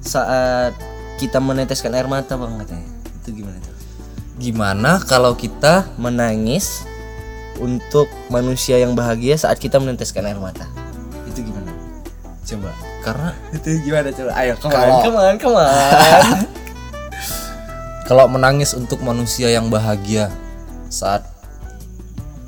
saat 0.00 0.72
kita 1.20 1.36
meneteskan 1.44 1.92
air 1.92 2.08
mata, 2.08 2.40
Bang 2.40 2.56
katanya. 2.56 2.88
Itu 3.20 3.36
gimana 3.36 3.60
tuh? 3.60 3.76
Gimana 4.40 4.90
kalau 5.04 5.36
kita 5.36 5.84
Menangis 6.00 6.88
untuk 7.60 8.08
manusia 8.32 8.80
yang 8.80 8.96
bahagia 8.96 9.36
saat 9.36 9.60
kita 9.60 9.76
meneteskan 9.76 10.24
air 10.24 10.40
mata. 10.40 10.64
Itu 11.28 11.44
gimana? 11.44 11.68
Coba. 12.44 12.72
karena 13.04 13.30
Itu 13.52 13.68
gimana 13.84 14.08
coba? 14.08 14.30
Ayo, 14.40 14.56
Kalau- 14.56 15.20
on, 15.20 15.36
come 15.36 15.56
on. 15.60 15.68
kalau 18.08 18.24
menangis 18.28 18.72
untuk 18.72 19.04
manusia 19.04 19.52
yang 19.52 19.68
bahagia 19.68 20.32
saat 20.88 21.28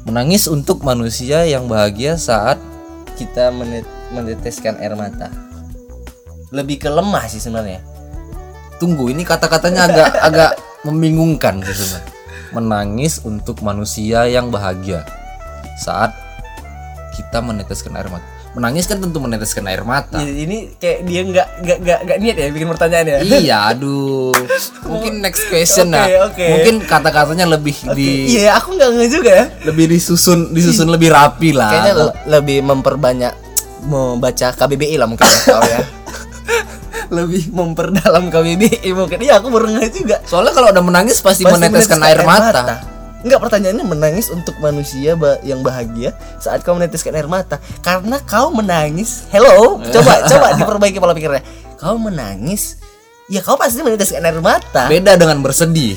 menangis 0.06 0.46
untuk 0.46 0.86
manusia 0.86 1.42
yang 1.42 1.66
bahagia 1.66 2.14
saat 2.14 2.62
kita 3.18 3.50
menet- 3.50 3.90
meneteskan 4.14 4.78
air 4.78 4.94
mata. 4.94 5.28
Lebih 6.54 6.86
ke 6.86 6.88
lemah 6.88 7.26
sih 7.26 7.42
sebenarnya. 7.42 7.82
tunggu 8.76 9.08
ini 9.08 9.24
kata-katanya 9.24 9.88
agak 9.88 10.10
agak 10.28 10.52
membingungkan 10.84 11.64
sih 11.64 11.74
sebenarnya. 11.74 12.12
Menangis 12.54 13.14
untuk 13.24 13.64
manusia 13.64 14.28
yang 14.30 14.52
bahagia 14.52 15.02
saat 15.80 16.12
kita 17.16 17.40
meneteskan 17.42 17.96
air 17.96 18.06
mata. 18.12 18.35
Menangis 18.56 18.88
kan 18.88 18.96
tentu 18.96 19.20
meneteskan 19.20 19.68
air 19.68 19.84
mata. 19.84 20.16
Ya, 20.16 20.32
ini 20.32 20.72
kayak 20.74 21.04
dia 21.04 21.20
nggak 21.22 21.48
nggak 21.60 21.78
nggak 21.84 21.98
nggak 22.08 22.18
niat 22.24 22.36
ya 22.40 22.46
bikin 22.48 22.68
pertanyaan 22.72 23.04
ya. 23.04 23.16
iya, 23.20 23.56
aduh. 23.68 24.32
Mungkin 24.88 25.20
next 25.24 25.52
question 25.52 25.86
Oke, 25.86 26.00
nah. 26.00 26.24
oke. 26.24 26.46
Mungkin 26.48 26.74
kata-katanya 26.88 27.44
lebih 27.44 27.76
di 27.92 28.32
Iya, 28.32 28.56
aku 28.56 28.72
nggak 28.74 28.88
nge 28.96 29.06
juga 29.12 29.30
ya. 29.30 29.44
lebih 29.68 29.92
disusun 29.92 30.56
disusun 30.56 30.88
lebih 30.88 31.12
rapi 31.12 31.52
lah. 31.52 31.68
Kayaknya 31.68 31.94
le- 31.94 32.16
lebih 32.32 32.58
memperbanyak 32.64 33.32
membaca 33.84 34.48
KBBI 34.56 34.96
lah 34.96 35.04
mungkin 35.04 35.28
ya, 35.28 35.36
kau 35.46 35.60
ya. 35.60 35.80
lebih 37.12 37.52
memperdalam 37.52 38.32
KBBI 38.32 38.88
mungkin. 38.96 39.20
Iya, 39.20 39.36
aku 39.36 39.52
baru 39.52 39.68
juga. 39.84 40.24
Soalnya 40.24 40.56
kalau 40.56 40.72
udah 40.72 40.80
menangis 40.80 41.20
pasti, 41.20 41.44
Pasti 41.44 41.60
meneteskan 41.60 42.00
air 42.00 42.24
mata. 42.24 42.95
Enggak 43.24 43.40
pertanyaannya 43.42 43.84
menangis 43.86 44.28
untuk 44.28 44.54
manusia 44.60 45.16
yang 45.40 45.60
bahagia 45.64 46.12
saat 46.36 46.60
kau 46.60 46.76
meneteskan 46.76 47.16
air 47.16 47.26
mata 47.26 47.56
karena 47.80 48.20
kau 48.22 48.52
menangis. 48.52 49.24
Hello, 49.32 49.80
coba 49.80 50.12
coba 50.30 50.46
diperbaiki 50.58 51.00
pola 51.00 51.16
pikirnya. 51.16 51.42
Kau 51.80 51.96
menangis, 51.96 52.80
ya 53.28 53.40
kau 53.40 53.56
pasti 53.56 53.80
meneteskan 53.80 54.24
air 54.24 54.40
mata. 54.40 54.86
Beda 54.88 55.16
dengan 55.16 55.40
bersedih. 55.40 55.96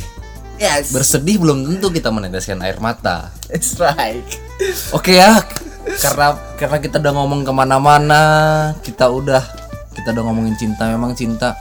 Yes, 0.59 0.91
Bersedih 0.91 1.39
belum 1.39 1.63
tentu 1.63 1.88
kita 1.88 2.11
meneteskan 2.11 2.59
air 2.59 2.76
mata. 2.84 3.32
it's 3.47 3.80
right. 3.80 4.20
Oke 4.91 5.15
ya, 5.15 5.39
karena 6.03 6.36
karena 6.59 6.78
kita 6.84 6.99
udah 6.99 7.13
ngomong 7.15 7.47
ke 7.47 7.51
mana-mana, 7.55 8.24
kita 8.84 9.07
udah 9.07 9.39
kita 9.95 10.11
udah 10.11 10.24
ngomongin 10.28 10.59
cinta. 10.59 10.91
Memang 10.91 11.15
cinta. 11.15 11.55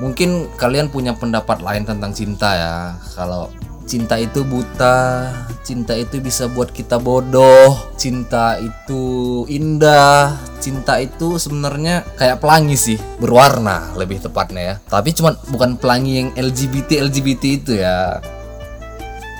Mungkin 0.00 0.48
kalian 0.56 0.88
punya 0.88 1.12
pendapat 1.12 1.60
lain 1.60 1.84
tentang 1.84 2.16
cinta 2.16 2.48
ya. 2.56 2.74
Kalau 3.12 3.52
cinta 3.88 4.20
itu 4.20 4.44
buta, 4.44 5.32
cinta 5.64 5.96
itu 5.96 6.20
bisa 6.20 6.44
buat 6.52 6.68
kita 6.68 7.00
bodoh, 7.00 7.88
cinta 7.96 8.60
itu 8.60 9.02
indah, 9.48 10.36
cinta 10.60 11.00
itu 11.00 11.40
sebenarnya 11.40 12.04
kayak 12.20 12.44
pelangi 12.44 12.76
sih, 12.76 13.00
berwarna 13.16 13.96
lebih 13.96 14.20
tepatnya 14.20 14.62
ya. 14.62 14.74
Tapi 14.92 15.16
cuman 15.16 15.40
bukan 15.48 15.80
pelangi 15.80 16.20
yang 16.20 16.28
LGBT 16.36 17.08
LGBT 17.08 17.42
itu 17.48 17.72
ya. 17.80 18.20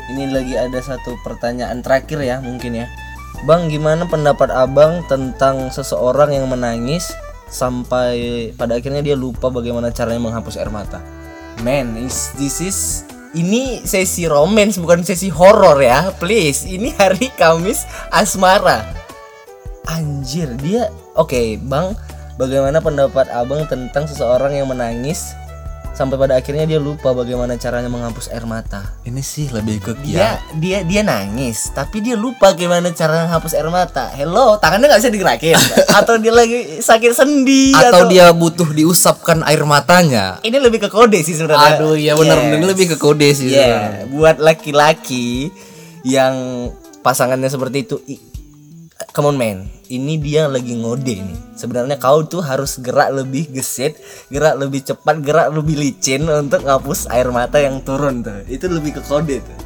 Ini 0.09 0.33
lagi 0.33 0.57
ada 0.57 0.81
satu 0.81 1.21
pertanyaan 1.21 1.85
terakhir 1.85 2.25
ya 2.25 2.41
mungkin 2.41 2.81
ya. 2.81 2.89
Bang, 3.45 3.69
gimana 3.69 4.09
pendapat 4.09 4.49
Abang 4.49 5.05
tentang 5.07 5.69
seseorang 5.69 6.33
yang 6.33 6.49
menangis 6.49 7.13
sampai 7.53 8.51
pada 8.57 8.81
akhirnya 8.81 9.05
dia 9.05 9.15
lupa 9.15 9.53
bagaimana 9.53 9.93
caranya 9.93 10.25
menghapus 10.25 10.57
air 10.57 10.73
mata? 10.73 11.05
Man, 11.61 12.01
is, 12.01 12.33
this 12.41 12.59
is 12.65 13.05
ini 13.37 13.85
sesi 13.85 14.25
romance 14.25 14.81
bukan 14.81 15.05
sesi 15.05 15.29
horor 15.29 15.77
ya. 15.81 16.13
Please, 16.17 16.65
ini 16.65 16.95
hari 16.97 17.29
Kamis 17.37 17.85
asmara. 18.09 18.85
Anjir, 19.89 20.53
dia 20.61 20.89
oke, 21.17 21.57
Bang. 21.65 21.97
Bagaimana 22.39 22.79
pendapat 22.79 23.27
Abang 23.35 23.67
tentang 23.67 24.07
seseorang 24.07 24.55
yang 24.55 24.71
menangis 24.71 25.35
sampai 25.91 26.15
pada 26.15 26.35
akhirnya 26.35 26.65
dia 26.65 26.79
lupa 26.79 27.11
bagaimana 27.11 27.55
caranya 27.55 27.91
menghapus 27.91 28.31
air 28.31 28.45
mata? 28.45 28.95
Ini 29.03 29.19
sih 29.19 29.51
lebih 29.51 29.83
ke 29.83 29.93
dia 29.99 30.39
dia 30.55 30.83
dia 30.83 31.03
nangis 31.03 31.71
tapi 31.71 31.99
dia 31.99 32.15
lupa 32.15 32.55
gimana 32.55 32.91
cara 32.91 33.27
hapus 33.27 33.55
air 33.55 33.67
mata 33.67 34.11
hello 34.15 34.59
tangannya 34.59 34.87
nggak 34.89 35.01
bisa 35.03 35.11
digerakin 35.11 35.59
atau 35.99 36.15
dia 36.17 36.31
lagi 36.31 36.79
sakit 36.79 37.13
sendi 37.13 37.75
atau 37.75 38.07
dia 38.07 38.31
butuh 38.31 38.71
diusapkan 38.71 39.43
air 39.43 39.63
matanya. 39.67 40.39
ini 40.43 40.59
lebih 40.59 40.87
ke 40.87 40.89
kode 40.89 41.19
sih 41.21 41.35
sebenarnya 41.35 41.79
Aduh, 41.79 41.95
iya 41.99 42.15
benar 42.15 42.39
Yes. 42.39 42.55
ini 42.55 42.65
lebih 42.67 42.87
ke 42.95 42.97
kode 42.97 43.29
sih. 43.35 43.51
Iya, 43.51 44.07
buat 44.07 44.39
laki-laki 44.39 45.51
yang 46.07 46.69
pasangannya 47.03 47.51
seperti 47.51 47.79
itu 47.83 47.97
come 49.15 49.31
on 49.31 49.37
man. 49.39 49.71
Ini 49.87 50.19
dia 50.19 50.51
lagi 50.51 50.75
ngode 50.75 51.15
nih. 51.23 51.39
Sebenarnya 51.55 51.97
kau 52.03 52.27
tuh 52.27 52.43
harus 52.43 52.83
gerak 52.83 53.15
lebih 53.15 53.47
gesit 53.55 53.95
gerak 54.29 54.59
lebih 54.59 54.83
cepat 54.83 55.23
gerak 55.23 55.55
lebih 55.55 55.79
licin 55.79 56.27
untuk 56.27 56.67
ngapus 56.67 57.07
air 57.15 57.31
mata 57.31 57.63
yang 57.63 57.79
turun 57.87 58.27
tuh. 58.27 58.43
Itu 58.51 58.67
lebih 58.67 58.99
ke 58.99 59.03
kode 59.07 59.39
tuh. 59.39 59.59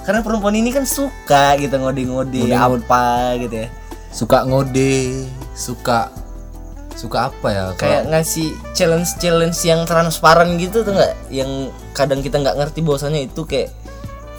Karena 0.00 0.24
perempuan 0.24 0.56
ini 0.56 0.72
kan 0.72 0.88
suka 0.88 1.60
gitu 1.60 1.76
ngode-ngode 1.76 2.40
apa? 2.56 3.36
gitu 3.36 3.54
ya. 3.64 3.68
Suka 4.10 4.48
ngode, 4.48 5.28
suka 5.52 6.08
suka 6.98 7.32
apa 7.32 7.48
ya? 7.48 7.64
kayak 7.80 8.12
ngasih 8.12 8.52
challenge 8.76 9.16
challenge 9.22 9.56
yang 9.64 9.88
transparan 9.88 10.56
gitu 10.56 10.82
tuh 10.82 10.96
nggak? 10.96 11.14
Yang 11.28 11.72
kadang 11.92 12.20
kita 12.24 12.40
nggak 12.40 12.56
ngerti 12.58 12.80
bahwasanya 12.80 13.28
itu 13.28 13.44
kayak 13.44 13.70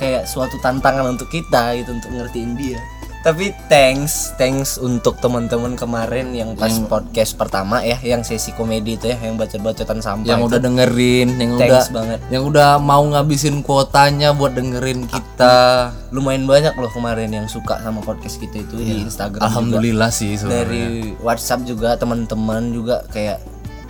kayak 0.01 0.25
suatu 0.25 0.57
tantangan 0.65 1.13
untuk 1.13 1.29
kita 1.29 1.77
gitu 1.77 1.93
untuk 1.93 2.09
ngertiin 2.09 2.57
dia 2.57 2.81
Tapi 3.21 3.53
thanks, 3.69 4.33
thanks 4.33 4.81
untuk 4.81 5.21
teman-teman 5.21 5.77
kemarin 5.77 6.33
yang 6.33 6.57
pas 6.57 6.73
podcast 6.89 7.37
pertama 7.37 7.85
ya, 7.85 7.93
yang 8.01 8.25
sesi 8.25 8.49
komedi 8.57 8.97
itu 8.97 9.13
ya, 9.13 9.17
yang 9.21 9.37
bacot-bacotan 9.37 10.01
sampah. 10.01 10.25
yang 10.25 10.41
itu. 10.41 10.49
udah 10.49 10.59
dengerin, 10.59 11.29
yang 11.37 11.53
udah 11.53 11.61
Thanks 11.61 11.93
banget. 11.93 12.19
yang 12.33 12.43
udah 12.49 12.81
mau 12.81 13.05
ngabisin 13.05 13.61
kuotanya 13.61 14.33
buat 14.33 14.57
dengerin 14.57 15.05
kita. 15.05 15.93
lumayan 16.09 16.49
banyak 16.49 16.73
loh 16.73 16.89
kemarin 16.89 17.29
yang 17.29 17.45
suka 17.45 17.77
sama 17.79 18.01
podcast 18.01 18.41
kita 18.41 18.65
itu 18.65 18.75
di 18.75 19.05
Instagram 19.05 19.37
juga. 19.37 19.47
Alhamdulillah 19.53 20.09
sih 20.09 20.35
sebenarnya. 20.35 20.57
dari 20.65 20.85
WhatsApp 21.21 21.61
juga 21.63 21.95
teman-teman 21.95 22.73
juga 22.73 23.05
kayak 23.13 23.37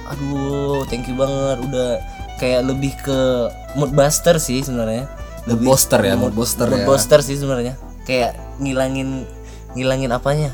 aduh 0.05 0.83
thank 0.91 1.07
you 1.07 1.15
banget 1.15 1.57
udah 1.71 1.89
kayak 2.35 2.67
lebih 2.67 2.91
ke 2.99 3.47
mood 3.73 3.95
buster 3.95 4.35
sih 4.37 4.59
sebenarnya 4.59 5.07
Mood 5.47 5.63
booster 5.63 5.97
ya, 6.03 6.13
mood 6.13 6.35
booster 6.35 6.67
mood 6.67 6.83
ya. 6.83 6.85
booster 6.85 7.19
sih 7.23 7.39
sebenarnya 7.39 7.73
kayak 8.03 8.35
ngilangin 8.61 9.25
ngilangin 9.73 10.11
apanya 10.13 10.53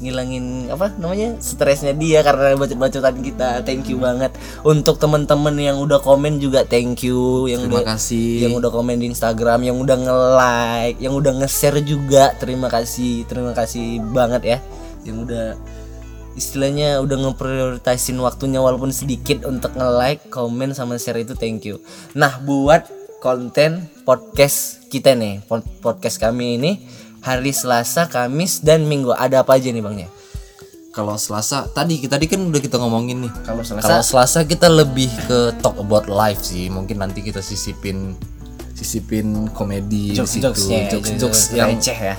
ngilangin 0.00 0.72
apa 0.72 0.96
namanya 0.96 1.36
stresnya 1.44 1.92
dia 1.92 2.24
karena 2.24 2.56
bacot-bacotan 2.56 3.20
kita 3.20 3.60
thank 3.68 3.84
you 3.84 4.00
banget 4.00 4.32
untuk 4.64 4.96
teman-teman 4.96 5.52
yang 5.60 5.76
udah 5.76 6.00
komen 6.00 6.40
juga 6.40 6.64
thank 6.64 7.04
you 7.04 7.44
yang 7.52 7.68
Terima 7.68 7.84
udah 7.84 8.00
kasih. 8.00 8.48
yang 8.48 8.56
udah 8.56 8.70
komen 8.72 8.96
di 8.96 9.12
Instagram, 9.12 9.60
yang 9.60 9.76
udah 9.76 9.96
nge-like, 10.00 10.96
yang 11.04 11.12
udah 11.12 11.32
nge-share 11.44 11.84
juga. 11.84 12.32
Terima 12.40 12.72
kasih, 12.72 13.28
terima 13.28 13.52
kasih 13.52 14.00
banget 14.08 14.42
ya. 14.56 14.58
Yang 15.04 15.16
udah 15.28 15.46
istilahnya 16.32 17.04
udah 17.04 17.16
ngeprioritasin 17.28 18.16
waktunya 18.24 18.64
walaupun 18.64 18.96
sedikit 18.96 19.44
untuk 19.44 19.76
nge-like, 19.76 20.32
komen 20.32 20.72
sama 20.72 20.96
share 20.96 21.20
itu 21.20 21.36
thank 21.36 21.68
you. 21.68 21.76
Nah, 22.16 22.40
buat 22.40 22.88
konten 23.20 23.84
podcast 24.08 24.88
kita 24.88 25.12
nih, 25.12 25.44
pod- 25.44 25.68
podcast 25.84 26.16
kami 26.16 26.56
ini 26.56 26.72
hari 27.20 27.52
Selasa, 27.52 28.08
Kamis 28.08 28.60
dan 28.64 28.84
Minggu. 28.88 29.12
Ada 29.12 29.44
apa 29.44 29.56
aja 29.56 29.68
nih, 29.68 29.82
Bang 29.84 29.96
ya? 29.96 30.08
Kalau 30.90 31.14
Selasa 31.14 31.70
tadi 31.70 32.02
tadi 32.02 32.26
kan 32.26 32.50
udah 32.50 32.58
kita 32.58 32.74
ngomongin 32.74 33.30
nih. 33.30 33.32
Kalau 33.46 33.62
Selasa 33.62 33.86
Kalau 33.86 34.02
Selasa 34.02 34.38
kita 34.42 34.66
lebih 34.66 35.06
ke 35.30 35.54
talk 35.62 35.78
about 35.78 36.10
life 36.10 36.42
sih. 36.42 36.66
Mungkin 36.66 36.98
nanti 36.98 37.22
kita 37.22 37.38
sisipin 37.38 38.18
sisipin 38.74 39.46
komedi 39.54 40.16
di 40.16 40.24
situ, 40.26 40.50
jokes-jokesnya, 40.50 40.80
jokes-jokes 40.90 41.20
jokes 41.20 41.40
yang 41.52 41.76
receh 41.76 41.94
ya. 41.94 42.16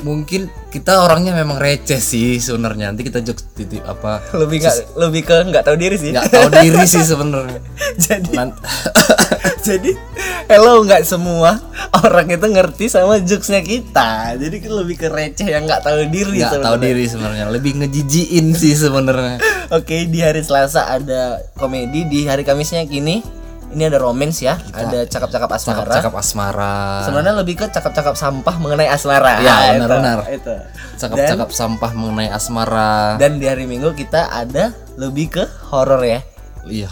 mungkin 0.00 0.48
kita 0.72 1.04
orangnya 1.04 1.32
memang 1.32 1.56
receh 1.56 2.00
sih 2.00 2.36
sebenarnya. 2.36 2.92
Nanti 2.92 3.00
kita 3.06 3.24
jokes 3.24 3.48
titik 3.56 3.80
apa 3.88 4.20
Lebih 4.36 4.60
nggak 4.60 4.76
lebih 5.00 5.22
ke 5.24 5.36
nggak 5.48 5.64
tahu 5.64 5.76
diri 5.80 5.96
sih. 5.96 6.10
nggak 6.12 6.28
tahu 6.28 6.48
diri 6.60 6.84
sih 6.84 7.00
sebenarnya. 7.16 7.60
Jadi 7.96 8.32
Jadi 9.66 9.92
hello 10.50 10.82
nggak 10.84 11.02
semua 11.06 11.60
orang 12.04 12.28
itu 12.28 12.46
ngerti 12.46 12.86
sama 12.92 13.20
jokesnya 13.20 13.64
kita. 13.64 14.36
Jadi 14.36 14.56
lebih 14.66 14.96
ke 15.00 15.08
receh 15.08 15.48
yang 15.48 15.64
nggak 15.64 15.82
tahu 15.84 16.06
diri. 16.08 16.40
nggak 16.44 16.60
tahu 16.60 16.76
diri 16.80 17.04
sebenarnya. 17.08 17.46
Lebih 17.48 17.72
ngejijiin 17.84 18.52
sih 18.52 18.74
sebenarnya. 18.76 19.40
Oke 19.76 20.06
di 20.08 20.20
hari 20.20 20.44
Selasa 20.44 20.90
ada 20.90 21.40
komedi, 21.56 22.04
di 22.08 22.26
hari 22.26 22.44
Kamisnya 22.44 22.84
kini 22.84 23.40
ini 23.70 23.86
ada 23.86 24.02
romance 24.02 24.42
ya, 24.42 24.58
ada 24.74 25.06
cakap-cakap 25.06 25.46
asmara. 25.54 25.94
Cakap 25.94 26.14
asmara. 26.18 27.06
Sebenarnya 27.06 27.34
lebih 27.38 27.54
ke 27.54 27.66
cakap-cakap 27.70 28.18
sampah 28.18 28.58
mengenai 28.58 28.90
asmara. 28.90 29.38
Iya, 29.38 29.54
Itu, 29.54 29.70
benar-benar. 29.78 30.18
Itu. 30.26 30.54
Cakap-cakap 30.98 31.48
sampah 31.54 31.90
mengenai 31.94 32.34
asmara. 32.34 33.14
Dan 33.14 33.38
di 33.38 33.46
hari 33.46 33.70
Minggu 33.70 33.94
kita 33.94 34.26
ada 34.26 34.74
lebih 34.98 35.30
ke 35.30 35.44
horor 35.70 36.02
ya, 36.02 36.20
Iya. 36.66 36.90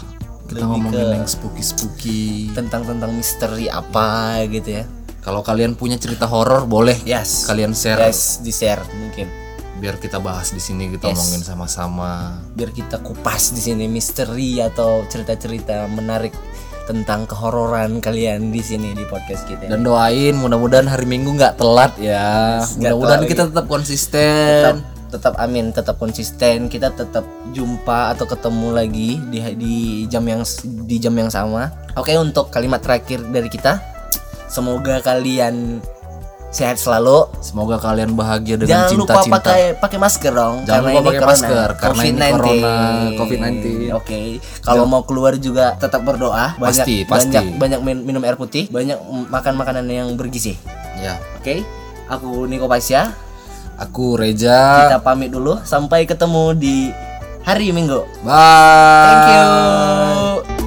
Kita 0.49 0.59
Lebih 0.59 0.65
ngomongin 0.65 0.97
ke- 0.99 1.13
yang 1.15 1.29
spooky-spooky. 1.29 2.49
tentang 2.51 2.81
tentang 2.83 3.11
misteri 3.11 3.69
apa 3.69 4.07
gitu 4.45 4.69
ya. 4.71 4.83
Kalau 5.19 5.39
kalian 5.39 5.75
punya 5.75 5.95
cerita 5.95 6.25
horor 6.25 6.65
boleh 6.65 6.97
Yes. 7.03 7.45
kalian 7.45 7.71
share 7.71 8.01
Yes, 8.01 8.39
di 8.39 8.49
share 8.49 8.81
mungkin. 8.91 9.29
biar 9.77 9.95
kita 9.95 10.17
bahas 10.17 10.49
di 10.49 10.59
sini 10.59 10.89
kita 10.89 11.07
Yes. 11.07 11.15
omongin 11.15 11.41
sama-sama. 11.41 12.35
biar 12.51 12.69
kita 12.69 12.99
kupas 12.99 13.53
di 13.53 13.61
sini 13.61 13.85
misteri 13.85 14.59
atau 14.59 15.05
cerita-cerita 15.05 15.87
menarik 15.87 16.35
tentang 16.83 17.23
kehororan 17.23 18.01
kalian 18.01 18.49
di 18.49 18.59
sini 18.59 18.91
di 18.91 19.05
podcast 19.05 19.45
kita. 19.45 19.69
Dan 19.69 19.79
doain 19.81 20.33
mudah-mudahan 20.33 20.83
hari 20.85 21.05
Minggu 21.05 21.31
nggak 21.31 21.55
telat 21.55 21.93
ya. 21.95 22.59
mudah-mudahan 22.75 23.23
kita 23.23 23.43
tetap 23.47 23.69
konsisten. 23.69 24.81
tetap 24.81 24.81
tetap 25.09 25.33
amin, 25.35 25.69
tetap 25.69 25.97
konsisten, 25.97 26.65
kita 26.65 26.89
tetap 26.89 27.25
jumpa 27.49 28.13
atau 28.13 28.23
ketemu 28.23 28.67
lagi 28.71 29.09
di 29.27 29.39
di 29.53 29.75
jam 30.05 30.21
yang 30.23 30.41
di 30.85 30.97
jam 30.97 31.11
yang 31.11 31.27
sama. 31.27 31.73
Oke, 31.93 32.13
untuk 32.13 32.47
kalimat 32.47 32.79
terakhir 32.79 33.25
dari 33.25 33.45
kita, 33.45 33.81
semoga 34.45 35.01
kalian 35.01 35.81
sehat 36.49 36.77
selalu. 36.77 37.29
Semoga 37.39 37.77
kalian 37.77 38.13
bahagia 38.13 38.57
dengan 38.57 38.85
Jangan 38.85 38.89
lupa 38.95 39.13
cinta-cinta. 39.21 39.37
pakai 39.37 39.61
pakai 39.75 39.97
masker 39.97 40.31
dong. 40.31 40.55
Jangan 40.63 40.81
lupa 40.83 41.01
pakai 41.03 41.19
corona. 41.19 41.29
masker, 41.29 41.67
karena 41.75 42.01
ini 42.01 42.09
COVID-19. 42.09 42.31
corona, 42.31 42.75
COVID-19. 43.13 43.65
Oke. 43.93 44.19
Kalau 44.61 44.85
mau 44.85 45.01
keluar 45.03 45.33
juga 45.37 45.73
tetap 45.75 46.01
berdoa. 46.01 46.53
Banyak 46.55 46.85
Pasti, 46.85 46.95
pasti. 47.03 47.29
banyak 47.29 47.43
banyak 47.57 47.79
min- 47.83 48.03
minum 48.03 48.21
air 48.23 48.33
putih, 48.33 48.65
banyak 48.67 48.97
makan 49.29 49.53
makanan 49.55 49.85
yang 49.85 50.09
bergizi. 50.13 50.57
Ya. 50.97 51.21
Oke. 51.37 51.61
Aku 52.09 52.45
Niko 52.45 52.65
Pasya. 52.65 53.13
Aku 53.79 54.19
Reja. 54.19 54.91
Kita 54.91 54.99
pamit 54.99 55.31
dulu. 55.31 55.55
Sampai 55.63 56.03
ketemu 56.03 56.51
di 56.51 56.91
hari 57.47 57.71
Minggu. 57.71 58.03
Bye. 58.27 59.07
Thank 59.07 59.25
you. 59.31 60.58